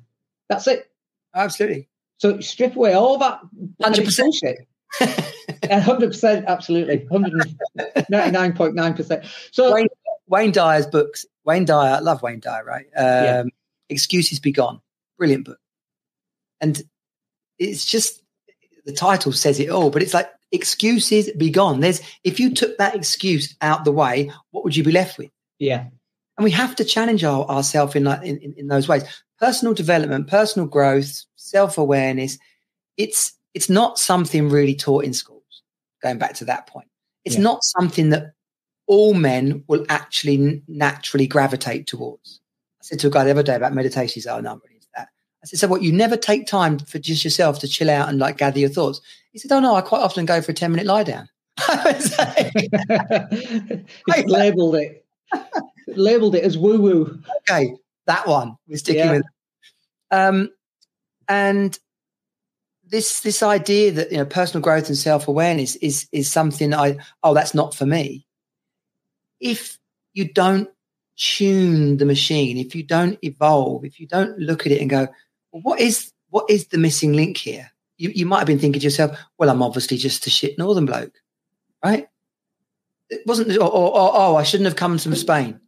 That's 0.50 0.68
it. 0.68 0.92
absolutely. 1.34 1.88
So 2.18 2.40
strip 2.42 2.76
away 2.76 2.94
all 2.94 3.18
that. 3.18 3.40
100%. 3.82 4.18
bullshit. 4.18 4.68
hundred 5.84 6.08
percent, 6.08 6.46
absolutely, 6.48 7.06
hundred 7.10 7.34
ninety 8.10 8.32
nine 8.32 8.54
point 8.54 8.76
nine 8.76 8.94
percent. 8.94 9.24
So 9.52 9.74
Wayne, 9.74 9.88
Wayne 10.28 10.52
Dyer's 10.52 10.86
books. 10.86 11.26
Wayne 11.46 11.66
Dyer, 11.66 11.96
I 11.96 12.00
love 12.00 12.22
Wayne 12.22 12.40
Dyer, 12.40 12.64
right? 12.64 12.86
Um, 12.96 13.24
Yeah. 13.24 13.44
Excuses 13.90 14.40
Be 14.40 14.52
Gone. 14.52 14.80
Brilliant 15.18 15.46
book. 15.46 15.60
And 16.62 16.82
it's 17.60 17.86
just 17.86 18.22
the 18.86 18.94
title 18.94 19.32
says 19.32 19.60
it 19.60 19.70
all, 19.70 19.90
but 19.90 20.02
it's 20.02 20.14
like 20.14 20.30
excuses 20.52 21.30
be 21.38 21.50
gone. 21.50 21.80
There's 21.80 22.02
if 22.24 22.40
you 22.40 22.54
took 22.54 22.78
that 22.78 22.96
excuse 22.96 23.56
out 23.62 23.86
the 23.86 23.92
way, 23.92 24.32
what 24.52 24.64
would 24.64 24.76
you 24.76 24.84
be 24.84 24.92
left 24.92 25.18
with? 25.18 25.30
yeah, 25.60 25.86
And 26.38 26.44
we 26.44 26.52
have 26.52 26.76
to 26.78 26.84
challenge 26.86 27.24
our, 27.24 27.46
ourselves 27.46 27.96
in, 27.96 28.04
like, 28.06 28.24
in, 28.24 28.38
in 28.40 28.54
in 28.58 28.68
those 28.68 28.88
ways. 28.88 29.04
Personal 29.40 29.74
development, 29.74 30.28
personal 30.28 30.68
growth, 30.68 31.24
self 31.36 31.78
awareness. 31.78 32.38
It's 32.98 33.34
it's 33.54 33.70
not 33.70 34.00
something 34.00 34.50
really 34.50 34.76
taught 34.76 35.04
in 35.06 35.14
schools. 35.14 35.64
going 36.02 36.18
back 36.18 36.34
to 36.36 36.46
that 36.46 36.66
point. 36.68 36.88
It's 37.26 37.36
Yeah. 37.36 37.42
not 37.44 37.64
something 37.64 38.10
that 38.10 38.34
all 38.92 39.14
men 39.14 39.64
will 39.68 39.86
actually 39.88 40.62
naturally 40.68 41.26
gravitate 41.26 41.88
towards. 41.88 42.42
I 42.82 42.84
said 42.84 43.00
to 43.00 43.08
a 43.08 43.10
guy 43.10 43.24
the 43.24 43.32
other 43.32 43.42
day 43.42 43.56
about 43.56 43.74
meditation. 43.74 44.14
He 44.16 44.20
said, 44.20 44.36
"Oh 44.36 44.42
no, 44.42 44.52
I'm 44.52 44.62
really 44.66 44.76
into 44.76 44.88
that." 44.98 45.08
I 45.42 45.48
said, 45.48 45.60
"So 45.60 45.68
what? 45.70 45.82
You 45.82 45.94
never 45.94 46.18
take 46.18 46.46
time 46.46 46.78
for 46.78 47.00
just 47.00 47.24
yourself 47.24 47.60
to 47.60 47.70
chill 47.70 47.90
out 47.90 48.10
and 48.10 48.20
like 48.20 48.38
gather 48.38 48.60
your 48.60 48.70
thoughts?" 48.70 49.00
He 49.32 49.40
said, 49.40 49.52
"Oh 49.54 49.62
no, 49.62 49.76
I 49.76 49.82
quite 49.82 50.02
often 50.02 50.26
go 50.26 50.42
for 50.42 50.52
a 50.52 50.56
ten 50.56 50.72
minute 50.72 50.86
lie 50.86 51.04
down." 51.04 51.30
I 51.58 51.94
was 51.96 52.18
like, 52.18 53.86
He's 54.16 54.26
labelled 54.26 54.76
it. 54.76 55.06
labelled 55.88 56.36
it 56.36 56.44
as 56.44 56.58
woo 56.58 56.82
woo. 56.82 57.20
okay, 57.50 57.74
that 58.08 58.28
one 58.28 58.58
we're 58.68 58.78
sticking 58.78 59.06
Yeah. 59.06 59.12
with. 59.18 59.24
Um, 60.12 60.50
and 61.30 61.80
this 62.86 63.22
this 63.22 63.42
idea 63.42 63.92
that 63.94 64.12
you 64.12 64.18
know 64.18 64.26
personal 64.26 64.62
growth 64.62 64.88
and 64.90 64.98
self 64.98 65.30
awareness 65.30 65.78
is 65.78 66.08
is 66.12 66.30
something 66.30 66.74
I 66.74 66.98
oh 67.24 67.34
that's 67.34 67.54
not 67.54 67.74
for 67.74 67.86
me. 67.86 68.26
If 69.42 69.78
you 70.14 70.32
don't 70.32 70.70
tune 71.18 71.98
the 71.98 72.06
machine, 72.06 72.58
if 72.58 72.74
you 72.74 72.84
don't 72.84 73.20
evolve, 73.22 73.84
if 73.84 74.00
you 74.00 74.08
don't 74.08 74.38
look 74.40 74.66
at 74.66 74.72
it 74.72 74.80
and 74.80 74.90
go, 74.90 75.08
well, 75.52 75.62
what 75.64 75.80
is 75.82 76.14
what 76.30 76.50
is 76.50 76.68
the 76.68 76.78
missing 76.78 77.14
link 77.14 77.38
here? 77.38 77.70
You 77.98 78.12
you 78.16 78.26
might 78.26 78.40
have 78.40 78.48
been 78.48 78.60
thinking 78.60 78.80
to 78.80 78.86
yourself, 78.86 79.18
well, 79.38 79.50
I'm 79.50 79.62
obviously 79.62 79.98
just 79.98 80.26
a 80.28 80.30
shit 80.30 80.58
northern 80.58 80.86
bloke, 80.86 81.14
right? 81.84 82.08
It 83.10 83.28
wasn't, 83.28 83.52
or, 83.58 83.64
or, 83.66 83.92
or 83.92 84.12
oh, 84.14 84.36
I 84.38 84.44
shouldn't 84.44 84.68
have 84.68 84.78
come 84.78 84.98
from 84.98 85.16
Spain. 85.16 85.60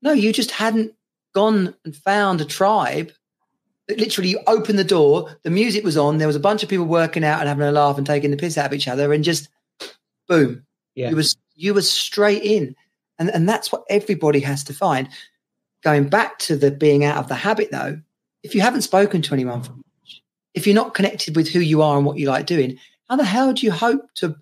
No, 0.00 0.12
you 0.12 0.32
just 0.32 0.50
hadn't 0.50 0.94
gone 1.34 1.74
and 1.84 1.94
found 1.94 2.40
a 2.40 2.46
tribe 2.46 3.12
that 3.86 3.98
literally 3.98 4.30
you 4.30 4.40
opened 4.46 4.78
the 4.78 4.84
door, 4.84 5.36
the 5.42 5.50
music 5.50 5.84
was 5.84 5.98
on, 5.98 6.16
there 6.16 6.26
was 6.26 6.36
a 6.36 6.40
bunch 6.40 6.62
of 6.62 6.70
people 6.70 6.86
working 6.86 7.22
out 7.22 7.40
and 7.40 7.48
having 7.48 7.66
a 7.66 7.72
laugh 7.72 7.98
and 7.98 8.06
taking 8.06 8.30
the 8.30 8.36
piss 8.38 8.56
out 8.56 8.66
of 8.66 8.72
each 8.72 8.88
other, 8.88 9.12
and 9.12 9.24
just 9.24 9.50
boom, 10.26 10.64
Yeah. 10.94 11.10
you 11.10 11.16
was 11.16 11.36
you 11.54 11.74
were 11.74 11.82
straight 11.82 12.42
in, 12.42 12.74
and 13.18 13.30
and 13.30 13.48
that's 13.48 13.70
what 13.72 13.84
everybody 13.88 14.40
has 14.40 14.64
to 14.64 14.74
find. 14.74 15.08
Going 15.82 16.08
back 16.08 16.38
to 16.40 16.56
the 16.56 16.70
being 16.70 17.04
out 17.04 17.18
of 17.18 17.28
the 17.28 17.34
habit, 17.34 17.70
though, 17.70 18.00
if 18.42 18.54
you 18.54 18.60
haven't 18.62 18.82
spoken 18.82 19.20
to 19.22 19.34
anyone, 19.34 19.62
for 19.62 19.72
much, 19.72 20.22
if 20.54 20.66
you're 20.66 20.74
not 20.74 20.94
connected 20.94 21.36
with 21.36 21.48
who 21.48 21.60
you 21.60 21.82
are 21.82 21.96
and 21.96 22.06
what 22.06 22.16
you 22.18 22.26
like 22.28 22.46
doing, 22.46 22.78
how 23.08 23.16
the 23.16 23.24
hell 23.24 23.52
do 23.52 23.66
you 23.66 23.72
hope 23.72 24.02
to, 24.14 24.34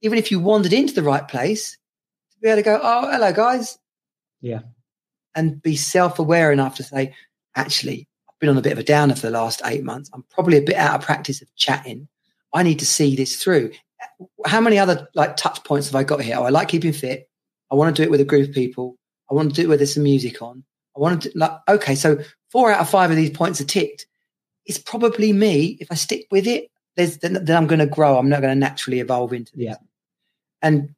even 0.00 0.16
if 0.18 0.30
you 0.30 0.40
wandered 0.40 0.72
into 0.72 0.94
the 0.94 1.02
right 1.02 1.26
place, 1.28 1.72
to 2.32 2.38
be 2.40 2.48
able 2.48 2.56
to 2.56 2.62
go, 2.62 2.80
oh, 2.82 3.10
hello, 3.10 3.32
guys, 3.32 3.78
Yeah. 4.40 4.60
and 5.34 5.60
be 5.60 5.76
self-aware 5.76 6.50
enough 6.50 6.76
to 6.76 6.82
say, 6.82 7.14
actually, 7.56 8.08
I've 8.28 8.38
been 8.38 8.48
on 8.48 8.56
a 8.58 8.62
bit 8.62 8.72
of 8.72 8.78
a 8.78 8.82
downer 8.84 9.14
for 9.14 9.26
the 9.26 9.30
last 9.38 9.60
eight 9.66 9.84
months. 9.84 10.08
I'm 10.14 10.24
probably 10.30 10.56
a 10.56 10.62
bit 10.62 10.76
out 10.76 10.98
of 11.00 11.04
practice 11.04 11.42
of 11.42 11.54
chatting. 11.56 12.08
I 12.54 12.62
need 12.62 12.78
to 12.78 12.86
see 12.86 13.16
this 13.16 13.36
through. 13.36 13.72
How 14.46 14.60
many 14.62 14.78
other 14.78 15.08
like 15.14 15.36
touch 15.36 15.62
points 15.64 15.88
have 15.88 15.94
I 15.96 16.04
got 16.04 16.22
here? 16.22 16.36
Oh, 16.38 16.44
I 16.44 16.48
like 16.48 16.68
keeping 16.68 16.92
fit. 16.94 17.28
I 17.70 17.74
want 17.74 17.94
to 17.94 18.00
do 18.00 18.06
it 18.06 18.10
with 18.10 18.20
a 18.20 18.24
group 18.24 18.48
of 18.48 18.54
people. 18.54 18.96
I 19.30 19.34
want 19.34 19.50
to 19.50 19.54
do 19.54 19.62
it 19.62 19.68
where 19.68 19.76
there's 19.76 19.94
some 19.94 20.02
music 20.02 20.40
on. 20.42 20.64
I 20.96 21.00
want 21.00 21.22
to 21.22 21.30
do, 21.30 21.38
like 21.38 21.52
okay, 21.68 21.94
so 21.94 22.18
four 22.50 22.72
out 22.72 22.80
of 22.80 22.88
five 22.88 23.10
of 23.10 23.16
these 23.16 23.30
points 23.30 23.60
are 23.60 23.64
ticked. 23.64 24.06
It's 24.64 24.78
probably 24.78 25.32
me. 25.32 25.76
If 25.80 25.88
I 25.90 25.94
stick 25.94 26.26
with 26.30 26.46
it, 26.46 26.70
there's 26.96 27.18
then, 27.18 27.44
then 27.44 27.56
I'm 27.56 27.66
going 27.66 27.78
to 27.78 27.86
grow. 27.86 28.18
I'm 28.18 28.28
not 28.28 28.40
going 28.40 28.54
to 28.54 28.58
naturally 28.58 29.00
evolve 29.00 29.32
into 29.32 29.52
this. 29.56 29.66
Yeah. 29.66 29.76
And 30.62 30.94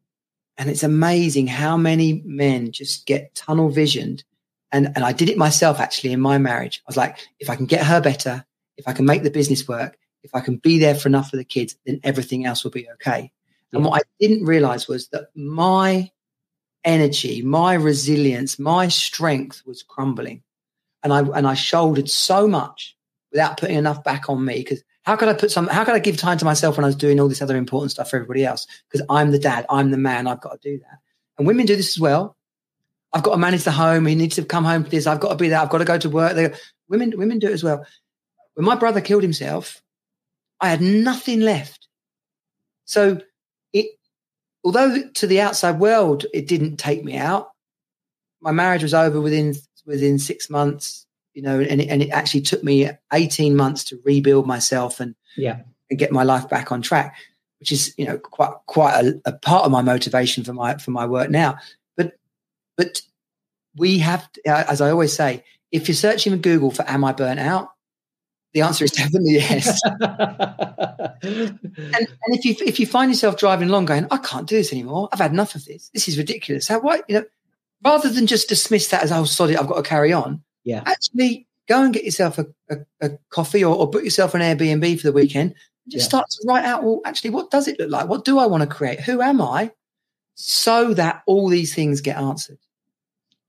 and 0.57 0.71
it's 0.71 0.83
amazing 0.83 1.47
how 1.47 1.77
many 1.77 2.23
men 2.25 2.73
just 2.73 3.07
get 3.07 3.35
tunnel 3.35 3.69
visioned. 3.69 4.25
And 4.73 4.93
and 4.95 5.05
I 5.05 5.13
did 5.13 5.29
it 5.29 5.39
myself 5.39 5.81
actually 5.81 6.13
in 6.13 6.21
my 6.21 6.39
marriage. 6.39 6.83
I 6.87 6.89
was 6.89 6.97
like, 6.97 7.19
if 7.41 7.51
I 7.51 7.57
can 7.57 7.67
get 7.67 7.85
her 7.85 8.01
better, 8.01 8.45
if 8.77 8.87
I 8.87 8.93
can 8.93 9.05
make 9.05 9.23
the 9.23 9.31
business 9.31 9.67
work, 9.67 9.99
if 10.23 10.35
I 10.35 10.41
can 10.41 10.57
be 10.57 10.79
there 10.79 10.95
for 10.95 11.09
enough 11.09 11.31
for 11.31 11.37
the 11.37 11.45
kids, 11.45 11.77
then 11.87 12.01
everything 12.05 12.45
else 12.45 12.65
will 12.65 12.71
be 12.71 12.89
okay. 12.95 13.33
And 13.73 13.85
what 13.85 14.01
I 14.01 14.03
didn't 14.19 14.47
realize 14.47 14.89
was 14.89 15.09
that 15.09 15.29
my 15.35 16.11
energy, 16.89 17.43
my 17.43 17.75
resilience, 17.75 18.59
my 18.59 18.89
strength 18.89 19.63
was 19.67 19.83
crumbling. 19.83 20.43
And 21.05 21.13
I 21.13 21.21
and 21.21 21.47
I 21.47 21.55
shouldered 21.55 22.11
so 22.11 22.49
much 22.49 22.97
without 23.31 23.59
putting 23.59 23.77
enough 23.77 24.03
back 24.03 24.29
on 24.29 24.45
me. 24.45 24.59
Because 24.59 24.83
how 25.03 25.15
could 25.15 25.29
I 25.29 25.35
put 25.35 25.53
some 25.53 25.69
how 25.69 25.85
could 25.85 25.95
I 25.95 26.01
give 26.01 26.17
time 26.17 26.39
to 26.39 26.45
myself 26.45 26.77
when 26.77 26.85
I 26.85 26.89
was 26.89 26.97
doing 26.97 27.21
all 27.21 27.29
this 27.29 27.43
other 27.43 27.57
important 27.57 27.93
stuff 27.93 28.11
for 28.11 28.17
everybody 28.17 28.45
else? 28.45 28.67
Because 28.91 29.07
I'm 29.09 29.31
the 29.31 29.39
dad, 29.39 29.65
I'm 29.71 29.93
the 29.93 29.97
man, 29.97 30.27
I've 30.27 30.41
got 30.41 30.61
to 30.61 30.71
do 30.71 30.79
that. 30.79 30.99
And 31.37 31.47
women 31.47 31.67
do 31.67 31.77
this 31.77 31.97
as 31.97 32.01
well. 32.01 32.37
I've 33.13 33.23
got 33.23 33.33
to 33.33 33.39
manage 33.39 33.63
the 33.63 33.71
home. 33.71 34.07
He 34.07 34.15
needs 34.15 34.37
to 34.37 34.45
come 34.45 34.65
home 34.65 34.85
for 34.85 34.91
this. 34.91 35.07
I've 35.07 35.21
got 35.21 35.31
to 35.31 35.37
be 35.37 35.49
there. 35.49 35.61
I've 35.61 35.71
got 35.71 35.79
to 35.79 35.85
go 35.85 35.99
to 35.99 36.11
work. 36.11 36.35
They, 36.35 36.53
women, 36.89 37.17
women 37.17 37.39
do 37.39 37.49
it 37.49 37.53
as 37.53 37.63
well. 37.63 37.87
When 38.55 38.67
my 38.67 38.75
brother 38.75 39.01
killed 39.01 39.23
himself, 39.23 39.83
I 40.61 40.69
had 40.69 40.81
nothing 40.81 41.41
left. 41.41 41.89
So 42.85 43.21
it, 43.73 43.87
although 44.69 45.03
to 45.15 45.27
the 45.27 45.41
outside 45.41 45.79
world 45.81 46.27
it 46.35 46.47
didn't 46.47 46.77
take 46.77 47.03
me 47.03 47.17
out, 47.17 47.49
my 48.43 48.53
marriage 48.53 48.83
was 48.83 48.93
over 48.93 49.19
within 49.19 49.55
within 49.87 50.19
six 50.19 50.51
months. 50.51 51.07
You 51.33 51.41
know, 51.43 51.59
and 51.59 51.81
it, 51.81 51.89
and 51.89 52.03
it 52.03 52.11
actually 52.11 52.43
took 52.43 52.63
me 52.63 52.91
eighteen 53.15 53.57
months 53.57 53.83
to 53.85 53.99
rebuild 54.05 54.47
myself 54.47 55.01
and 55.01 55.15
Yeah. 55.39 55.61
and 55.89 55.99
get 55.99 56.13
my 56.13 56.23
life 56.23 56.51
back 56.51 56.71
on 56.71 56.83
track, 56.83 57.17
which 57.61 57.73
is 57.73 57.95
you 57.97 58.05
know 58.05 58.19
quite 58.19 58.53
quite 58.67 58.95
a, 59.05 59.21
a 59.25 59.33
part 59.33 59.65
of 59.65 59.73
my 59.73 59.81
motivation 59.81 60.45
for 60.45 60.53
my 60.53 60.77
for 60.77 60.91
my 60.91 61.07
work 61.07 61.31
now. 61.31 61.57
But 61.97 62.13
but 62.77 63.01
we 63.75 63.99
have, 64.01 64.29
as 64.45 64.81
I 64.83 64.91
always 64.91 65.15
say, 65.15 65.45
if 65.73 65.89
you're 65.89 65.95
searching 65.95 66.35
in 66.35 66.41
Google 66.43 66.71
for 66.71 66.85
"Am 66.87 67.05
I 67.05 67.13
burnt 67.13 67.41
out?" 67.41 67.71
The 68.55 68.63
answer 68.63 68.85
is 68.85 68.91
definitely 68.93 69.35
yes. 69.35 69.81
and, 71.23 71.61
and 71.63 72.09
if 72.35 72.45
you 72.45 72.55
if 72.65 72.81
you 72.81 72.87
find 72.87 73.11
yourself 73.11 73.37
driving 73.37 73.69
along 73.69 73.87
going, 73.87 74.07
I 74.11 74.19
can't 74.19 74.47
do 74.49 74.57
this 74.57 74.73
anymore. 74.73 75.09
I've 75.13 75.19
had 75.19 75.33
enough 75.33 75.55
of 75.55 75.65
this. 75.65 75.91
This 75.95 76.09
is 76.09 76.19
ridiculous. 76.19 76.69
How 76.69 76.81
why 76.81 77.03
you 77.09 77.17
know, 77.17 77.25
rather 77.85 78.09
than 78.11 78.27
just 78.27 78.49
dismiss 78.49 78.89
that 78.89 79.03
as 79.03 79.13
oh 79.13 79.25
sorry, 79.25 79.57
I've 79.57 79.67
got 79.69 79.77
to 79.77 79.83
carry 79.83 80.13
on. 80.13 80.43
Yeah. 80.65 80.83
Actually, 80.87 81.47
go 81.69 81.83
and 81.83 81.93
get 81.95 82.05
yourself 82.05 82.39
a, 82.39 82.47
a, 82.71 82.77
a 83.01 83.11
coffee 83.31 83.65
or, 83.65 83.75
or 83.75 83.89
book 83.91 84.05
yourself 84.05 84.35
an 84.35 84.41
Airbnb 84.41 85.01
for 85.01 85.07
the 85.07 85.13
weekend. 85.13 85.51
And 85.85 85.93
just 85.93 86.05
Yeah. 86.05 86.09
start 86.09 86.27
to 86.31 86.45
write 86.49 86.65
out. 86.65 86.85
Well, 86.85 87.01
actually, 87.05 87.31
what 87.31 87.51
does 87.51 87.69
it 87.69 87.79
look 87.79 87.91
like? 87.91 88.09
What 88.09 88.25
do 88.25 88.39
I 88.39 88.47
want 88.47 88.63
to 88.63 88.67
create? 88.69 89.01
Who 89.01 89.21
am 89.23 89.41
I? 89.41 89.71
So 90.35 90.95
that 90.95 91.23
all 91.27 91.49
these 91.49 91.75
things 91.75 92.01
get 92.01 92.17
answered. 92.17 92.59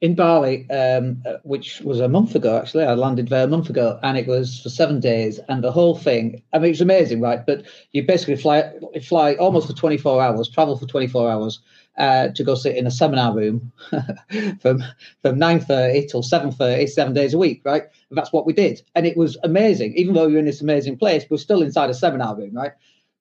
In 0.01 0.15
Bali, 0.15 0.69
um, 0.69 1.21
uh, 1.25 1.33
which 1.43 1.81
was 1.81 1.99
a 1.99 2.07
month 2.07 2.33
ago, 2.33 2.57
actually. 2.57 2.85
I 2.85 2.93
landed 2.93 3.27
there 3.27 3.43
a 3.43 3.47
month 3.47 3.69
ago, 3.69 3.99
and 4.01 4.17
it 4.17 4.27
was 4.27 4.61
for 4.61 4.69
seven 4.69 4.99
days. 5.01 5.39
And 5.49 5.63
the 5.63 5.73
whole 5.73 5.95
thing, 5.95 6.41
I 6.53 6.57
mean, 6.57 6.67
it 6.67 6.71
was 6.71 6.81
amazing, 6.81 7.19
right? 7.19 7.45
But 7.45 7.65
you 7.91 8.03
basically 8.03 8.37
fly, 8.37 8.71
fly 9.03 9.35
almost 9.35 9.67
for 9.67 9.73
24 9.73 10.21
hours, 10.21 10.49
travel 10.49 10.77
for 10.77 10.85
24 10.85 11.29
hours 11.29 11.59
uh, 11.97 12.29
to 12.29 12.43
go 12.45 12.55
sit 12.55 12.77
in 12.77 12.87
a 12.87 12.91
seminar 12.91 13.35
room 13.35 13.71
from 14.61 14.83
from 15.21 15.37
9:30 15.37 16.09
till 16.09 16.23
7:30, 16.23 16.87
seven 16.87 17.13
days 17.13 17.33
a 17.33 17.37
week, 17.37 17.61
right? 17.65 17.83
And 18.09 18.17
that's 18.17 18.31
what 18.31 18.45
we 18.45 18.53
did, 18.53 18.81
and 18.95 19.05
it 19.05 19.17
was 19.17 19.37
amazing. 19.43 19.95
Even 19.95 20.13
though 20.13 20.27
you're 20.27 20.39
in 20.39 20.45
this 20.45 20.61
amazing 20.61 20.97
place, 20.97 21.25
we're 21.29 21.37
still 21.37 21.61
inside 21.61 21.89
a 21.89 21.93
seminar 21.93 22.37
room, 22.37 22.55
right? 22.55 22.71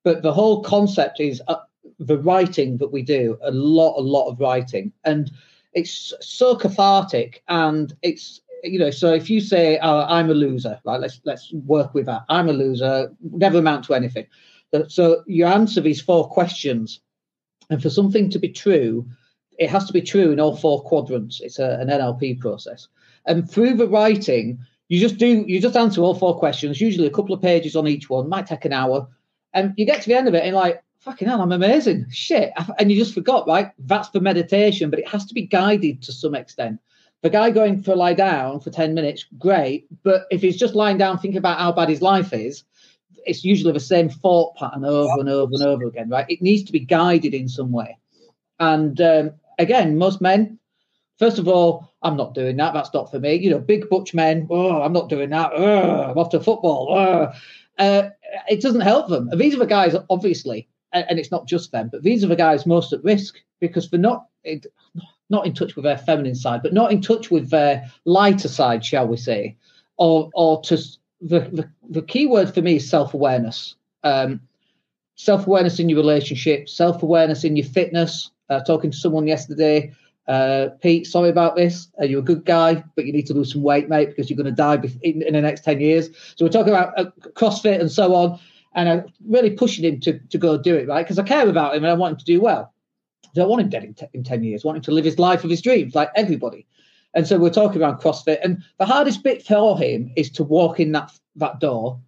But 0.05 0.23
the 0.23 0.31
whole 0.31 0.63
concept 0.63 1.19
is 1.19 1.41
uh, 1.49 1.57
the 1.99 2.17
writing 2.17 2.77
that 2.77 2.93
we 2.93 3.01
do, 3.01 3.37
a 3.41 3.51
lot, 3.51 3.97
a 3.97 4.01
lot 4.01 4.29
of 4.29 4.39
writing, 4.39 4.93
and 5.03 5.29
it's 5.79 6.13
so 6.21 6.55
cathartic 6.55 7.43
and 7.47 7.93
it's 8.01 8.41
you 8.63 8.77
know 8.77 8.91
so 8.91 9.13
if 9.13 9.29
you 9.29 9.39
say 9.39 9.79
oh, 9.81 10.05
i'm 10.07 10.29
a 10.29 10.33
loser 10.33 10.79
right 10.83 10.99
let's 10.99 11.21
let's 11.23 11.51
work 11.53 11.93
with 11.93 12.05
that. 12.05 12.23
I'm 12.29 12.49
a 12.49 12.53
loser 12.53 13.11
never 13.21 13.59
amount 13.59 13.85
to 13.85 13.93
anything. 13.93 14.27
So 14.87 15.23
you 15.25 15.45
answer 15.45 15.81
these 15.81 16.01
four 16.01 16.29
questions. 16.29 16.99
And 17.71 17.81
for 17.81 17.89
something 17.89 18.29
to 18.31 18.39
be 18.39 18.49
true 18.49 19.07
it 19.57 19.69
has 19.69 19.85
to 19.85 19.93
be 19.93 20.01
true 20.01 20.31
in 20.31 20.39
all 20.39 20.55
four 20.55 20.81
quadrants. 20.83 21.41
It's 21.41 21.59
a, 21.59 21.79
an 21.81 21.89
nlp 21.89 22.39
process. 22.39 22.87
And 23.25 23.49
through 23.49 23.75
the 23.75 23.87
writing 23.87 24.59
you 24.89 24.99
just 24.99 25.17
do 25.17 25.45
you 25.47 25.61
just 25.61 25.77
answer 25.77 26.01
all 26.01 26.15
four 26.15 26.37
questions 26.37 26.81
usually 26.81 27.07
a 27.07 27.17
couple 27.17 27.33
of 27.35 27.41
pages 27.41 27.75
on 27.75 27.87
each 27.87 28.09
one 28.09 28.29
might 28.29 28.47
take 28.47 28.65
an 28.65 28.73
hour. 28.73 29.07
And 29.53 29.73
you 29.77 29.85
get 29.85 30.01
to 30.01 30.09
the 30.09 30.17
end 30.17 30.27
of 30.27 30.35
it 30.35 30.43
and 30.43 30.55
like 30.55 30.83
fucking 30.99 31.27
hell, 31.27 31.41
I'm 31.41 31.51
amazing. 31.51 32.07
Shit. 32.11 32.51
And 32.77 32.91
you 32.91 32.97
just 32.97 33.13
forgot, 33.13 33.47
right? 33.47 33.71
That's 33.79 34.09
for 34.09 34.19
meditation, 34.19 34.89
but 34.89 34.99
it 34.99 35.07
has 35.07 35.25
to 35.27 35.33
be 35.33 35.45
guided 35.45 36.01
to 36.03 36.13
some 36.13 36.35
extent. 36.35 36.79
The 37.21 37.29
guy 37.29 37.51
going 37.51 37.83
for 37.83 37.91
a 37.91 37.95
lie 37.95 38.13
down 38.13 38.61
for 38.61 38.69
10 38.69 38.93
minutes, 38.93 39.25
great. 39.37 39.87
But 40.03 40.23
if 40.31 40.41
he's 40.41 40.57
just 40.57 40.75
lying 40.75 40.97
down 40.97 41.17
thinking 41.19 41.37
about 41.37 41.59
how 41.59 41.71
bad 41.71 41.89
his 41.89 42.01
life 42.01 42.31
is, 42.31 42.63
it's 43.25 43.43
usually 43.43 43.73
the 43.73 43.79
same 43.79 44.09
thought 44.09 44.55
pattern 44.55 44.85
over 44.85 45.19
and 45.19 45.29
over 45.29 45.51
and 45.53 45.63
over 45.63 45.85
again, 45.85 46.09
right? 46.09 46.25
It 46.29 46.41
needs 46.41 46.63
to 46.63 46.71
be 46.71 46.79
guided 46.79 47.33
in 47.33 47.49
some 47.49 47.71
way. 47.71 47.97
And 48.59 48.99
um, 49.01 49.31
again, 49.57 49.97
most 49.97 50.21
men, 50.21 50.59
first 51.17 51.39
of 51.39 51.47
all, 51.47 51.93
I'm 52.01 52.15
not 52.15 52.33
doing 52.33 52.55
that. 52.57 52.73
That's 52.73 52.93
not 52.93 53.11
for 53.11 53.19
me. 53.19 53.35
You 53.35 53.49
know, 53.49 53.59
big 53.59 53.89
butch 53.89 54.13
men, 54.13 54.47
oh, 54.49 54.81
I'm 54.81 54.93
not 54.93 55.09
doing 55.09 55.29
that. 55.31 55.51
Ugh, 55.53 56.09
I'm 56.11 56.17
off 56.17 56.29
to 56.29 56.39
football. 56.39 56.97
Ugh. 56.97 57.35
Uh, 57.77 58.09
it 58.47 58.61
doesn't 58.61 58.81
help 58.81 59.09
them. 59.09 59.29
These 59.35 59.55
are 59.55 59.59
the 59.59 59.65
guys, 59.65 59.95
obviously, 60.09 60.67
and, 60.93 61.19
it's 61.19 61.31
not 61.31 61.47
just 61.47 61.71
them, 61.71 61.89
but 61.91 62.03
these 62.03 62.23
are 62.23 62.27
the 62.27 62.35
guys 62.35 62.65
most 62.65 62.93
at 62.93 63.03
risk 63.03 63.35
because 63.59 63.89
they're 63.89 63.99
not 63.99 64.25
not 65.29 65.45
in 65.45 65.53
touch 65.53 65.75
with 65.75 65.83
their 65.83 65.97
feminine 65.97 66.35
side, 66.35 66.61
but 66.63 66.73
not 66.73 66.91
in 66.91 67.01
touch 67.01 67.29
with 67.29 67.49
their 67.49 67.91
lighter 68.05 68.47
side, 68.47 68.83
shall 68.83 69.07
we 69.07 69.17
say, 69.17 69.55
or 69.97 70.29
or 70.33 70.61
to 70.61 70.77
the 71.21 71.39
the, 71.39 71.69
the 71.89 72.01
key 72.01 72.25
word 72.25 72.53
for 72.53 72.61
me 72.61 72.77
is 72.77 72.89
self 72.89 73.13
awareness. 73.13 73.75
Um, 74.03 74.41
self 75.15 75.45
awareness 75.47 75.79
in 75.79 75.89
your 75.89 75.99
relationship, 75.99 76.69
self 76.69 77.03
awareness 77.03 77.43
in 77.43 77.55
your 77.55 77.67
fitness. 77.67 78.31
Uh, 78.49 78.61
talking 78.61 78.89
to 78.89 78.97
someone 78.97 79.27
yesterday, 79.27 79.93
uh, 80.29 80.69
Pete, 80.79 81.07
sorry 81.07 81.29
about 81.29 81.55
this. 81.55 81.87
Uh, 81.99 82.05
you're 82.05 82.19
a 82.19 82.23
good 82.23 82.45
guy, 82.45 82.83
but 82.95 83.07
you 83.07 83.11
need 83.11 83.25
to 83.25 83.33
lose 83.33 83.51
some 83.51 83.63
weight, 83.63 83.89
mate, 83.89 84.09
because 84.09 84.29
you're 84.29 84.37
going 84.37 84.45
to 84.45 84.51
die 84.51 84.75
in, 85.01 85.23
in, 85.23 85.33
the 85.33 85.41
next 85.41 85.63
10 85.63 85.79
years. 85.79 86.09
So 86.35 86.45
we're 86.45 86.51
talking 86.51 86.71
about 86.71 86.97
uh, 86.99 87.05
CrossFit 87.33 87.81
and 87.81 87.91
so 87.91 88.13
on. 88.13 88.39
And 88.73 88.89
I'm 88.89 89.05
really 89.25 89.51
pushing 89.51 89.85
him 89.85 89.99
to, 90.01 90.19
to 90.19 90.37
go 90.37 90.57
do 90.57 90.75
it, 90.75 90.87
right? 90.87 91.03
Because 91.03 91.19
I 91.19 91.23
care 91.23 91.49
about 91.49 91.75
him 91.75 91.83
and 91.83 91.91
I 91.91 91.95
want 91.95 92.13
him 92.13 92.19
to 92.19 92.25
do 92.25 92.41
well. 92.41 92.73
I 93.25 93.29
don't 93.33 93.49
want 93.49 93.61
him 93.61 93.69
dead 93.69 93.83
in, 93.83 93.93
t- 93.93 94.07
in 94.13 94.23
10 94.23 94.43
years. 94.43 94.63
I 94.63 94.67
want 94.67 94.77
him 94.77 94.83
to 94.83 94.91
live 94.91 95.05
his 95.05 95.19
life 95.19 95.43
of 95.43 95.49
his 95.49 95.61
dreams, 95.61 95.95
like 95.95 96.09
everybody. 96.15 96.67
And 97.13 97.27
so 97.27 97.37
we're 97.37 97.49
talking 97.49 97.77
about 97.77 98.01
CrossFit. 98.01 98.39
And 98.43 98.63
the 98.77 98.85
hardest 98.85 99.23
bit 99.23 99.45
for 99.45 99.77
him 99.77 100.11
is 100.15 100.29
to 100.31 100.43
walk 100.43 100.79
in 100.79 100.91
that, 100.91 101.11
that 101.35 101.59
door. 101.59 101.99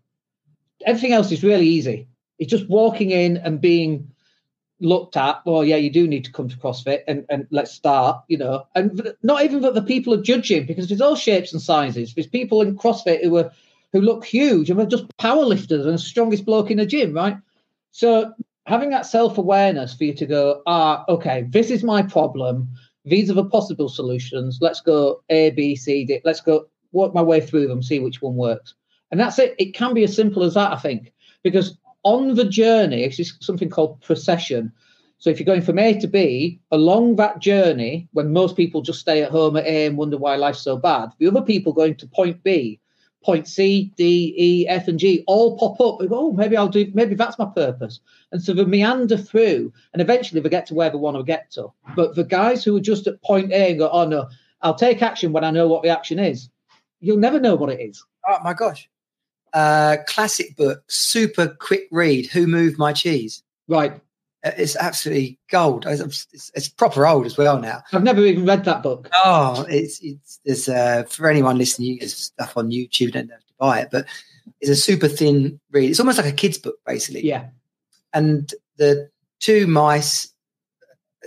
Everything 0.85 1.13
else 1.13 1.31
is 1.31 1.43
really 1.43 1.67
easy. 1.67 2.07
It's 2.39 2.51
just 2.51 2.69
walking 2.69 3.11
in 3.11 3.37
and 3.37 3.61
being 3.61 4.11
looked 4.79 5.15
at, 5.15 5.41
well, 5.45 5.63
yeah, 5.63 5.75
you 5.75 5.91
do 5.91 6.07
need 6.07 6.25
to 6.25 6.31
come 6.31 6.49
to 6.49 6.57
CrossFit 6.57 7.01
and, 7.07 7.25
and 7.29 7.47
let's 7.51 7.71
start, 7.71 8.23
you 8.27 8.37
know. 8.37 8.65
And 8.75 9.13
not 9.21 9.43
even 9.43 9.61
that 9.61 9.75
the 9.75 9.81
people 9.81 10.13
are 10.13 10.21
judging 10.21 10.65
because 10.65 10.87
there's 10.87 11.01
all 11.01 11.15
shapes 11.15 11.53
and 11.53 11.61
sizes. 11.61 12.13
There's 12.13 12.27
people 12.27 12.61
in 12.61 12.77
CrossFit 12.77 13.23
who 13.23 13.37
are 13.37 13.51
who 13.91 14.01
look 14.01 14.25
huge 14.25 14.69
and 14.69 14.79
are 14.79 14.85
just 14.85 15.05
power 15.17 15.43
lifters 15.43 15.85
and 15.85 15.95
the 15.95 15.99
strongest 15.99 16.45
bloke 16.45 16.71
in 16.71 16.77
the 16.77 16.85
gym, 16.85 17.13
right? 17.13 17.37
So 17.91 18.33
having 18.65 18.89
that 18.91 19.05
self-awareness 19.05 19.95
for 19.95 20.05
you 20.05 20.13
to 20.13 20.25
go, 20.25 20.61
ah, 20.65 21.03
okay, 21.09 21.45
this 21.49 21.69
is 21.69 21.83
my 21.83 22.01
problem. 22.01 22.69
These 23.05 23.29
are 23.29 23.33
the 23.35 23.45
possible 23.45 23.89
solutions. 23.89 24.59
Let's 24.61 24.81
go 24.81 25.23
A, 25.29 25.49
B, 25.51 25.75
C, 25.75 26.05
D. 26.05 26.21
Let's 26.23 26.41
go 26.41 26.67
work 26.91 27.13
my 27.13 27.21
way 27.21 27.41
through 27.41 27.67
them, 27.67 27.83
see 27.83 27.99
which 27.99 28.21
one 28.21 28.35
works. 28.35 28.75
And 29.11 29.19
that's 29.19 29.39
it. 29.39 29.55
It 29.57 29.73
can 29.73 29.93
be 29.93 30.03
as 30.03 30.15
simple 30.15 30.43
as 30.43 30.53
that, 30.53 30.71
I 30.71 30.77
think, 30.77 31.11
because 31.43 31.77
on 32.03 32.35
the 32.35 32.45
journey, 32.45 33.03
it's 33.03 33.45
something 33.45 33.69
called 33.69 34.01
procession. 34.01 34.71
So 35.17 35.29
if 35.29 35.39
you're 35.39 35.45
going 35.45 35.61
from 35.61 35.79
A 35.79 35.99
to 35.99 36.07
B, 36.07 36.59
along 36.71 37.17
that 37.17 37.39
journey, 37.39 38.07
when 38.13 38.33
most 38.33 38.55
people 38.55 38.81
just 38.81 39.01
stay 39.01 39.21
at 39.21 39.31
home 39.31 39.57
at 39.57 39.65
A 39.65 39.85
and 39.85 39.97
wonder 39.97 40.17
why 40.17 40.35
life's 40.35 40.61
so 40.61 40.77
bad, 40.77 41.09
the 41.19 41.27
other 41.27 41.41
people 41.41 41.73
going 41.73 41.95
to 41.95 42.07
point 42.07 42.41
B, 42.43 42.79
point 43.23 43.47
C, 43.47 43.91
D, 43.95 44.33
E, 44.37 44.67
F, 44.67 44.87
and 44.87 44.99
G 44.99 45.23
all 45.27 45.57
pop 45.57 45.79
up. 45.81 46.07
Go, 46.07 46.09
oh, 46.11 46.31
maybe 46.31 46.57
I'll 46.57 46.67
do, 46.67 46.91
maybe 46.93 47.15
that's 47.15 47.39
my 47.39 47.45
purpose. 47.45 47.99
And 48.31 48.41
so 48.41 48.53
they 48.53 48.65
meander 48.65 49.17
through, 49.17 49.71
and 49.93 50.01
eventually 50.01 50.41
they 50.41 50.49
get 50.49 50.65
to 50.67 50.73
where 50.73 50.89
they 50.89 50.97
want 50.97 51.17
to 51.17 51.23
get 51.23 51.51
to. 51.51 51.71
But 51.95 52.15
the 52.15 52.23
guys 52.23 52.63
who 52.63 52.75
are 52.77 52.81
just 52.81 53.07
at 53.07 53.21
point 53.21 53.51
A 53.51 53.69
and 53.69 53.79
go, 53.79 53.89
oh 53.89 54.07
no, 54.07 54.29
I'll 54.61 54.75
take 54.75 55.01
action 55.01 55.33
when 55.33 55.43
I 55.43 55.51
know 55.51 55.67
what 55.67 55.83
the 55.83 55.89
action 55.89 56.19
is, 56.19 56.49
you'll 56.99 57.17
never 57.17 57.39
know 57.39 57.55
what 57.55 57.69
it 57.69 57.79
is. 57.79 58.03
Oh 58.27 58.37
my 58.43 58.53
gosh 58.53 58.87
uh, 59.53 59.97
classic 60.07 60.55
book, 60.55 60.83
super 60.87 61.47
quick 61.47 61.87
read. 61.91 62.27
Who 62.27 62.47
moved 62.47 62.77
my 62.77 62.93
cheese? 62.93 63.43
Right. 63.67 63.99
Uh, 64.43 64.51
it's 64.57 64.75
absolutely 64.75 65.37
gold. 65.49 65.85
It's, 65.87 66.27
it's, 66.33 66.51
it's, 66.55 66.67
proper 66.67 67.05
old 67.05 67.25
as 67.25 67.37
well 67.37 67.59
now. 67.59 67.81
I've 67.93 68.03
never 68.03 68.25
even 68.25 68.45
read 68.45 68.65
that 68.65 68.81
book. 68.81 69.09
Oh, 69.23 69.65
it's 69.69 69.99
it's 70.01 70.39
there's 70.45 70.67
uh, 70.67 71.03
for 71.03 71.29
anyone 71.29 71.57
listening, 71.57 71.97
there's 71.99 72.15
stuff 72.15 72.57
on 72.57 72.71
YouTube. 72.71 73.01
You 73.01 73.11
don't 73.11 73.31
have 73.31 73.39
to 73.39 73.53
buy 73.59 73.81
it, 73.81 73.89
but 73.91 74.07
it's 74.59 74.71
a 74.71 74.75
super 74.75 75.07
thin 75.07 75.59
read. 75.71 75.89
It's 75.89 75.99
almost 75.99 76.17
like 76.17 76.31
a 76.31 76.35
kid's 76.35 76.57
book, 76.57 76.77
basically. 76.85 77.25
Yeah. 77.25 77.49
And 78.13 78.51
the 78.77 79.09
two 79.39 79.67
mice 79.67 80.33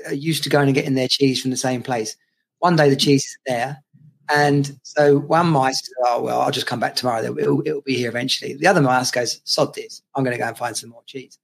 are 0.07 0.15
used 0.15 0.43
to 0.45 0.51
going 0.51 0.67
and 0.67 0.75
getting 0.75 0.95
their 0.95 1.09
cheese 1.09 1.41
from 1.41 1.53
the 1.53 1.57
same 1.57 1.83
place. 1.83 2.17
One 2.59 2.77
day 2.77 2.89
the 2.89 2.97
cheese 2.97 3.25
is 3.25 3.39
there, 3.47 3.85
and 4.29 4.79
so 4.83 5.19
one 5.19 5.49
mice 5.49 5.81
says, 5.81 5.95
Oh, 6.07 6.23
well, 6.23 6.41
I'll 6.41 6.51
just 6.51 6.67
come 6.67 6.81
back 6.81 6.97
tomorrow. 6.97 7.23
It'll, 7.23 7.61
it'll, 7.67 7.83
be 7.83 7.97
here 7.97 8.09
eventually. 8.09 8.55
The 8.55 8.67
other 8.67 8.81
mouse 8.81 9.11
goes, 9.11 9.41
Sod 9.45 9.75
this. 9.75 10.03
I'm 10.15 10.25
going 10.25 10.37
to 10.37 10.43
go 10.43 10.49
and 10.49 10.57
find 10.57 10.77
some 10.77 10.91
more 10.91 11.03
cheese. 11.07 11.39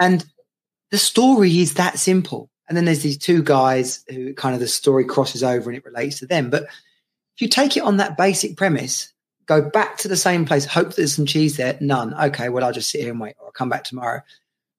And 0.00 0.24
the 0.90 0.98
story 0.98 1.58
is 1.58 1.74
that 1.74 1.98
simple. 1.98 2.50
And 2.68 2.76
then 2.76 2.84
there's 2.84 3.02
these 3.02 3.18
two 3.18 3.42
guys 3.42 4.04
who 4.08 4.34
kind 4.34 4.54
of 4.54 4.60
the 4.60 4.68
story 4.68 5.04
crosses 5.04 5.42
over 5.42 5.70
and 5.70 5.76
it 5.76 5.84
relates 5.84 6.18
to 6.18 6.26
them. 6.26 6.50
But 6.50 6.64
if 6.64 7.40
you 7.40 7.48
take 7.48 7.76
it 7.76 7.82
on 7.82 7.96
that 7.96 8.16
basic 8.16 8.56
premise, 8.56 9.12
go 9.46 9.62
back 9.62 9.96
to 9.98 10.08
the 10.08 10.16
same 10.16 10.44
place, 10.44 10.66
hope 10.66 10.94
there's 10.94 11.14
some 11.14 11.24
cheese 11.24 11.56
there, 11.56 11.78
none. 11.80 12.12
Okay, 12.14 12.50
well, 12.50 12.64
I'll 12.64 12.72
just 12.72 12.90
sit 12.90 13.00
here 13.00 13.10
and 13.10 13.20
wait 13.20 13.36
or 13.38 13.46
I'll 13.46 13.52
come 13.52 13.70
back 13.70 13.84
tomorrow 13.84 14.22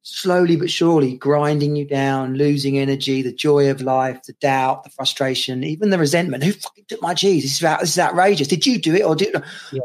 slowly 0.01 0.55
but 0.55 0.69
surely 0.69 1.17
grinding 1.17 1.75
you 1.75 1.85
down, 1.85 2.35
losing 2.35 2.77
energy, 2.77 3.21
the 3.21 3.33
joy 3.33 3.69
of 3.69 3.81
life, 3.81 4.23
the 4.23 4.33
doubt, 4.33 4.83
the 4.83 4.89
frustration, 4.89 5.63
even 5.63 5.89
the 5.89 5.97
resentment. 5.97 6.43
Who 6.43 6.53
fucking 6.53 6.85
took 6.87 7.01
my 7.01 7.13
cheese? 7.13 7.43
This 7.43 7.57
is, 7.57 7.63
out, 7.63 7.81
this 7.81 7.91
is 7.91 7.99
outrageous. 7.99 8.47
Did 8.47 8.65
you 8.65 8.79
do 8.79 8.95
it 8.95 9.03
or 9.03 9.15
did 9.15 9.35
yeah. 9.71 9.81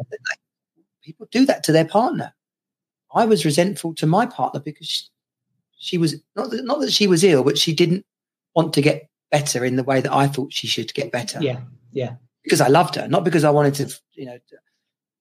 people 1.03 1.29
do 1.31 1.45
that 1.47 1.65
to 1.65 1.73
their 1.73 1.85
partner? 1.85 2.33
I 3.15 3.27
was 3.27 3.45
resentful 3.45 3.95
to 3.97 4.07
my 4.07 4.27
partner 4.27 4.61
because 4.61 5.11
she, 5.79 5.99
was 5.99 6.17
not 6.37 6.51
that, 6.51 6.65
not 6.65 6.81
that 6.81 6.93
she 6.93 7.07
was 7.07 7.25
ill, 7.25 7.45
but 7.45 7.59
she 7.59 7.75
didn't 7.75 8.05
want 8.55 8.73
to 8.75 8.83
get 8.83 9.09
better 9.31 9.65
in 9.65 9.77
the 9.77 9.85
way 9.85 10.01
that 10.01 10.13
I 10.13 10.29
thought 10.29 10.53
she 10.53 10.67
should 10.67 10.93
get 10.95 11.13
better. 11.13 11.41
Yeah, 11.41 11.61
yeah. 11.93 12.15
Because 12.43 12.61
I 12.61 12.69
loved 12.69 12.95
her, 12.97 13.09
not 13.09 13.25
because 13.25 13.45
I 13.45 13.51
wanted 13.51 13.75
to, 13.75 14.01
you 14.13 14.27
know. 14.27 14.39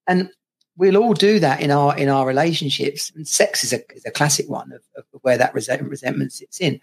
And 0.06 0.30
we'll 0.76 0.96
all 0.96 1.14
do 1.14 1.38
that 1.38 1.60
in 1.60 1.70
our 1.70 1.96
in 1.96 2.08
our 2.08 2.26
relationships 2.26 3.12
and 3.14 3.26
sex 3.26 3.64
is 3.64 3.72
a, 3.72 3.80
is 3.94 4.04
a 4.04 4.10
classic 4.10 4.48
one 4.48 4.72
of, 4.72 4.82
of 4.96 5.04
where 5.22 5.38
that 5.38 5.54
resentment 5.54 6.32
sits 6.32 6.60
in 6.60 6.80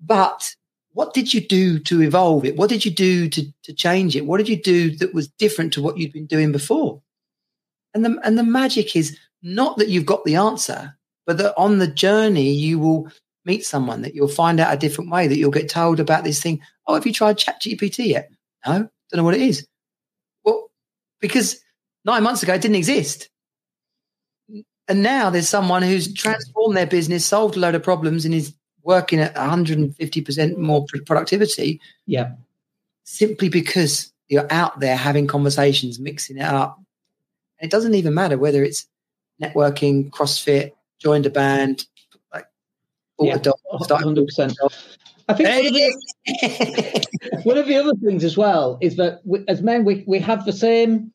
but 0.00 0.54
what 0.92 1.14
did 1.14 1.32
you 1.32 1.40
do 1.40 1.78
to 1.78 2.02
evolve 2.02 2.44
it 2.44 2.56
what 2.56 2.68
did 2.68 2.84
you 2.84 2.90
do 2.90 3.28
to, 3.28 3.44
to 3.62 3.72
change 3.72 4.14
it 4.14 4.26
what 4.26 4.38
did 4.38 4.48
you 4.48 4.60
do 4.60 4.94
that 4.96 5.14
was 5.14 5.28
different 5.28 5.72
to 5.72 5.82
what 5.82 5.96
you'd 5.96 6.12
been 6.12 6.26
doing 6.26 6.52
before 6.52 7.00
and 7.94 8.04
the 8.04 8.18
and 8.22 8.38
the 8.38 8.44
magic 8.44 8.94
is 8.94 9.18
not 9.42 9.76
that 9.78 9.88
you've 9.88 10.06
got 10.06 10.24
the 10.24 10.36
answer 10.36 10.96
but 11.26 11.38
that 11.38 11.54
on 11.56 11.78
the 11.78 11.86
journey 11.86 12.50
you 12.50 12.78
will 12.78 13.08
meet 13.44 13.64
someone 13.64 14.02
that 14.02 14.14
you'll 14.14 14.28
find 14.28 14.60
out 14.60 14.72
a 14.72 14.78
different 14.78 15.10
way 15.10 15.26
that 15.26 15.36
you'll 15.36 15.50
get 15.50 15.68
told 15.68 15.98
about 15.98 16.24
this 16.24 16.40
thing 16.40 16.60
oh 16.86 16.94
have 16.94 17.06
you 17.06 17.12
tried 17.12 17.38
chat 17.38 17.60
gpt 17.60 18.06
yet 18.06 18.30
no 18.66 18.78
don't 18.78 19.18
know 19.18 19.24
what 19.24 19.34
it 19.34 19.42
is 19.42 19.66
well 20.44 20.70
because 21.20 21.62
nine 22.04 22.22
months 22.22 22.42
ago 22.42 22.54
it 22.54 22.62
didn't 22.62 22.76
exist. 22.76 23.28
And 24.88 25.02
now 25.02 25.30
there's 25.30 25.48
someone 25.48 25.82
who's 25.82 26.12
transformed 26.12 26.76
their 26.76 26.86
business, 26.86 27.24
solved 27.24 27.56
a 27.56 27.60
load 27.60 27.74
of 27.74 27.82
problems, 27.82 28.24
and 28.24 28.34
is 28.34 28.52
working 28.82 29.20
at 29.20 29.34
150% 29.34 30.56
more 30.56 30.84
productivity. 31.06 31.80
Yeah. 32.06 32.32
Simply 33.04 33.48
because 33.48 34.12
you're 34.28 34.52
out 34.52 34.80
there 34.80 34.96
having 34.96 35.26
conversations, 35.26 36.00
mixing 36.00 36.38
it 36.38 36.42
up. 36.42 36.78
And 37.58 37.68
it 37.68 37.70
doesn't 37.70 37.94
even 37.94 38.12
matter 38.12 38.36
whether 38.36 38.64
it's 38.64 38.86
networking, 39.40 40.10
CrossFit, 40.10 40.72
joined 41.02 41.26
a 41.26 41.30
band, 41.30 41.86
like 42.32 42.46
yeah, 43.20 43.38
100%. 43.38 44.56
I 45.28 45.34
think 45.34 45.48
one 45.48 45.66
of, 45.66 45.72
the, 45.72 47.06
one 47.44 47.58
of 47.58 47.66
the 47.66 47.76
other 47.76 47.94
things 48.04 48.24
as 48.24 48.36
well 48.36 48.78
is 48.80 48.96
that 48.96 49.20
we, 49.24 49.44
as 49.48 49.62
men, 49.62 49.84
we, 49.84 50.04
we 50.06 50.18
have 50.18 50.44
the 50.44 50.52
same 50.52 51.12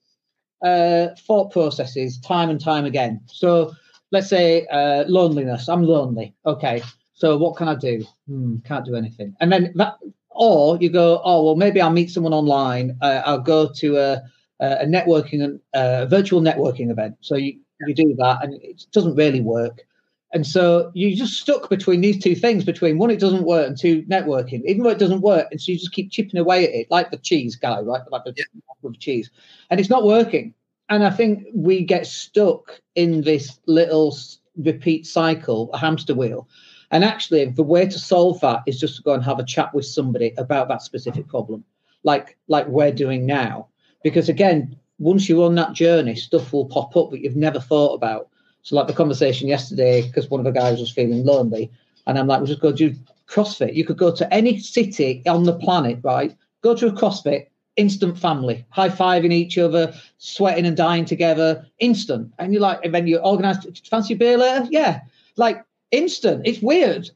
uh, 0.61 1.09
thought 1.19 1.51
processes 1.51 2.19
time 2.19 2.49
and 2.49 2.61
time 2.61 2.85
again. 2.85 3.21
So 3.27 3.73
let's 4.11 4.29
say 4.29 4.65
uh, 4.67 5.03
loneliness. 5.07 5.67
I'm 5.67 5.83
lonely. 5.83 6.33
Okay. 6.45 6.81
So 7.13 7.37
what 7.37 7.57
can 7.57 7.67
I 7.67 7.75
do? 7.75 8.05
Hmm, 8.27 8.57
can't 8.65 8.85
do 8.85 8.95
anything. 8.95 9.35
And 9.39 9.51
then 9.51 9.73
that, 9.75 9.97
or 10.29 10.77
you 10.77 10.89
go, 10.89 11.21
oh 11.23 11.43
well, 11.43 11.55
maybe 11.55 11.81
I'll 11.81 11.89
meet 11.91 12.11
someone 12.11 12.33
online. 12.33 12.97
Uh, 13.01 13.21
I'll 13.25 13.39
go 13.39 13.69
to 13.73 13.97
a, 13.97 14.21
a 14.59 14.85
networking, 14.85 15.59
a 15.73 16.05
virtual 16.07 16.41
networking 16.41 16.91
event. 16.91 17.15
So 17.21 17.35
you, 17.35 17.59
you 17.85 17.93
do 17.93 18.15
that, 18.15 18.43
and 18.43 18.53
it 18.61 18.85
doesn't 18.91 19.15
really 19.15 19.41
work. 19.41 19.85
And 20.33 20.45
so 20.45 20.91
you're 20.93 21.15
just 21.15 21.39
stuck 21.39 21.69
between 21.69 22.01
these 22.01 22.21
two 22.21 22.35
things 22.35 22.65
between 22.65 22.97
one, 22.97 23.09
it 23.09 23.19
doesn't 23.19 23.43
work, 23.43 23.67
and 23.67 23.77
two, 23.77 24.03
networking. 24.03 24.63
Even 24.65 24.83
though 24.83 24.89
it 24.89 24.99
doesn't 24.99 25.21
work, 25.21 25.47
and 25.51 25.61
so 25.61 25.71
you 25.71 25.77
just 25.77 25.93
keep 25.93 26.11
chipping 26.11 26.39
away 26.39 26.67
at 26.67 26.73
it, 26.73 26.91
like 26.91 27.11
the 27.11 27.17
cheese 27.17 27.55
guy, 27.55 27.79
right? 27.79 28.01
Like 28.11 28.23
the 28.25 28.33
yeah. 28.35 28.89
cheese. 28.99 29.31
And 29.69 29.79
it's 29.79 29.89
not 29.89 30.03
working. 30.03 30.53
And 30.89 31.03
I 31.03 31.09
think 31.09 31.45
we 31.53 31.83
get 31.83 32.07
stuck 32.07 32.81
in 32.95 33.21
this 33.21 33.59
little 33.67 34.17
repeat 34.57 35.05
cycle, 35.05 35.69
a 35.73 35.77
hamster 35.77 36.13
wheel. 36.13 36.47
And 36.91 37.03
actually, 37.03 37.45
the 37.45 37.63
way 37.63 37.85
to 37.85 37.99
solve 37.99 38.39
that 38.41 38.61
is 38.65 38.79
just 38.79 38.95
to 38.97 39.01
go 39.03 39.13
and 39.13 39.23
have 39.23 39.39
a 39.39 39.45
chat 39.45 39.73
with 39.73 39.85
somebody 39.85 40.33
about 40.37 40.69
that 40.69 40.81
specific 40.81 41.27
problem, 41.27 41.63
like 42.03 42.37
like 42.47 42.67
we're 42.67 42.93
doing 42.93 43.25
now. 43.25 43.67
Because 44.03 44.29
again, 44.29 44.77
once 44.99 45.27
you're 45.29 45.45
on 45.45 45.55
that 45.55 45.73
journey, 45.73 46.15
stuff 46.15 46.51
will 46.51 46.65
pop 46.65 46.95
up 46.95 47.11
that 47.11 47.21
you've 47.21 47.35
never 47.35 47.59
thought 47.59 47.93
about 47.93 48.29
so 48.67 48.75
like 48.75 48.87
the 48.87 48.93
conversation 48.93 49.47
yesterday, 49.47 50.01
because 50.01 50.29
one 50.29 50.41
of 50.41 50.43
the 50.43 50.51
guys 50.51 50.77
was 50.77 50.91
feeling 50.91 51.23
lonely, 51.23 51.71
and 52.05 52.19
I'm 52.19 52.27
like, 52.27 52.39
we'll 52.39 52.47
just 52.47 52.59
go 52.59 52.73
do 52.73 52.93
CrossFit. 53.25 53.75
You 53.75 53.85
could 53.85 53.97
go 53.97 54.13
to 54.13 54.33
any 54.33 54.59
city 54.59 55.23
on 55.25 55.43
the 55.43 55.57
planet, 55.57 55.99
right? 56.03 56.35
Go 56.63 56.75
to 56.75 56.87
a 56.87 56.91
CrossFit, 56.91 57.47
instant 57.77 58.19
family, 58.19 58.65
high 58.69 58.89
fiving 58.89 59.31
each 59.31 59.57
other, 59.57 59.93
sweating 60.17 60.65
and 60.65 60.75
dying 60.75 61.05
together, 61.05 61.65
instant. 61.79 62.33
And 62.39 62.51
you're 62.51 62.61
like, 62.61 62.83
and 62.83 62.93
then 62.93 63.07
you 63.07 63.19
organize 63.19 63.65
fancy 63.89 64.15
beer 64.15 64.37
later? 64.37 64.67
Yeah. 64.69 64.99
Like 65.37 65.63
instant. 65.91 66.45
It's 66.45 66.61
weird. 66.61 67.09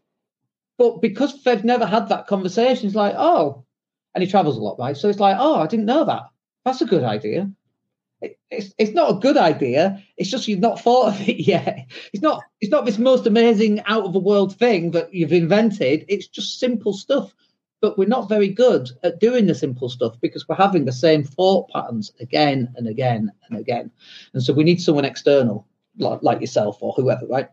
But 0.78 1.02
because 1.02 1.44
they've 1.44 1.66
never 1.66 1.86
had 1.86 2.08
that 2.08 2.28
conversation, 2.28 2.88
it's 2.88 2.96
like, 2.96 3.16
oh, 3.18 3.66
and 4.16 4.24
he 4.24 4.30
travels 4.30 4.56
a 4.56 4.62
lot, 4.62 4.80
right? 4.80 4.96
So 4.96 5.10
it's 5.10 5.20
like, 5.20 5.36
oh, 5.38 5.60
I 5.60 5.68
didn't 5.68 5.86
know 5.86 6.06
that. 6.06 6.24
That's 6.64 6.80
a 6.80 6.86
good 6.86 7.04
idea. 7.04 7.52
It's, 8.22 8.74
it's 8.78 8.94
not 8.94 9.12
a 9.12 9.20
good 9.20 9.38
idea. 9.38 10.04
It's 10.18 10.30
just 10.30 10.48
you've 10.48 10.60
not 10.60 10.80
thought 10.80 11.14
of 11.14 11.28
it 11.28 11.40
yet. 11.48 11.88
It's 12.14 12.22
not 12.22 12.44
it's 12.60 12.72
not 12.72 12.86
this 12.86 12.98
most 12.98 13.26
amazing 13.26 13.82
out 13.86 14.06
of 14.06 14.14
the 14.14 14.20
world 14.20 14.56
thing 14.56 14.92
that 14.92 15.14
you've 15.14 15.34
invented. 15.34 16.06
It's 16.08 16.28
just 16.28 16.60
simple 16.60 16.94
stuff. 16.94 17.34
But 17.82 17.98
we're 17.98 18.08
not 18.08 18.30
very 18.30 18.50
good 18.50 18.92
at 19.02 19.20
doing 19.20 19.48
the 19.48 19.56
simple 19.56 19.90
stuff 19.90 20.16
because 20.22 20.48
we're 20.48 20.56
having 20.56 20.86
the 20.86 20.92
same 20.92 21.24
thought 21.24 21.68
patterns 21.72 22.12
again 22.20 22.72
and 22.76 22.88
again 22.88 23.32
and 23.50 23.58
again. 23.58 23.90
And 24.34 24.44
so 24.44 24.54
we 24.54 24.64
need 24.64 24.80
someone 24.80 25.04
external, 25.04 25.68
like, 25.98 26.22
like 26.22 26.42
yourself 26.42 26.78
or 26.82 26.94
whoever, 26.94 27.26
right? 27.26 27.50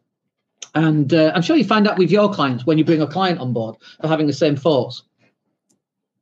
And 0.75 1.14
uh, 1.14 1.33
I'm 1.35 1.41
sure 1.41 1.57
you 1.57 1.64
find 1.64 1.89
out 1.89 1.97
with 1.97 2.11
your 2.11 2.31
clients 2.31 2.66
when 2.66 2.77
you 2.77 2.85
bring 2.85 3.01
a 3.01 3.07
client 3.07 3.41
on 3.41 3.55
board 3.55 3.77
for 4.03 4.09
having 4.09 4.27
the 4.27 4.35
same 4.35 4.55
thoughts. 4.55 5.03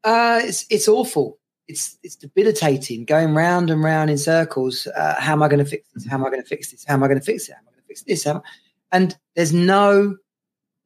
Uh, 0.04 0.40
it's 0.44 0.66
it's 0.70 0.86
awful 0.86 1.40
it's 1.68 1.98
it's 2.02 2.16
debilitating 2.16 3.04
going 3.04 3.34
round 3.34 3.70
and 3.70 3.82
round 3.82 4.10
in 4.10 4.18
circles. 4.18 4.86
Uh, 4.86 5.16
how 5.18 5.32
am 5.32 5.42
I 5.42 5.48
going 5.48 5.64
to 5.64 5.70
fix 5.70 5.88
this? 5.92 6.06
How 6.06 6.16
am 6.16 6.24
I 6.24 6.30
going 6.30 6.42
to 6.42 6.48
fix 6.48 6.70
this? 6.70 6.84
How 6.84 6.94
am 6.94 7.02
I 7.02 7.08
going 7.08 7.18
to 7.18 7.24
fix 7.24 7.48
it? 7.48 7.52
How 7.52 7.58
am 7.58 7.68
I 7.68 7.70
going 7.72 7.82
to 7.82 7.88
fix 7.88 8.02
this? 8.02 8.26
and 8.92 9.16
there's 9.34 9.52
no 9.52 10.16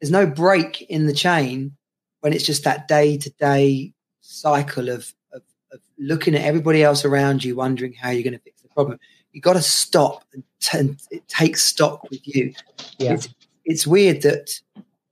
there's 0.01 0.11
no 0.11 0.27
break 0.27 0.83
in 0.83 1.07
the 1.07 1.13
chain 1.13 1.77
when 2.21 2.33
it's 2.33 2.45
just 2.45 2.65
that 2.65 2.89
day 2.89 3.17
to 3.19 3.31
day 3.33 3.93
cycle 4.21 4.89
of, 4.89 5.13
of, 5.33 5.43
of 5.73 5.81
looking 5.99 6.35
at 6.35 6.43
everybody 6.43 6.83
else 6.83 7.05
around 7.05 7.45
you, 7.45 7.57
wondering 7.57 7.93
how 7.93 8.11
you're 8.11 8.23
going 8.23 8.33
to 8.33 8.39
fix 8.39 8.63
the 8.63 8.69
problem. 8.69 8.99
You 9.33 9.41
got 9.41 9.55
to 9.55 9.63
stop 9.63 10.25
and, 10.33 10.43
t- 10.61 10.79
and 10.79 11.03
it 11.11 11.27
takes 11.29 11.63
stock 11.63 12.09
with 12.11 12.21
you. 12.27 12.55
Yeah. 12.99 13.15
It's, 13.15 13.29
it's 13.65 13.87
weird 13.87 14.23
that 14.23 14.59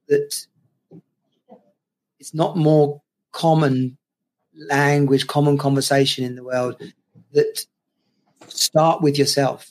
that 0.08 0.46
it's 2.18 2.34
not 2.34 2.56
more 2.56 3.00
common 3.32 3.96
language, 4.58 5.26
common 5.26 5.58
conversation 5.58 6.24
in 6.24 6.34
the 6.36 6.42
world 6.42 6.76
that 7.32 7.66
start 8.46 9.02
with 9.02 9.18
yourself. 9.18 9.70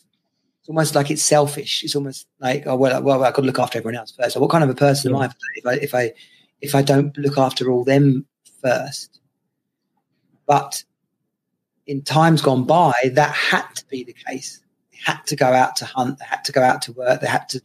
It's 0.60 0.70
almost 0.70 0.96
like 0.96 1.12
it's 1.12 1.24
selfish. 1.24 1.84
It's 1.84 1.96
almost 1.96 2.28
like, 2.40 2.66
oh 2.68 2.76
well, 2.76 3.02
well, 3.02 3.24
I 3.24 3.32
got 3.32 3.38
to 3.38 3.42
look 3.44 3.60
after 3.60 3.78
everyone 3.78 3.98
else 3.98 4.12
first. 4.12 4.34
So 4.34 4.40
what 4.40 4.50
kind 4.50 4.64
of 4.64 4.70
a 4.70 4.76
person 4.76 5.12
yeah. 5.12 5.18
am 5.18 5.24
I 5.24 5.34
if 5.56 5.66
I 5.66 5.74
if 5.74 5.96
I 5.96 6.14
if 6.62 6.76
I 6.76 6.82
don't 6.82 7.18
look 7.18 7.38
after 7.38 7.72
all 7.72 7.84
them 7.84 8.26
first? 8.62 9.20
But 10.46 10.84
in 11.86 12.02
times 12.02 12.42
gone 12.42 12.66
by, 12.66 12.94
that 13.14 13.34
had 13.34 13.66
to 13.76 13.86
be 13.88 14.04
the 14.04 14.16
case. 14.28 14.62
They 14.92 14.98
had 15.04 15.26
to 15.28 15.36
go 15.36 15.48
out 15.48 15.76
to 15.78 15.86
hunt. 15.86 16.20
They 16.20 16.26
had 16.26 16.44
to 16.46 16.52
go 16.52 16.62
out 16.62 16.82
to 16.84 16.94
work. 16.94 17.22
They 17.22 17.28
had 17.28 17.50
to 17.50 17.62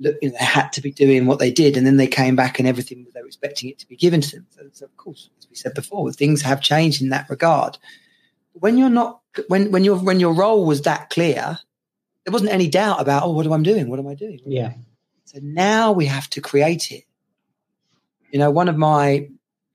look, 0.00 0.16
you 0.20 0.30
know, 0.30 0.36
they 0.38 0.44
had 0.44 0.72
to 0.72 0.80
be 0.80 0.90
doing 0.90 1.26
what 1.26 1.38
they 1.38 1.50
did, 1.50 1.76
and 1.76 1.86
then 1.86 1.96
they 1.96 2.06
came 2.06 2.34
back 2.34 2.58
and 2.58 2.66
everything 2.66 3.06
they 3.14 3.20
were 3.20 3.26
expecting 3.26 3.68
it 3.68 3.78
to 3.78 3.88
be 3.88 3.96
given 3.96 4.20
to 4.22 4.36
them. 4.36 4.46
So, 4.50 4.62
so 4.72 4.84
of 4.86 4.96
course, 4.96 5.30
as 5.38 5.48
we 5.48 5.54
said 5.54 5.74
before, 5.74 6.10
things 6.12 6.42
have 6.42 6.60
changed 6.60 7.02
in 7.02 7.10
that 7.10 7.28
regard. 7.30 7.78
When 8.54 8.76
you're 8.78 8.90
not, 8.90 9.20
when 9.48 9.70
when 9.70 9.84
your 9.84 9.96
when 9.96 10.18
your 10.18 10.32
role 10.32 10.66
was 10.66 10.82
that 10.82 11.10
clear, 11.10 11.58
there 12.24 12.32
wasn't 12.32 12.52
any 12.52 12.68
doubt 12.68 13.00
about, 13.00 13.22
oh, 13.22 13.32
what 13.32 13.46
am 13.46 13.52
I 13.52 13.62
doing? 13.62 13.88
What 13.88 13.98
am 13.98 14.08
I 14.08 14.14
doing? 14.14 14.40
Yeah. 14.44 14.72
So 15.24 15.38
now 15.42 15.92
we 15.92 16.06
have 16.06 16.28
to 16.30 16.40
create 16.40 16.90
it. 16.90 17.04
You 18.32 18.38
know, 18.38 18.50
one 18.50 18.68
of 18.68 18.76
my 18.76 19.28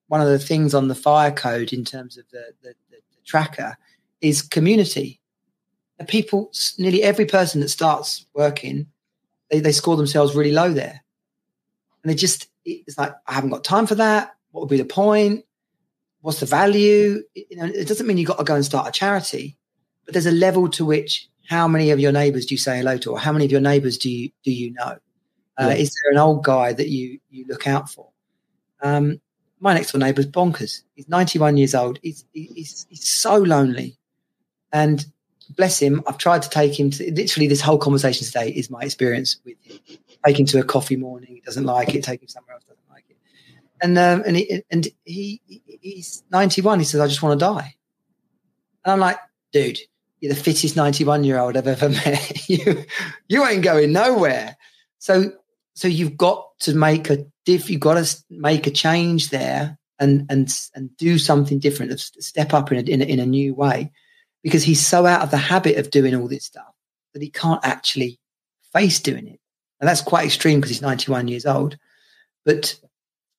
one 0.07 0.21
of 0.21 0.27
the 0.27 0.39
things 0.39 0.73
on 0.73 0.87
the 0.87 0.95
fire 0.95 1.31
code 1.31 1.73
in 1.73 1.83
terms 1.83 2.17
of 2.17 2.25
the, 2.31 2.53
the, 2.61 2.69
the, 2.89 2.97
the 2.97 3.21
tracker 3.25 3.77
is 4.21 4.41
community. 4.41 5.19
And 5.97 6.07
people, 6.07 6.51
nearly 6.77 7.01
every 7.01 7.25
person 7.25 7.61
that 7.61 7.69
starts 7.69 8.25
working 8.33 8.87
they, 9.49 9.59
they 9.59 9.71
score 9.71 9.95
themselves 9.95 10.35
really 10.35 10.51
low 10.51 10.71
there. 10.73 11.03
And 12.03 12.11
they 12.11 12.15
just, 12.15 12.47
it's 12.63 12.97
like, 12.97 13.13
I 13.27 13.33
haven't 13.33 13.51
got 13.51 13.63
time 13.63 13.87
for 13.87 13.95
that. 13.95 14.35
What 14.51 14.61
would 14.61 14.69
be 14.69 14.77
the 14.77 14.85
point? 14.85 15.45
What's 16.21 16.39
the 16.39 16.45
value? 16.45 17.23
It, 17.35 17.47
you 17.51 17.57
know, 17.57 17.65
it 17.65 17.87
doesn't 17.87 18.07
mean 18.07 18.17
you've 18.17 18.27
got 18.27 18.37
to 18.37 18.43
go 18.43 18.55
and 18.55 18.65
start 18.65 18.87
a 18.87 18.91
charity, 18.91 19.57
but 20.05 20.13
there's 20.13 20.25
a 20.25 20.31
level 20.31 20.69
to 20.69 20.85
which 20.85 21.29
how 21.47 21.67
many 21.67 21.91
of 21.91 21.99
your 21.99 22.11
neighbors 22.11 22.45
do 22.45 22.55
you 22.55 22.59
say 22.59 22.77
hello 22.77 22.97
to, 22.97 23.11
or 23.11 23.19
how 23.19 23.31
many 23.31 23.45
of 23.45 23.51
your 23.51 23.61
neighbors 23.61 23.97
do 23.97 24.09
you 24.09 24.31
do 24.43 24.51
you 24.51 24.73
know? 24.73 24.97
Uh, 25.59 25.67
yeah. 25.67 25.73
Is 25.73 25.91
there 25.91 26.11
an 26.11 26.17
old 26.17 26.43
guy 26.43 26.73
that 26.73 26.89
you 26.89 27.19
you 27.29 27.45
look 27.47 27.67
out 27.67 27.89
for? 27.89 28.09
Um, 28.81 29.21
my 29.59 29.73
next 29.73 29.91
door 29.91 29.99
neighbour's 29.99 30.27
bonkers. 30.27 30.83
He's 30.95 31.07
91 31.09 31.57
years 31.57 31.73
old. 31.73 31.99
He's, 32.01 32.25
he's, 32.33 32.85
he's 32.89 33.07
so 33.07 33.37
lonely. 33.37 33.97
And 34.71 35.05
bless 35.49 35.79
him, 35.79 36.03
I've 36.07 36.17
tried 36.17 36.41
to 36.43 36.49
take 36.49 36.79
him 36.79 36.89
to 36.91 37.11
literally 37.13 37.47
this 37.47 37.61
whole 37.61 37.77
conversation 37.77 38.25
today 38.25 38.49
is 38.49 38.69
my 38.69 38.81
experience 38.81 39.37
with 39.45 39.55
him. 39.61 39.79
Take 40.25 40.39
him 40.39 40.45
to 40.47 40.59
a 40.59 40.63
coffee 40.63 40.95
morning, 40.95 41.35
he 41.35 41.41
doesn't 41.41 41.65
like 41.65 41.93
it, 41.93 42.03
take 42.03 42.21
him 42.21 42.27
somewhere 42.27 42.55
else, 42.55 42.63
doesn't 42.63 42.89
like 42.89 43.05
it. 43.09 43.17
And 43.81 43.97
um, 43.97 44.23
and 44.25 44.35
he 44.35 44.63
and 44.71 44.87
he 45.03 45.41
he's 45.81 46.23
91. 46.31 46.79
He 46.79 46.85
says, 46.85 47.01
I 47.01 47.07
just 47.07 47.21
want 47.21 47.39
to 47.39 47.45
die. 47.45 47.75
And 48.83 48.93
I'm 48.93 48.99
like, 48.99 49.17
dude, 49.51 49.79
you're 50.19 50.33
the 50.33 50.39
fittest 50.39 50.75
91 50.75 51.23
year 51.23 51.37
old 51.37 51.57
I've 51.57 51.67
ever 51.67 51.89
met. 52.05 52.49
you 52.49 52.83
you 53.27 53.45
ain't 53.45 53.63
going 53.63 53.91
nowhere. 53.91 54.57
So 54.99 55.31
so 55.73 55.87
you've 55.87 56.17
got 56.17 56.57
to 56.59 56.73
make 56.73 57.09
a 57.09 57.25
diff, 57.45 57.69
you've 57.69 57.81
got 57.81 58.03
to 58.03 58.23
make 58.29 58.65
a 58.65 58.71
change 58.71 59.29
there 59.29 59.77
and 59.99 60.25
and 60.29 60.51
and 60.73 60.95
do 60.97 61.19
something 61.19 61.59
different, 61.59 61.99
step 61.99 62.53
up 62.53 62.71
in 62.71 62.77
a, 62.79 62.81
in 62.81 63.01
a, 63.01 63.05
in 63.05 63.19
a 63.19 63.25
new 63.25 63.53
way 63.53 63.91
because 64.45 64.63
he's 64.63 64.85
so 64.85 65.07
out 65.07 65.23
of 65.23 65.31
the 65.31 65.37
habit 65.37 65.79
of 65.79 65.89
doing 65.89 66.13
all 66.13 66.27
this 66.27 66.45
stuff 66.45 66.71
that 67.13 67.23
he 67.23 67.31
can't 67.31 67.65
actually 67.65 68.19
face 68.71 68.99
doing 68.99 69.25
it. 69.25 69.39
And 69.79 69.89
that's 69.89 70.03
quite 70.03 70.23
extreme 70.23 70.59
because 70.59 70.69
he's 70.69 70.83
91 70.83 71.27
years 71.27 71.47
old. 71.47 71.79
But 72.45 72.77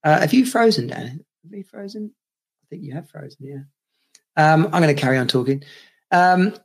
uh, 0.02 0.18
have 0.18 0.34
you 0.34 0.44
frozen, 0.44 0.88
Dan? 0.88 1.24
Have 1.44 1.54
you 1.54 1.62
frozen? 1.62 2.10
I 2.10 2.66
think 2.68 2.82
you 2.82 2.92
have 2.94 3.08
frozen, 3.08 3.38
yeah. 3.38 3.60
Um, 4.36 4.64
I'm 4.64 4.82
going 4.82 4.94
to 4.94 5.00
carry 5.00 5.16
on 5.16 5.28
talking. 5.28 5.62
Um, 6.10 6.56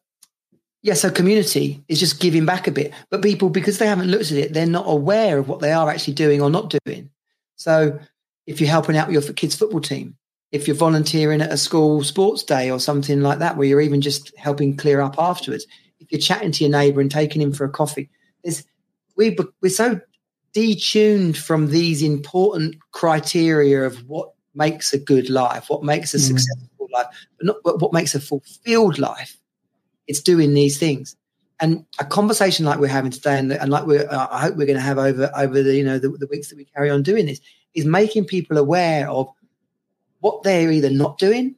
yeah, 0.81 0.95
so 0.95 1.11
community 1.11 1.83
is 1.87 1.99
just 1.99 2.19
giving 2.19 2.47
back 2.47 2.65
a 2.65 2.71
bit. 2.71 2.95
But 3.11 3.21
people, 3.21 3.51
because 3.51 3.77
they 3.77 3.85
haven't 3.85 4.09
looked 4.09 4.31
at 4.31 4.39
it, 4.39 4.53
they're 4.53 4.65
not 4.65 4.85
aware 4.87 5.37
of 5.37 5.49
what 5.49 5.59
they 5.59 5.71
are 5.71 5.87
actually 5.87 6.15
doing 6.15 6.41
or 6.41 6.49
not 6.49 6.73
doing. 6.83 7.11
So 7.57 7.99
if 8.47 8.59
you're 8.59 8.71
helping 8.71 8.97
out 8.97 9.11
your 9.11 9.21
kids' 9.21 9.55
football 9.55 9.81
team, 9.81 10.17
if 10.51 10.67
you're 10.67 10.75
volunteering 10.75 11.41
at 11.41 11.51
a 11.51 11.57
school 11.57 12.03
sports 12.03 12.43
day 12.43 12.69
or 12.69 12.79
something 12.79 13.21
like 13.21 13.39
that, 13.39 13.57
where 13.57 13.67
you're 13.67 13.81
even 13.81 14.01
just 14.01 14.35
helping 14.37 14.75
clear 14.75 15.01
up 15.01 15.15
afterwards, 15.17 15.65
if 15.99 16.11
you're 16.11 16.19
chatting 16.19 16.51
to 16.51 16.63
your 16.63 16.71
neighbour 16.71 16.99
and 16.99 17.11
taking 17.11 17.41
him 17.41 17.53
for 17.53 17.65
a 17.65 17.69
coffee, 17.69 18.09
there's, 18.43 18.63
we, 19.15 19.37
we're 19.61 19.69
so 19.69 19.99
detuned 20.53 21.37
from 21.37 21.67
these 21.67 22.01
important 22.01 22.75
criteria 22.91 23.85
of 23.85 24.07
what 24.07 24.31
makes 24.53 24.93
a 24.93 24.97
good 24.97 25.29
life, 25.29 25.69
what 25.69 25.83
makes 25.83 26.13
a 26.13 26.17
mm. 26.17 26.21
successful 26.27 26.89
life, 26.91 27.07
but 27.37 27.47
not 27.47 27.55
but 27.63 27.79
what 27.79 27.93
makes 27.93 28.15
a 28.15 28.19
fulfilled 28.19 28.99
life. 28.99 29.37
It's 30.07 30.21
doing 30.21 30.53
these 30.53 30.77
things. 30.77 31.15
And 31.61 31.85
a 31.99 32.05
conversation 32.05 32.65
like 32.65 32.79
we're 32.79 32.87
having 32.87 33.11
today, 33.11 33.37
and, 33.37 33.51
and 33.53 33.69
like 33.69 33.85
we're, 33.85 34.09
uh, 34.09 34.27
I 34.31 34.41
hope 34.41 34.55
we're 34.55 34.65
going 34.65 34.77
to 34.77 34.81
have 34.81 34.97
over 34.97 35.31
over 35.37 35.61
the 35.61 35.75
you 35.75 35.83
know 35.83 35.99
the, 35.99 36.09
the 36.09 36.27
weeks 36.27 36.49
that 36.49 36.57
we 36.57 36.65
carry 36.65 36.89
on 36.89 37.03
doing 37.03 37.27
this, 37.27 37.39
is 37.75 37.85
making 37.85 38.25
people 38.25 38.57
aware 38.57 39.09
of 39.09 39.29
what 40.21 40.43
they're 40.43 40.71
either 40.71 40.89
not 40.89 41.17
doing 41.17 41.55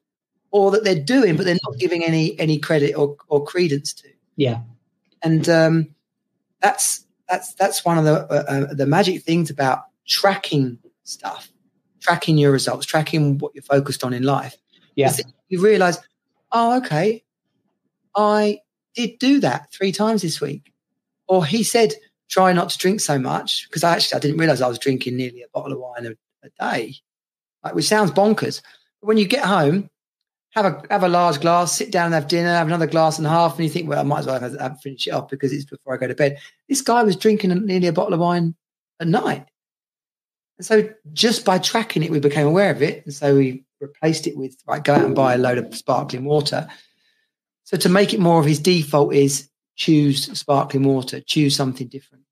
or 0.52 0.72
that 0.72 0.84
they're 0.84 0.96
doing, 0.96 1.36
but 1.36 1.46
they're 1.46 1.58
not 1.64 1.78
giving 1.78 2.04
any 2.04 2.40
any 2.40 2.58
credit 2.58 2.94
or, 2.94 3.16
or 3.28 3.44
credence 3.44 3.94
to. 3.94 4.08
Yeah, 4.36 4.62
and 5.22 5.48
um, 5.48 5.96
that's 6.62 7.06
that's 7.30 7.54
that's 7.54 7.86
one 7.86 7.98
of 7.98 8.06
the 8.06 8.14
uh, 8.14 8.44
uh, 8.48 8.74
the 8.74 8.86
magic 8.86 9.24
things 9.24 9.50
about 9.50 9.84
tracking 10.08 10.80
stuff, 11.04 11.52
tracking 12.00 12.38
your 12.38 12.52
results, 12.52 12.86
tracking 12.86 13.38
what 13.38 13.54
you're 13.54 13.64
focused 13.64 14.04
on 14.04 14.14
in 14.14 14.24
life. 14.24 14.58
Yeah, 14.96 15.12
you 15.50 15.62
realize, 15.62 16.00
oh, 16.52 16.78
okay, 16.78 17.24
I 18.16 18.60
did 18.96 19.20
do 19.20 19.40
that 19.42 19.72
three 19.72 19.92
times 19.92 20.22
this 20.22 20.40
week, 20.40 20.72
or 21.28 21.46
he 21.46 21.64
said 21.64 21.94
try 22.30 22.54
not 22.54 22.70
to 22.70 22.78
drink 22.78 23.00
so 23.00 23.20
much 23.20 23.68
because 23.68 23.84
I 23.84 23.94
actually 23.94 24.16
I 24.16 24.20
didn't 24.20 24.38
realize 24.38 24.62
I 24.62 24.68
was 24.68 24.80
drinking 24.80 25.18
nearly 25.18 25.44
a 25.44 25.48
bottle 25.54 25.74
of 25.74 25.80
wine 25.80 26.06
a, 26.06 26.48
a 26.48 26.50
day 26.60 26.96
like 27.64 27.76
which 27.76 27.88
sounds 27.88 28.12
bonkers. 28.12 28.62
But 29.02 29.08
when 29.08 29.18
you 29.18 29.28
get 29.28 29.46
home, 29.46 29.90
have 30.52 30.66
a 30.66 30.84
have 30.90 31.04
a 31.04 31.10
large 31.10 31.42
glass, 31.42 31.76
sit 31.76 31.92
down 31.92 32.08
and 32.08 32.14
have 32.14 32.28
dinner, 32.28 32.50
have 32.50 32.68
another 32.68 32.88
glass 32.88 33.18
and 33.18 33.26
a 33.26 33.30
half, 33.30 33.56
and 33.56 33.64
you 33.64 33.70
think, 33.70 33.90
well, 33.90 34.00
I 34.00 34.04
might 34.04 34.20
as 34.20 34.26
well 34.28 34.40
have, 34.40 34.60
have 34.60 34.82
finish 34.82 35.08
it 35.08 35.12
off 35.12 35.30
because 35.30 35.52
it's 35.52 35.66
before 35.66 35.94
I 35.94 35.98
go 35.98 36.08
to 36.08 36.16
bed. 36.16 36.38
This 36.70 36.82
guy 36.82 37.04
was 37.04 37.16
drinking 37.16 37.66
nearly 37.66 37.88
a 37.88 37.94
bottle 37.94 38.14
of 38.14 38.20
wine 38.20 38.56
a 39.00 39.06
night. 39.06 39.48
And 40.58 40.66
so 40.66 40.90
just 41.14 41.46
by 41.46 41.58
tracking 41.58 42.04
it, 42.04 42.12
we 42.12 42.20
became 42.20 42.46
aware 42.46 42.72
of 42.72 42.82
it. 42.84 43.04
And 43.06 43.14
so 43.14 43.36
we 43.36 43.66
replaced 43.82 44.28
it 44.28 44.38
with 44.38 44.56
right, 44.68 44.84
go 44.84 44.94
out 44.94 45.06
and 45.06 45.16
buy 45.16 45.34
a 45.34 45.40
load 45.40 45.58
of 45.58 45.76
sparkling 45.76 46.26
water. 46.26 46.68
So 47.64 47.78
to 47.78 47.90
make 47.90 48.14
it 48.14 48.20
more 48.20 48.40
of 48.40 48.46
his 48.46 48.60
default 48.60 49.14
is 49.16 49.50
choose 49.76 50.38
sparkling 50.38 50.84
water, 50.84 51.20
choose 51.20 51.56
something 51.56 51.88
different. 51.88 52.26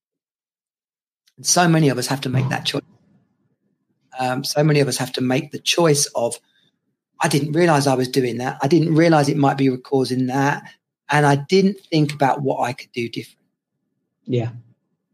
And 1.37 1.45
so 1.45 1.67
many 1.67 1.89
of 1.89 1.97
us 1.97 2.07
have 2.07 2.21
to 2.21 2.29
make 2.29 2.47
that 2.49 2.65
choice 2.65 2.83
um, 4.21 4.43
so 4.43 4.63
many 4.63 4.79
of 4.79 4.87
us 4.87 4.97
have 4.97 5.11
to 5.13 5.21
make 5.21 5.51
the 5.51 5.59
choice 5.59 6.05
of, 6.15 6.39
I 7.19 7.27
didn't 7.27 7.51
realize 7.51 7.87
I 7.87 7.95
was 7.95 8.07
doing 8.07 8.37
that. 8.37 8.57
I 8.61 8.67
didn't 8.67 8.95
realize 8.95 9.27
it 9.27 9.37
might 9.37 9.57
be 9.57 9.75
causing 9.77 10.27
that. 10.27 10.63
And 11.09 11.25
I 11.25 11.35
didn't 11.35 11.79
think 11.91 12.13
about 12.13 12.41
what 12.41 12.61
I 12.61 12.73
could 12.73 12.91
do 12.93 13.09
different. 13.09 13.45
Yeah. 14.25 14.51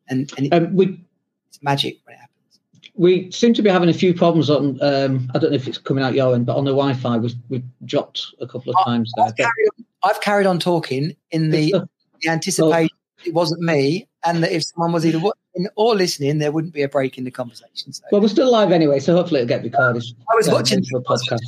And, 0.09 0.31
and 0.37 0.45
it, 0.47 0.53
um, 0.53 0.75
we, 0.75 1.03
it's 1.49 1.63
magic 1.63 1.97
when 2.03 2.15
it 2.15 2.19
happens. 2.19 2.59
We 2.95 3.31
seem 3.31 3.53
to 3.55 3.61
be 3.61 3.69
having 3.69 3.89
a 3.89 3.93
few 3.93 4.13
problems 4.13 4.49
on, 4.49 4.77
um, 4.81 5.31
I 5.33 5.39
don't 5.39 5.51
know 5.51 5.55
if 5.55 5.67
it's 5.67 5.77
coming 5.77 6.03
out 6.03 6.13
your 6.13 6.35
end, 6.35 6.45
but 6.45 6.55
on 6.55 6.65
the 6.65 6.71
Wi 6.71 6.93
Fi, 6.93 7.17
we've, 7.17 7.35
we've 7.49 7.65
dropped 7.85 8.27
a 8.41 8.47
couple 8.47 8.73
of 8.73 8.85
times 8.85 9.11
there. 9.17 9.49
I've 10.03 10.21
carried 10.21 10.45
on 10.45 10.59
talking 10.59 11.15
in 11.31 11.49
the, 11.49 11.73
the 12.21 12.29
anticipation 12.29 12.95
it 13.25 13.33
wasn't 13.33 13.61
me, 13.61 14.07
and 14.23 14.43
that 14.43 14.51
if 14.51 14.63
someone 14.63 14.91
was 14.91 15.05
either 15.05 15.19
or 15.75 15.95
listening, 15.95 16.37
there 16.37 16.51
wouldn't 16.51 16.73
be 16.73 16.83
a 16.83 16.89
break 16.89 17.17
in 17.17 17.23
the 17.23 17.31
conversation. 17.31 17.93
So. 17.93 18.03
Well, 18.11 18.21
we're 18.21 18.27
still 18.27 18.51
live 18.51 18.71
anyway, 18.71 18.99
so 18.99 19.15
hopefully 19.15 19.41
it'll 19.41 19.49
get 19.49 19.63
recorded. 19.63 20.03
I 20.31 20.35
was 20.35 20.47
watching 20.49 20.81
the 20.81 21.01
podcast. 21.01 21.39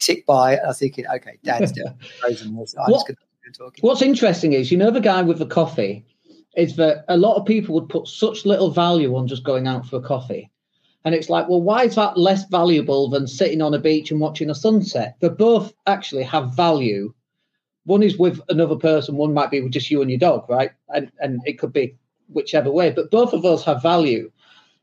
Tick 0.00 0.26
by, 0.26 0.56
I 0.56 0.66
was 0.66 0.78
thinking, 0.78 1.06
okay, 1.06 1.38
Dad's 1.44 1.72
doing 1.72 1.94
what, 2.86 3.08
what's 3.80 4.02
interesting 4.02 4.52
is, 4.52 4.70
you 4.70 4.76
know, 4.76 4.90
the 4.90 5.00
guy 5.00 5.22
with 5.22 5.38
the 5.38 5.46
coffee 5.46 6.04
is 6.56 6.76
that 6.76 7.04
a 7.08 7.16
lot 7.16 7.36
of 7.36 7.46
people 7.46 7.74
would 7.74 7.88
put 7.88 8.08
such 8.08 8.44
little 8.44 8.70
value 8.70 9.14
on 9.16 9.26
just 9.26 9.44
going 9.44 9.66
out 9.66 9.86
for 9.86 9.96
a 9.96 10.02
coffee. 10.02 10.50
And 11.04 11.14
it's 11.14 11.28
like, 11.28 11.48
well, 11.48 11.60
why 11.60 11.84
is 11.84 11.96
that 11.96 12.16
less 12.16 12.44
valuable 12.48 13.08
than 13.08 13.26
sitting 13.26 13.60
on 13.60 13.74
a 13.74 13.78
beach 13.78 14.10
and 14.10 14.20
watching 14.20 14.50
a 14.50 14.54
sunset? 14.54 15.16
They 15.20 15.28
both 15.28 15.74
actually 15.86 16.22
have 16.24 16.56
value. 16.56 17.12
One 17.84 18.02
is 18.02 18.16
with 18.16 18.40
another 18.48 18.76
person, 18.76 19.16
one 19.16 19.34
might 19.34 19.50
be 19.50 19.60
with 19.60 19.72
just 19.72 19.90
you 19.90 20.00
and 20.00 20.10
your 20.10 20.18
dog, 20.18 20.48
right? 20.48 20.70
And 20.88 21.12
and 21.20 21.40
it 21.44 21.58
could 21.58 21.72
be 21.72 21.96
whichever 22.34 22.70
way, 22.70 22.90
but 22.90 23.10
both 23.10 23.32
of 23.32 23.42
those 23.42 23.64
have 23.64 23.82
value. 23.82 24.30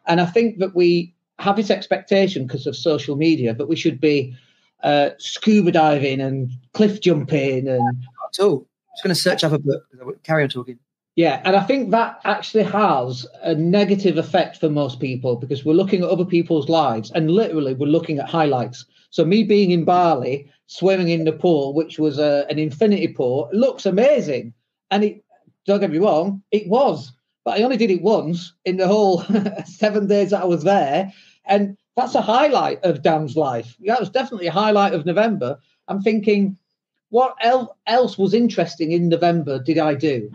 And 0.07 0.19
I 0.19 0.25
think 0.25 0.59
that 0.59 0.75
we 0.75 1.13
have 1.39 1.55
this 1.55 1.71
expectation 1.71 2.45
because 2.45 2.67
of 2.67 2.75
social 2.75 3.15
media 3.15 3.53
that 3.53 3.67
we 3.67 3.75
should 3.75 3.99
be 3.99 4.35
uh, 4.83 5.11
scuba 5.17 5.71
diving 5.71 6.21
and 6.21 6.51
cliff 6.73 7.01
jumping 7.01 7.67
and. 7.67 8.05
Oh, 8.39 8.65
I'm 8.91 8.95
just 8.95 9.03
going 9.03 9.15
to 9.15 9.21
search 9.21 9.43
up 9.43 9.51
a 9.51 9.59
book. 9.59 9.83
Carry 10.23 10.43
on 10.43 10.49
talking. 10.49 10.79
Yeah, 11.15 11.41
and 11.43 11.55
I 11.55 11.63
think 11.63 11.91
that 11.91 12.21
actually 12.23 12.63
has 12.63 13.27
a 13.41 13.53
negative 13.53 14.17
effect 14.17 14.57
for 14.57 14.69
most 14.69 14.99
people 14.99 15.35
because 15.35 15.65
we're 15.65 15.73
looking 15.73 16.03
at 16.03 16.09
other 16.09 16.23
people's 16.23 16.69
lives 16.69 17.11
and 17.11 17.29
literally 17.29 17.73
we're 17.73 17.87
looking 17.87 18.19
at 18.19 18.29
highlights. 18.29 18.85
So 19.09 19.25
me 19.25 19.43
being 19.43 19.71
in 19.71 19.83
Bali, 19.83 20.49
swimming 20.67 21.09
in 21.09 21.25
the 21.25 21.33
pool, 21.33 21.73
which 21.73 21.99
was 21.99 22.17
a, 22.17 22.45
an 22.49 22.57
infinity 22.57 23.09
pool, 23.09 23.49
looks 23.51 23.85
amazing. 23.85 24.53
And 24.89 25.03
it 25.03 25.23
don't 25.65 25.81
get 25.81 25.91
me 25.91 25.97
wrong, 25.97 26.41
it 26.51 26.67
was. 26.67 27.11
But 27.43 27.59
I 27.59 27.63
only 27.63 27.77
did 27.77 27.91
it 27.91 28.01
once 28.01 28.53
in 28.65 28.77
the 28.77 28.87
whole 28.87 29.23
seven 29.65 30.07
days 30.07 30.29
that 30.29 30.43
I 30.43 30.45
was 30.45 30.63
there. 30.63 31.11
And 31.45 31.77
that's 31.95 32.15
a 32.15 32.21
highlight 32.21 32.83
of 32.83 33.01
Dan's 33.01 33.35
life. 33.35 33.75
That 33.85 33.99
was 33.99 34.09
definitely 34.09 34.47
a 34.47 34.51
highlight 34.51 34.93
of 34.93 35.05
November. 35.05 35.59
I'm 35.87 36.01
thinking, 36.01 36.57
what 37.09 37.35
else 37.87 38.17
was 38.17 38.33
interesting 38.33 38.91
in 38.91 39.09
November 39.09 39.59
did 39.59 39.77
I 39.77 39.95
do? 39.95 40.31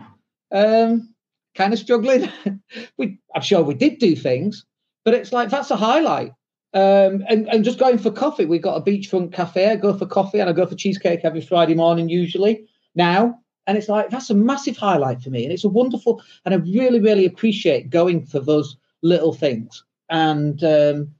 um, 0.51 1.13
kind 1.55 1.73
of 1.73 1.79
struggling. 1.79 2.31
we, 2.97 3.19
I'm 3.35 3.41
sure 3.41 3.63
we 3.63 3.73
did 3.73 3.99
do 3.99 4.15
things, 4.15 4.65
but 5.03 5.13
it's 5.13 5.33
like 5.33 5.49
that's 5.49 5.71
a 5.71 5.75
highlight. 5.75 6.33
Um, 6.73 7.23
and, 7.27 7.47
and 7.49 7.63
just 7.63 7.79
going 7.79 7.97
for 7.97 8.11
coffee, 8.11 8.45
we've 8.45 8.61
got 8.61 8.75
a 8.75 8.81
beachfront 8.81 9.33
cafe. 9.33 9.69
I 9.69 9.75
go 9.75 9.97
for 9.97 10.05
coffee 10.05 10.39
and 10.39 10.49
I 10.49 10.53
go 10.53 10.65
for 10.65 10.75
cheesecake 10.75 11.21
every 11.23 11.41
Friday 11.41 11.75
morning, 11.75 12.09
usually 12.09 12.67
now. 12.93 13.39
And 13.67 13.77
it's 13.77 13.89
like 13.89 14.09
that's 14.09 14.29
a 14.29 14.33
massive 14.33 14.77
highlight 14.77 15.21
for 15.21 15.29
me. 15.29 15.43
And 15.43 15.53
it's 15.53 15.65
a 15.65 15.69
wonderful, 15.69 16.23
and 16.45 16.53
I 16.53 16.57
really, 16.57 16.99
really 16.99 17.25
appreciate 17.25 17.89
going 17.89 18.25
for 18.25 18.39
those 18.39 18.77
little 19.03 19.33
things. 19.33 19.83
And 20.09 20.63
um, 20.63 21.13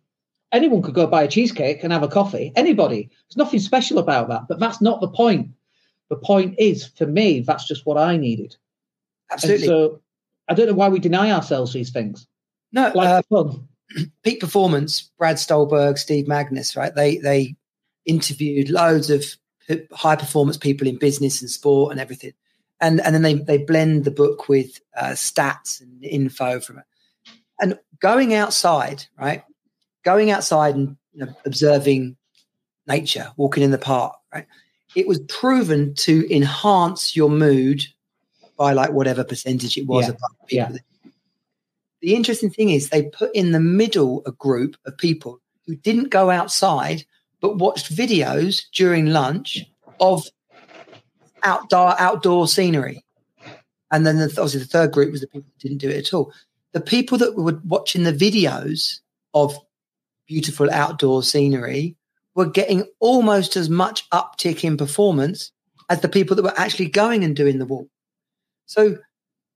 anyone 0.51 0.81
could 0.81 0.95
go 0.95 1.07
buy 1.07 1.23
a 1.23 1.27
cheesecake 1.27 1.83
and 1.83 1.91
have 1.91 2.03
a 2.03 2.07
coffee. 2.07 2.53
Anybody. 2.55 3.09
There's 3.27 3.37
nothing 3.37 3.59
special 3.59 3.99
about 3.99 4.29
that. 4.29 4.47
But 4.47 4.59
that's 4.59 4.81
not 4.81 5.01
the 5.01 5.09
point. 5.09 5.51
The 6.09 6.15
point 6.15 6.55
is, 6.57 6.87
for 6.87 7.05
me, 7.05 7.41
that's 7.41 7.67
just 7.67 7.85
what 7.85 7.97
I 7.97 8.15
needed. 8.15 8.55
Absolutely. 9.29 9.67
And 9.67 9.69
so 9.69 10.01
I 10.47 10.53
don't 10.53 10.67
know 10.67 10.73
why 10.73 10.89
we 10.89 10.99
deny 10.99 11.31
ourselves 11.31 11.73
these 11.73 11.91
things. 11.91 12.27
No, 12.71 12.91
like 12.95 13.25
uh. 13.31 13.51
Peak 14.23 14.39
Performance, 14.39 15.11
Brad 15.17 15.37
Stulberg, 15.37 15.97
Steve 15.97 16.25
Magness, 16.25 16.75
right? 16.75 16.93
They 16.93 17.17
they 17.17 17.55
interviewed 18.05 18.69
loads 18.69 19.09
of 19.09 19.25
high 19.91 20.15
performance 20.15 20.57
people 20.57 20.87
in 20.87 20.97
business 20.97 21.41
and 21.41 21.49
sport 21.49 21.91
and 21.91 21.99
everything, 21.99 22.33
and 22.79 23.01
and 23.01 23.13
then 23.13 23.21
they 23.21 23.35
they 23.35 23.57
blend 23.57 24.05
the 24.05 24.11
book 24.11 24.47
with 24.47 24.79
uh, 24.95 25.11
stats 25.11 25.81
and 25.81 26.03
info 26.03 26.59
from 26.59 26.79
it, 26.79 26.85
and 27.59 27.79
going 27.99 28.33
outside, 28.33 29.05
right? 29.19 29.43
Going 30.03 30.31
outside 30.31 30.75
and 30.75 30.97
you 31.13 31.25
know, 31.25 31.33
observing 31.45 32.15
nature, 32.87 33.31
walking 33.37 33.63
in 33.63 33.71
the 33.71 33.77
park, 33.77 34.15
right? 34.33 34.45
It 34.95 35.07
was 35.07 35.19
proven 35.27 35.93
to 35.95 36.33
enhance 36.33 37.15
your 37.15 37.29
mood 37.29 37.85
by 38.57 38.73
like 38.73 38.91
whatever 38.91 39.23
percentage 39.23 39.77
it 39.77 39.85
was. 39.85 40.09
Yeah. 40.49 40.71
yeah. 40.71 40.77
The 42.01 42.15
interesting 42.15 42.49
thing 42.49 42.69
is 42.69 42.89
they 42.89 43.03
put 43.03 43.35
in 43.35 43.51
the 43.51 43.59
middle 43.59 44.23
a 44.25 44.31
group 44.31 44.77
of 44.85 44.97
people 44.97 45.41
who 45.65 45.75
didn't 45.75 46.09
go 46.09 46.29
outside 46.29 47.05
but 47.41 47.57
watched 47.57 47.95
videos 47.95 48.63
during 48.73 49.07
lunch 49.07 49.65
of 49.99 50.25
outdoor 51.43 51.99
outdoor 51.99 52.47
scenery. 52.47 53.03
And 53.91 54.05
then 54.05 54.17
the, 54.17 54.25
obviously 54.25 54.59
the 54.61 54.65
third 54.65 54.91
group 54.91 55.11
was 55.11 55.21
the 55.21 55.27
people 55.27 55.49
who 55.49 55.67
didn't 55.69 55.79
do 55.79 55.89
it 55.89 56.07
at 56.07 56.13
all. 56.13 56.33
The 56.73 56.81
people 56.81 57.17
that 57.19 57.35
were 57.35 57.59
watching 57.63 58.03
the 58.03 58.13
videos 58.13 58.99
of 59.33 59.57
beautiful 60.27 60.69
outdoor 60.69 61.23
scenery 61.23 61.95
were 62.35 62.45
getting 62.45 62.85
almost 62.99 63.55
as 63.55 63.69
much 63.69 64.07
uptick 64.09 64.63
in 64.63 64.77
performance 64.77 65.51
as 65.89 66.01
the 66.01 66.09
people 66.09 66.35
that 66.35 66.43
were 66.43 66.59
actually 66.59 66.89
going 66.89 67.23
and 67.23 67.35
doing 67.35 67.59
the 67.59 67.65
walk. 67.65 67.87
So, 68.65 68.97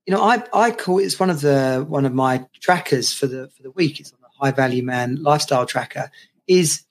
you 0.06 0.14
know, 0.14 0.22
I 0.22 0.42
I 0.52 0.70
call 0.70 0.98
it's 0.98 1.20
one 1.20 1.30
of 1.30 1.42
the 1.42 1.84
one 1.86 2.06
of 2.06 2.14
my 2.14 2.46
trackers 2.60 3.12
for 3.12 3.26
the 3.26 3.48
for 3.50 3.62
the 3.62 3.70
week. 3.70 4.00
It's 4.00 4.12
on 4.12 4.18
the 4.22 4.28
High 4.40 4.50
Value 4.50 4.82
Man 4.82 5.22
lifestyle 5.22 5.66
tracker. 5.66 6.10
Is 6.48 6.84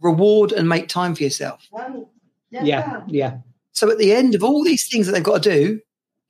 reward 0.00 0.52
and 0.52 0.68
make 0.68 0.88
time 0.88 1.14
for 1.14 1.22
yourself. 1.22 1.66
Yeah, 2.50 3.02
yeah. 3.06 3.38
So 3.72 3.90
at 3.90 3.98
the 3.98 4.12
end 4.12 4.34
of 4.34 4.42
all 4.42 4.64
these 4.64 4.88
things 4.88 5.06
that 5.06 5.12
they've 5.12 5.22
got 5.22 5.42
to 5.42 5.50
do, 5.50 5.80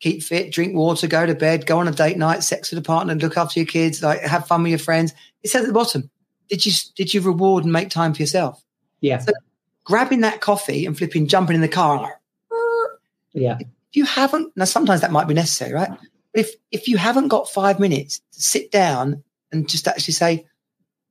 keep 0.00 0.22
fit, 0.22 0.52
drink 0.52 0.74
water, 0.74 1.06
go 1.06 1.26
to 1.26 1.34
bed, 1.34 1.66
go 1.66 1.78
on 1.78 1.88
a 1.88 1.92
date 1.92 2.18
night, 2.18 2.42
sex 2.42 2.70
with 2.70 2.78
a 2.78 2.82
partner, 2.82 3.14
look 3.14 3.36
after 3.36 3.58
your 3.58 3.66
kids, 3.66 4.02
like 4.02 4.20
have 4.20 4.46
fun 4.46 4.62
with 4.62 4.70
your 4.70 4.78
friends. 4.78 5.14
It 5.42 5.48
says 5.48 5.62
at 5.62 5.66
the 5.68 5.72
bottom, 5.72 6.10
did 6.48 6.66
you 6.66 6.72
did 6.96 7.14
you 7.14 7.20
reward 7.20 7.64
and 7.64 7.72
make 7.72 7.90
time 7.90 8.12
for 8.14 8.22
yourself? 8.22 8.62
Yeah. 9.00 9.18
So 9.18 9.32
grabbing 9.84 10.20
that 10.20 10.40
coffee 10.40 10.84
and 10.86 10.96
flipping, 10.96 11.26
jumping 11.26 11.54
in 11.54 11.62
the 11.62 11.68
car, 11.68 12.00
like, 12.02 12.12
yeah 13.32 13.58
if 13.58 13.96
you 13.96 14.04
haven't 14.04 14.52
now 14.56 14.64
sometimes 14.64 15.00
that 15.00 15.10
might 15.10 15.28
be 15.28 15.34
necessary 15.34 15.72
right 15.72 15.90
but 16.32 16.40
if 16.40 16.54
if 16.70 16.88
you 16.88 16.96
haven't 16.96 17.28
got 17.28 17.48
five 17.48 17.78
minutes 17.78 18.20
to 18.32 18.40
sit 18.40 18.70
down 18.70 19.22
and 19.52 19.68
just 19.68 19.88
actually 19.88 20.14
say 20.14 20.46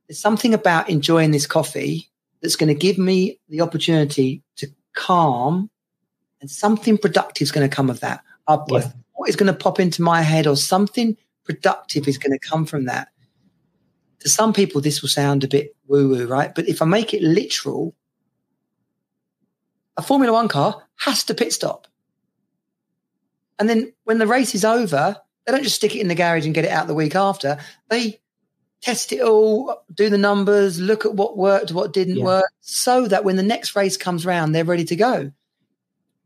there's 0.07 0.19
something 0.19 0.53
about 0.53 0.89
enjoying 0.89 1.31
this 1.31 1.45
coffee 1.45 2.08
that's 2.41 2.55
going 2.55 2.67
to 2.67 2.79
give 2.79 2.97
me 2.97 3.39
the 3.49 3.61
opportunity 3.61 4.43
to 4.55 4.67
calm 4.95 5.69
and 6.41 6.49
something 6.49 6.97
productive 6.97 7.45
is 7.45 7.51
going 7.51 7.67
to 7.67 7.73
come 7.75 7.89
of 7.89 7.99
that 7.99 8.23
yeah. 8.47 8.91
what 9.13 9.29
is 9.29 9.35
going 9.35 9.51
to 9.51 9.57
pop 9.57 9.79
into 9.79 10.01
my 10.01 10.21
head 10.21 10.47
or 10.47 10.55
something 10.55 11.15
productive 11.43 12.07
is 12.07 12.17
going 12.17 12.37
to 12.37 12.39
come 12.39 12.65
from 12.65 12.85
that 12.85 13.09
to 14.19 14.29
some 14.29 14.53
people 14.53 14.81
this 14.81 15.01
will 15.01 15.09
sound 15.09 15.43
a 15.43 15.47
bit 15.47 15.75
woo 15.87 16.09
woo 16.09 16.27
right 16.27 16.55
but 16.55 16.67
if 16.67 16.81
i 16.81 16.85
make 16.85 17.13
it 17.13 17.21
literal 17.21 17.95
a 19.97 20.01
formula 20.01 20.33
one 20.33 20.47
car 20.47 20.83
has 20.97 21.23
to 21.23 21.33
pit 21.33 21.53
stop 21.53 21.87
and 23.59 23.69
then 23.69 23.93
when 24.05 24.17
the 24.17 24.27
race 24.27 24.55
is 24.55 24.65
over, 24.65 25.17
they 25.45 25.51
don't 25.51 25.63
just 25.63 25.75
stick 25.75 25.95
it 25.95 25.99
in 25.99 26.07
the 26.07 26.15
garage 26.15 26.45
and 26.45 26.55
get 26.55 26.65
it 26.65 26.71
out 26.71 26.87
the 26.87 26.93
week 26.93 27.15
after. 27.15 27.59
They 27.89 28.21
test 28.81 29.11
it 29.11 29.21
all, 29.21 29.83
do 29.93 30.09
the 30.09 30.17
numbers, 30.17 30.79
look 30.79 31.05
at 31.05 31.13
what 31.13 31.37
worked, 31.37 31.71
what 31.71 31.93
didn't 31.93 32.17
yeah. 32.17 32.25
work, 32.25 32.51
so 32.61 33.07
that 33.07 33.23
when 33.23 33.35
the 33.35 33.43
next 33.43 33.75
race 33.75 33.97
comes 33.97 34.25
around, 34.25 34.51
they're 34.51 34.63
ready 34.63 34.85
to 34.85 34.95
go. 34.95 35.31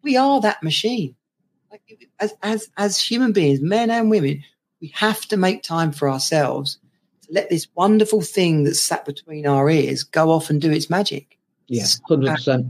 We 0.01 0.18
are 0.18 0.41
that 0.41 0.62
machine. 0.64 1.16
Like, 1.72 2.10
as, 2.20 2.34
as, 2.43 2.70
as 2.78 2.99
human 2.99 3.32
beings, 3.32 3.62
men 3.62 3.89
and 3.89 4.10
women, 4.10 4.43
we 4.82 4.89
have 4.89 5.26
to 5.28 5.38
make 5.38 5.64
time 5.64 5.91
for 5.91 6.10
ourselves 6.10 6.78
to 7.22 7.34
let 7.34 7.49
this 7.49 7.68
wonderful 7.76 8.22
thing 8.22 8.64
that's 8.64 8.80
sat 8.80 9.06
between 9.06 9.47
our 9.47 9.70
ears 9.70 10.04
go 10.04 10.30
off 10.30 10.49
and 10.49 10.62
do 10.62 10.72
its 10.72 10.89
magic. 10.89 11.38
Yeah, 11.68 11.86
uh, 12.10 12.16
100%. 12.16 12.70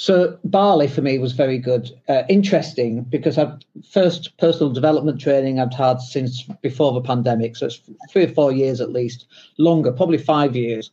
So 0.00 0.38
Bali 0.44 0.88
for 0.88 1.02
me 1.02 1.18
was 1.18 1.32
very 1.32 1.58
good, 1.58 1.90
uh, 2.08 2.22
interesting 2.30 3.02
because 3.02 3.36
I've 3.36 3.58
first 3.86 4.34
personal 4.38 4.72
development 4.72 5.20
training 5.20 5.60
I've 5.60 5.74
had 5.74 6.00
since 6.00 6.40
before 6.62 6.94
the 6.94 7.02
pandemic, 7.02 7.54
so 7.54 7.66
it's 7.66 7.82
three 8.10 8.24
or 8.24 8.28
four 8.28 8.50
years 8.50 8.80
at 8.80 8.92
least, 8.92 9.26
longer, 9.58 9.92
probably 9.92 10.16
five 10.16 10.56
years. 10.56 10.90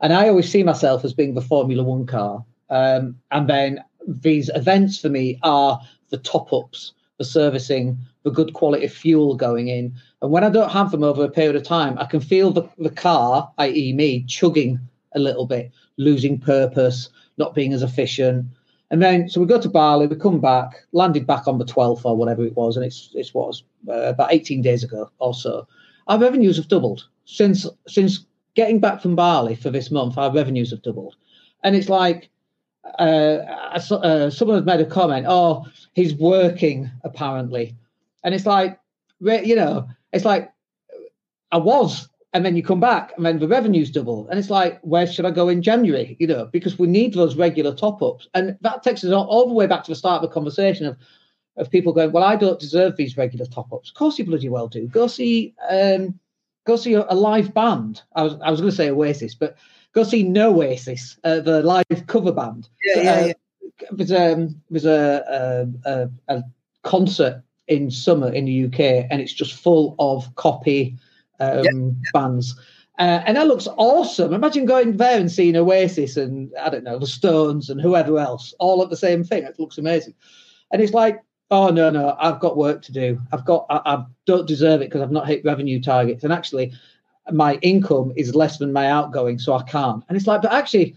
And 0.00 0.12
I 0.12 0.28
always 0.28 0.50
see 0.50 0.64
myself 0.64 1.04
as 1.04 1.14
being 1.14 1.34
the 1.34 1.40
Formula 1.40 1.84
One 1.84 2.04
car. 2.04 2.44
Um, 2.68 3.14
and 3.30 3.48
then 3.48 3.84
these 4.08 4.50
events 4.56 4.98
for 4.98 5.08
me 5.08 5.38
are 5.44 5.80
the 6.08 6.18
top 6.18 6.52
ups, 6.52 6.94
the 7.18 7.24
servicing, 7.24 7.96
the 8.24 8.32
good 8.32 8.54
quality 8.54 8.88
fuel 8.88 9.36
going 9.36 9.68
in. 9.68 9.94
And 10.20 10.32
when 10.32 10.42
I 10.42 10.50
don't 10.50 10.72
have 10.72 10.90
them 10.90 11.04
over 11.04 11.22
a 11.22 11.30
period 11.30 11.54
of 11.54 11.62
time, 11.62 11.96
I 11.96 12.06
can 12.06 12.18
feel 12.18 12.50
the, 12.50 12.68
the 12.76 12.90
car, 12.90 13.52
i.e., 13.58 13.92
me, 13.92 14.24
chugging 14.24 14.80
a 15.12 15.20
little 15.20 15.46
bit, 15.46 15.70
losing 15.96 16.40
purpose, 16.40 17.08
not 17.38 17.54
being 17.54 17.72
as 17.72 17.82
efficient. 17.82 18.46
And 18.90 19.02
then, 19.02 19.28
so 19.28 19.40
we 19.40 19.46
go 19.46 19.60
to 19.60 19.68
Bali, 19.68 20.06
we 20.06 20.16
come 20.16 20.40
back, 20.40 20.86
landed 20.92 21.26
back 21.26 21.46
on 21.46 21.58
the 21.58 21.64
12th 21.64 22.04
or 22.04 22.16
whatever 22.16 22.44
it 22.44 22.56
was, 22.56 22.76
and 22.76 22.84
it's 22.84 23.10
it's 23.14 23.34
was 23.34 23.64
uh, 23.88 24.08
about 24.14 24.32
18 24.32 24.62
days 24.62 24.82
ago 24.82 25.10
or 25.18 25.34
so. 25.34 25.66
Our 26.06 26.18
revenues 26.18 26.56
have 26.56 26.68
doubled 26.68 27.06
since 27.26 27.66
since 27.86 28.24
getting 28.54 28.80
back 28.80 29.02
from 29.02 29.14
Bali 29.14 29.54
for 29.54 29.70
this 29.70 29.90
month. 29.90 30.16
Our 30.16 30.32
revenues 30.32 30.70
have 30.70 30.82
doubled, 30.82 31.16
and 31.62 31.76
it's 31.76 31.90
like 31.90 32.30
uh, 32.98 33.38
uh, 33.68 34.30
someone 34.30 34.56
has 34.56 34.66
made 34.66 34.80
a 34.80 34.86
comment. 34.86 35.26
Oh, 35.28 35.66
he's 35.92 36.14
working 36.14 36.90
apparently, 37.04 37.76
and 38.24 38.34
it's 38.34 38.46
like, 38.46 38.80
you 39.20 39.54
know, 39.54 39.88
it's 40.12 40.24
like 40.24 40.50
I 41.52 41.58
was, 41.58 42.08
and 42.34 42.44
then 42.44 42.56
you 42.56 42.62
come 42.62 42.80
back, 42.80 43.12
and 43.16 43.24
then 43.24 43.38
the 43.38 43.48
revenue's 43.48 43.90
double, 43.90 44.28
and 44.28 44.38
it's 44.38 44.50
like, 44.50 44.78
where 44.82 45.06
should 45.06 45.24
I 45.24 45.30
go 45.30 45.48
in 45.48 45.62
January? 45.62 46.16
You 46.18 46.26
know, 46.26 46.46
because 46.46 46.78
we 46.78 46.86
need 46.86 47.14
those 47.14 47.36
regular 47.36 47.74
top 47.74 48.02
ups, 48.02 48.28
and 48.34 48.58
that 48.60 48.82
takes 48.82 49.02
us 49.02 49.12
all, 49.12 49.48
the 49.48 49.54
way 49.54 49.66
back 49.66 49.84
to 49.84 49.90
the 49.90 49.96
start 49.96 50.22
of 50.22 50.28
the 50.28 50.34
conversation 50.34 50.86
of 50.86 50.96
of 51.56 51.70
people 51.70 51.92
going, 51.92 52.12
well, 52.12 52.22
I 52.22 52.36
don't 52.36 52.60
deserve 52.60 52.96
these 52.96 53.16
regular 53.16 53.44
top 53.44 53.72
ups. 53.72 53.88
Of 53.88 53.96
course, 53.96 54.16
you 54.16 54.24
bloody 54.24 54.48
well 54.48 54.68
do. 54.68 54.86
Go 54.86 55.08
see, 55.08 55.54
um, 55.68 56.16
go 56.66 56.76
see 56.76 56.94
a, 56.94 57.04
a 57.08 57.16
live 57.16 57.52
band. 57.52 58.02
I 58.14 58.22
was 58.22 58.34
I 58.44 58.50
was 58.50 58.60
going 58.60 58.70
to 58.70 58.76
say 58.76 58.90
Oasis, 58.90 59.34
but 59.34 59.56
go 59.92 60.04
see 60.04 60.22
No 60.22 60.54
Oasis, 60.54 61.18
uh, 61.24 61.40
the 61.40 61.62
live 61.62 62.06
cover 62.06 62.32
band. 62.32 62.68
Yeah, 62.84 63.02
yeah, 63.02 63.12
uh, 63.12 63.26
yeah. 63.26 63.32
There's, 63.92 64.12
um, 64.12 64.60
there's 64.70 64.86
a, 64.86 65.70
a, 65.84 66.10
a, 66.28 66.42
concert 66.82 67.42
in 67.68 67.90
summer 67.90 68.32
in 68.32 68.44
the 68.44 68.64
UK, 68.66 69.06
and 69.10 69.20
it's 69.20 69.32
just 69.32 69.54
full 69.54 69.94
of 69.98 70.34
copy 70.36 70.96
um, 71.40 71.62
yeah. 71.64 72.10
bands. 72.12 72.54
Uh, 72.98 73.22
and 73.26 73.36
that 73.36 73.46
looks 73.46 73.68
awesome. 73.76 74.34
Imagine 74.34 74.66
going 74.66 74.96
there 74.96 75.20
and 75.20 75.30
seeing 75.30 75.56
Oasis 75.56 76.16
and 76.16 76.50
I 76.60 76.68
don't 76.68 76.82
know 76.82 76.98
the 76.98 77.06
Stones 77.06 77.70
and 77.70 77.80
whoever 77.80 78.18
else 78.18 78.54
all 78.58 78.82
at 78.82 78.90
the 78.90 78.96
same 78.96 79.22
thing. 79.22 79.44
It 79.44 79.58
looks 79.58 79.78
amazing. 79.78 80.14
And 80.72 80.82
it's 80.82 80.92
like, 80.92 81.22
oh 81.50 81.68
no, 81.68 81.90
no, 81.90 82.16
I've 82.18 82.40
got 82.40 82.56
work 82.56 82.82
to 82.82 82.92
do. 82.92 83.20
I've 83.32 83.44
got, 83.44 83.66
I, 83.70 83.80
I 83.84 84.04
don't 84.26 84.48
deserve 84.48 84.82
it 84.82 84.86
because 84.86 85.00
I've 85.00 85.12
not 85.12 85.28
hit 85.28 85.44
revenue 85.44 85.80
targets. 85.80 86.24
And 86.24 86.32
actually, 86.32 86.72
my 87.30 87.54
income 87.62 88.12
is 88.16 88.34
less 88.34 88.58
than 88.58 88.72
my 88.72 88.88
outgoing, 88.88 89.38
so 89.38 89.54
I 89.54 89.62
can't. 89.62 90.02
And 90.08 90.16
it's 90.16 90.26
like, 90.26 90.42
but 90.42 90.52
actually, 90.52 90.96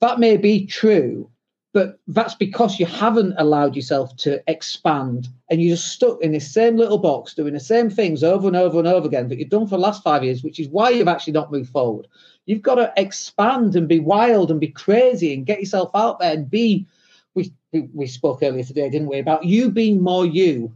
that 0.00 0.18
may 0.18 0.36
be 0.36 0.66
true, 0.66 1.28
but 1.72 1.98
that's 2.08 2.34
because 2.34 2.78
you 2.78 2.86
haven't 2.86 3.34
allowed 3.38 3.74
yourself 3.74 4.14
to 4.16 4.42
expand 4.46 5.28
and 5.48 5.62
you're 5.62 5.76
just 5.76 5.92
stuck 5.92 6.20
in 6.20 6.32
this 6.32 6.52
same 6.52 6.76
little 6.76 6.98
box 6.98 7.34
doing 7.34 7.54
the 7.54 7.60
same 7.60 7.88
things 7.88 8.22
over 8.22 8.46
and 8.46 8.56
over 8.56 8.78
and 8.78 8.88
over 8.88 9.06
again 9.06 9.28
that 9.28 9.38
you've 9.38 9.48
done 9.48 9.66
for 9.66 9.76
the 9.76 9.82
last 9.82 10.02
five 10.02 10.22
years, 10.22 10.42
which 10.42 10.60
is 10.60 10.68
why 10.68 10.90
you've 10.90 11.08
actually 11.08 11.32
not 11.32 11.50
moved 11.50 11.70
forward. 11.70 12.06
You've 12.44 12.62
got 12.62 12.74
to 12.74 12.92
expand 12.96 13.74
and 13.74 13.88
be 13.88 14.00
wild 14.00 14.50
and 14.50 14.60
be 14.60 14.68
crazy 14.68 15.32
and 15.32 15.46
get 15.46 15.60
yourself 15.60 15.90
out 15.94 16.18
there 16.18 16.34
and 16.34 16.50
be. 16.50 16.86
We, 17.34 17.50
we 17.94 18.06
spoke 18.06 18.40
earlier 18.42 18.64
today, 18.64 18.90
didn't 18.90 19.08
we, 19.08 19.18
about 19.18 19.46
you 19.46 19.70
being 19.70 20.02
more 20.02 20.26
you 20.26 20.74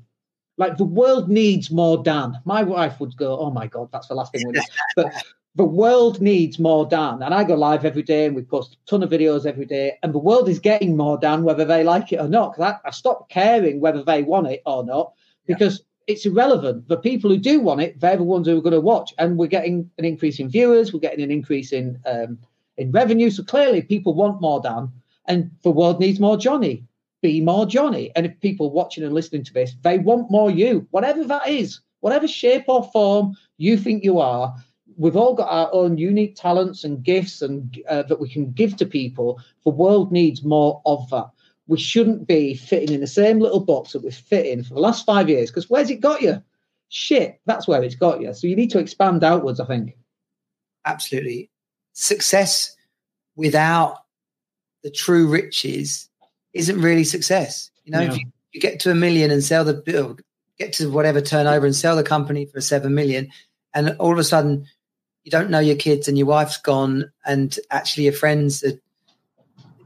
like 0.59 0.77
the 0.77 0.85
world 0.85 1.29
needs 1.29 1.71
more 1.71 2.03
Dan. 2.03 2.41
My 2.45 2.63
wife 2.63 2.99
would 3.01 3.17
go, 3.17 3.39
"Oh 3.39 3.51
my 3.51 3.67
god, 3.67 3.91
that's 3.93 4.09
the 4.09 4.15
last 4.15 4.33
thing 4.33 4.47
we 4.47 4.53
need." 4.53 4.63
But 4.97 5.13
the 5.57 5.65
world 5.65 6.21
needs 6.21 6.59
more 6.59 6.87
Dan, 6.87 7.23
and 7.23 7.33
I 7.33 7.43
go 7.43 7.55
live 7.55 7.85
every 7.85 8.03
day, 8.03 8.27
and 8.27 8.37
we 8.37 8.43
post 8.43 8.75
a 8.75 8.91
ton 8.91 9.03
of 9.03 9.11
videos 9.11 9.47
every 9.47 9.65
day, 9.65 9.99
and 10.03 10.13
the 10.15 10.19
world 10.19 10.49
is 10.49 10.59
getting 10.59 10.97
more 10.97 11.19
Dan, 11.19 11.43
whether 11.43 11.65
they 11.65 11.83
like 11.83 12.13
it 12.13 12.21
or 12.21 12.29
not. 12.29 12.53
Because 12.53 12.75
I, 12.85 12.89
I 12.89 12.91
stopped 12.91 13.31
caring 13.31 13.81
whether 13.81 14.03
they 14.03 14.23
want 14.23 14.49
it 14.49 14.63
or 14.67 14.85
not, 14.85 15.15
because 15.47 15.79
yeah. 15.79 16.15
it's 16.15 16.27
irrelevant. 16.27 16.87
The 16.89 16.99
people 16.99 17.31
who 17.31 17.39
do 17.39 17.61
want 17.61 17.81
it, 17.81 17.99
they're 17.99 18.19
the 18.19 18.23
ones 18.23 18.47
who 18.47 18.59
are 18.59 18.63
going 18.63 18.75
to 18.75 18.81
watch, 18.81 19.15
and 19.19 19.39
we're 19.39 19.47
getting 19.47 19.91
an 19.99 20.05
increase 20.05 20.39
in 20.39 20.51
viewers, 20.51 20.93
we're 20.93 21.01
getting 21.01 21.25
an 21.25 21.31
increase 21.31 21.73
in 21.73 21.99
um, 22.07 22.39
in 22.77 22.93
revenue. 22.93 23.31
So 23.31 23.43
clearly, 23.43 23.81
people 23.81 24.15
want 24.15 24.43
more 24.43 24.61
Dan, 24.61 24.93
and 25.25 25.51
the 25.63 25.71
world 25.71 26.01
needs 26.01 26.21
more 26.21 26.37
Jonnie 26.37 26.85
be 27.23 27.41
more 27.41 27.67
Jonnie. 27.67 28.13
And 28.15 28.27
if 28.27 28.39
people 28.41 28.71
watching 28.71 29.05
and 29.05 29.13
listening 29.13 29.45
to 29.45 29.53
this, 29.53 29.75
they 29.83 29.99
want 29.99 30.31
more 30.31 30.51
you, 30.51 30.87
whatever 30.91 31.25
that 31.25 31.49
is, 31.49 31.81
whatever 32.01 32.29
shape 32.29 32.65
or 32.69 32.85
form 32.93 33.37
you 33.57 33.77
think 33.77 34.05
you 34.05 34.19
are. 34.19 34.55
We've 34.97 35.17
all 35.17 35.35
got 35.35 35.51
our 35.51 35.69
own 35.73 35.99
unique 35.99 36.37
talents 36.37 36.85
and 36.85 37.03
gifts 37.03 37.43
and 37.43 37.83
uh, 37.89 38.03
that 38.05 38.21
we 38.21 38.29
can 38.29 38.53
give 38.53 38.77
to 38.79 38.87
people. 38.87 39.41
The 39.65 39.71
world 39.71 40.11
needs 40.11 40.43
more 40.43 40.81
of 40.87 41.09
that. 41.11 41.31
We 41.67 41.79
shouldn't 41.79 42.27
be 42.27 42.55
fitting 42.55 42.95
in 42.95 43.01
the 43.01 43.07
same 43.07 43.41
little 43.41 43.61
box 43.61 43.93
that 43.93 44.03
we've 44.03 44.15
fit 44.15 44.47
in 44.47 44.63
for 44.63 44.75
the 44.75 44.81
last 44.81 45.05
five 45.05 45.29
years. 45.29 45.51
Because 45.51 45.69
where's 45.69 45.91
it 45.91 46.01
got 46.01 46.23
you? 46.23 46.43
Shit, 46.89 47.41
that's 47.47 47.67
where 47.67 47.83
it's 47.83 47.97
got 47.97 48.21
you. 48.21 48.33
So 48.33 48.47
you 48.47 48.57
need 48.57 48.71
to 48.71 48.79
expand 48.79 49.25
outwards, 49.25 49.61
I 49.61 49.67
think. 49.67 49.97
Absolutely. 50.85 51.51
Success 51.93 52.77
without 53.35 53.99
the 54.83 54.91
true 54.91 55.27
riches 55.27 56.09
isn't 56.53 56.81
really 56.81 57.05
success. 57.05 57.71
You 57.85 57.93
know, 57.93 58.01
yeah. 58.01 58.11
if 58.11 58.19
you, 58.19 58.27
you, 58.53 58.61
get 58.61 58.81
to 58.81 58.91
a 58.91 58.95
million 58.95 59.31
and 59.31 59.43
sell 59.43 59.65
the 59.65 59.75
bill, 59.75 60.17
get 60.59 60.73
to 60.75 60.91
whatever 60.91 61.21
turnover 61.21 61.67
and 61.67 61.75
sell 61.75 61.97
the 61.97 62.03
company 62.03 62.47
for 62.47 62.61
seven 62.61 62.95
million, 62.95 63.29
and 63.75 63.97
all 63.99 64.13
of 64.13 64.19
a 64.19 64.25
sudden 64.25 64.67
you 65.27 65.33
don't 65.33 65.51
know 65.51 65.59
your 65.59 65.77
kids 65.77 66.07
and 66.07 66.17
your 66.17 66.29
wife's 66.29 66.57
gone, 66.57 67.11
and 67.27 67.59
actually 67.73 68.05
your 68.05 68.13
friends 68.13 68.63
are, 68.63 68.79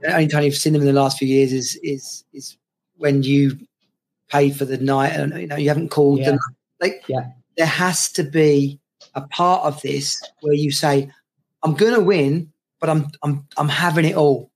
the 0.03 0.12
only 0.12 0.28
time 0.28 0.43
you've 0.43 0.55
seen 0.55 0.74
them 0.74 0.82
in 0.82 0.86
the 0.86 0.93
last 0.93 1.18
few 1.18 1.26
years 1.26 1.51
is 1.51 1.76
is 1.82 2.24
is 2.34 2.59
when 2.99 3.22
you 3.22 3.59
paid 4.28 4.55
for 4.55 4.66
the 4.66 4.76
night 4.76 5.14
and 5.14 5.32
you 5.41 5.47
know 5.47 5.57
you 5.57 5.68
haven't 5.68 5.88
called 5.88 6.18
yeah. 6.18 6.32
them. 6.32 6.38
Like 6.78 7.05
yeah. 7.09 7.30
there 7.57 7.66
has 7.66 8.12
to 8.12 8.22
be 8.22 8.80
a 9.14 9.22
part 9.22 9.64
of 9.64 9.80
this 9.80 10.22
where 10.43 10.53
you 10.53 10.70
say, 10.70 11.11
I'm 11.62 11.72
gonna 11.72 12.01
win, 12.01 12.53
but 12.78 12.91
I'm 12.91 13.07
I'm 13.22 13.47
I'm 13.57 13.68
having 13.70 14.05
it 14.05 14.16
all. 14.16 14.51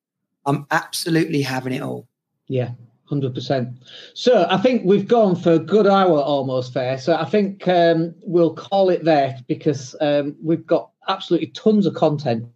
I'm 0.44 0.66
absolutely 0.70 1.40
having 1.40 1.72
it 1.72 1.80
all. 1.80 2.06
Yeah, 2.46 2.72
hundred 3.14 3.34
percent. 3.34 3.68
So 4.14 4.46
I 4.50 4.56
think 4.58 4.82
we've 4.84 5.06
gone 5.06 5.36
for 5.36 5.52
a 5.52 5.58
good 5.58 5.86
hour 5.86 6.18
almost 6.18 6.74
there. 6.74 6.98
So 6.98 7.14
I 7.14 7.24
think 7.24 7.68
um, 7.68 8.14
we'll 8.22 8.54
call 8.54 8.90
it 8.90 9.04
there 9.04 9.38
because 9.46 9.94
um, 10.00 10.34
we've 10.42 10.66
got 10.66 10.90
absolutely 11.06 11.48
tons 11.48 11.86
of 11.86 11.94
content. 11.94 12.46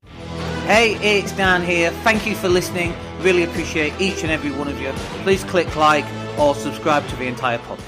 Hey, 0.67 0.97
it's 1.01 1.33
Dan 1.33 1.63
here. 1.63 1.91
Thank 2.03 2.27
you 2.27 2.35
for 2.35 2.49
listening. 2.49 2.93
Really 3.21 3.45
appreciate 3.45 3.95
each 4.01 4.23
and 4.23 4.33
every 4.33 4.51
one 4.51 4.69
of 4.69 4.81
you. 4.81 4.91
Please 5.23 5.45
click 5.45 5.77
like 5.77 6.05
or 6.39 6.55
subscribe 6.55 7.07
to 7.09 7.17
the 7.17 7.27
entire 7.27 7.59
podcast. 7.59 7.88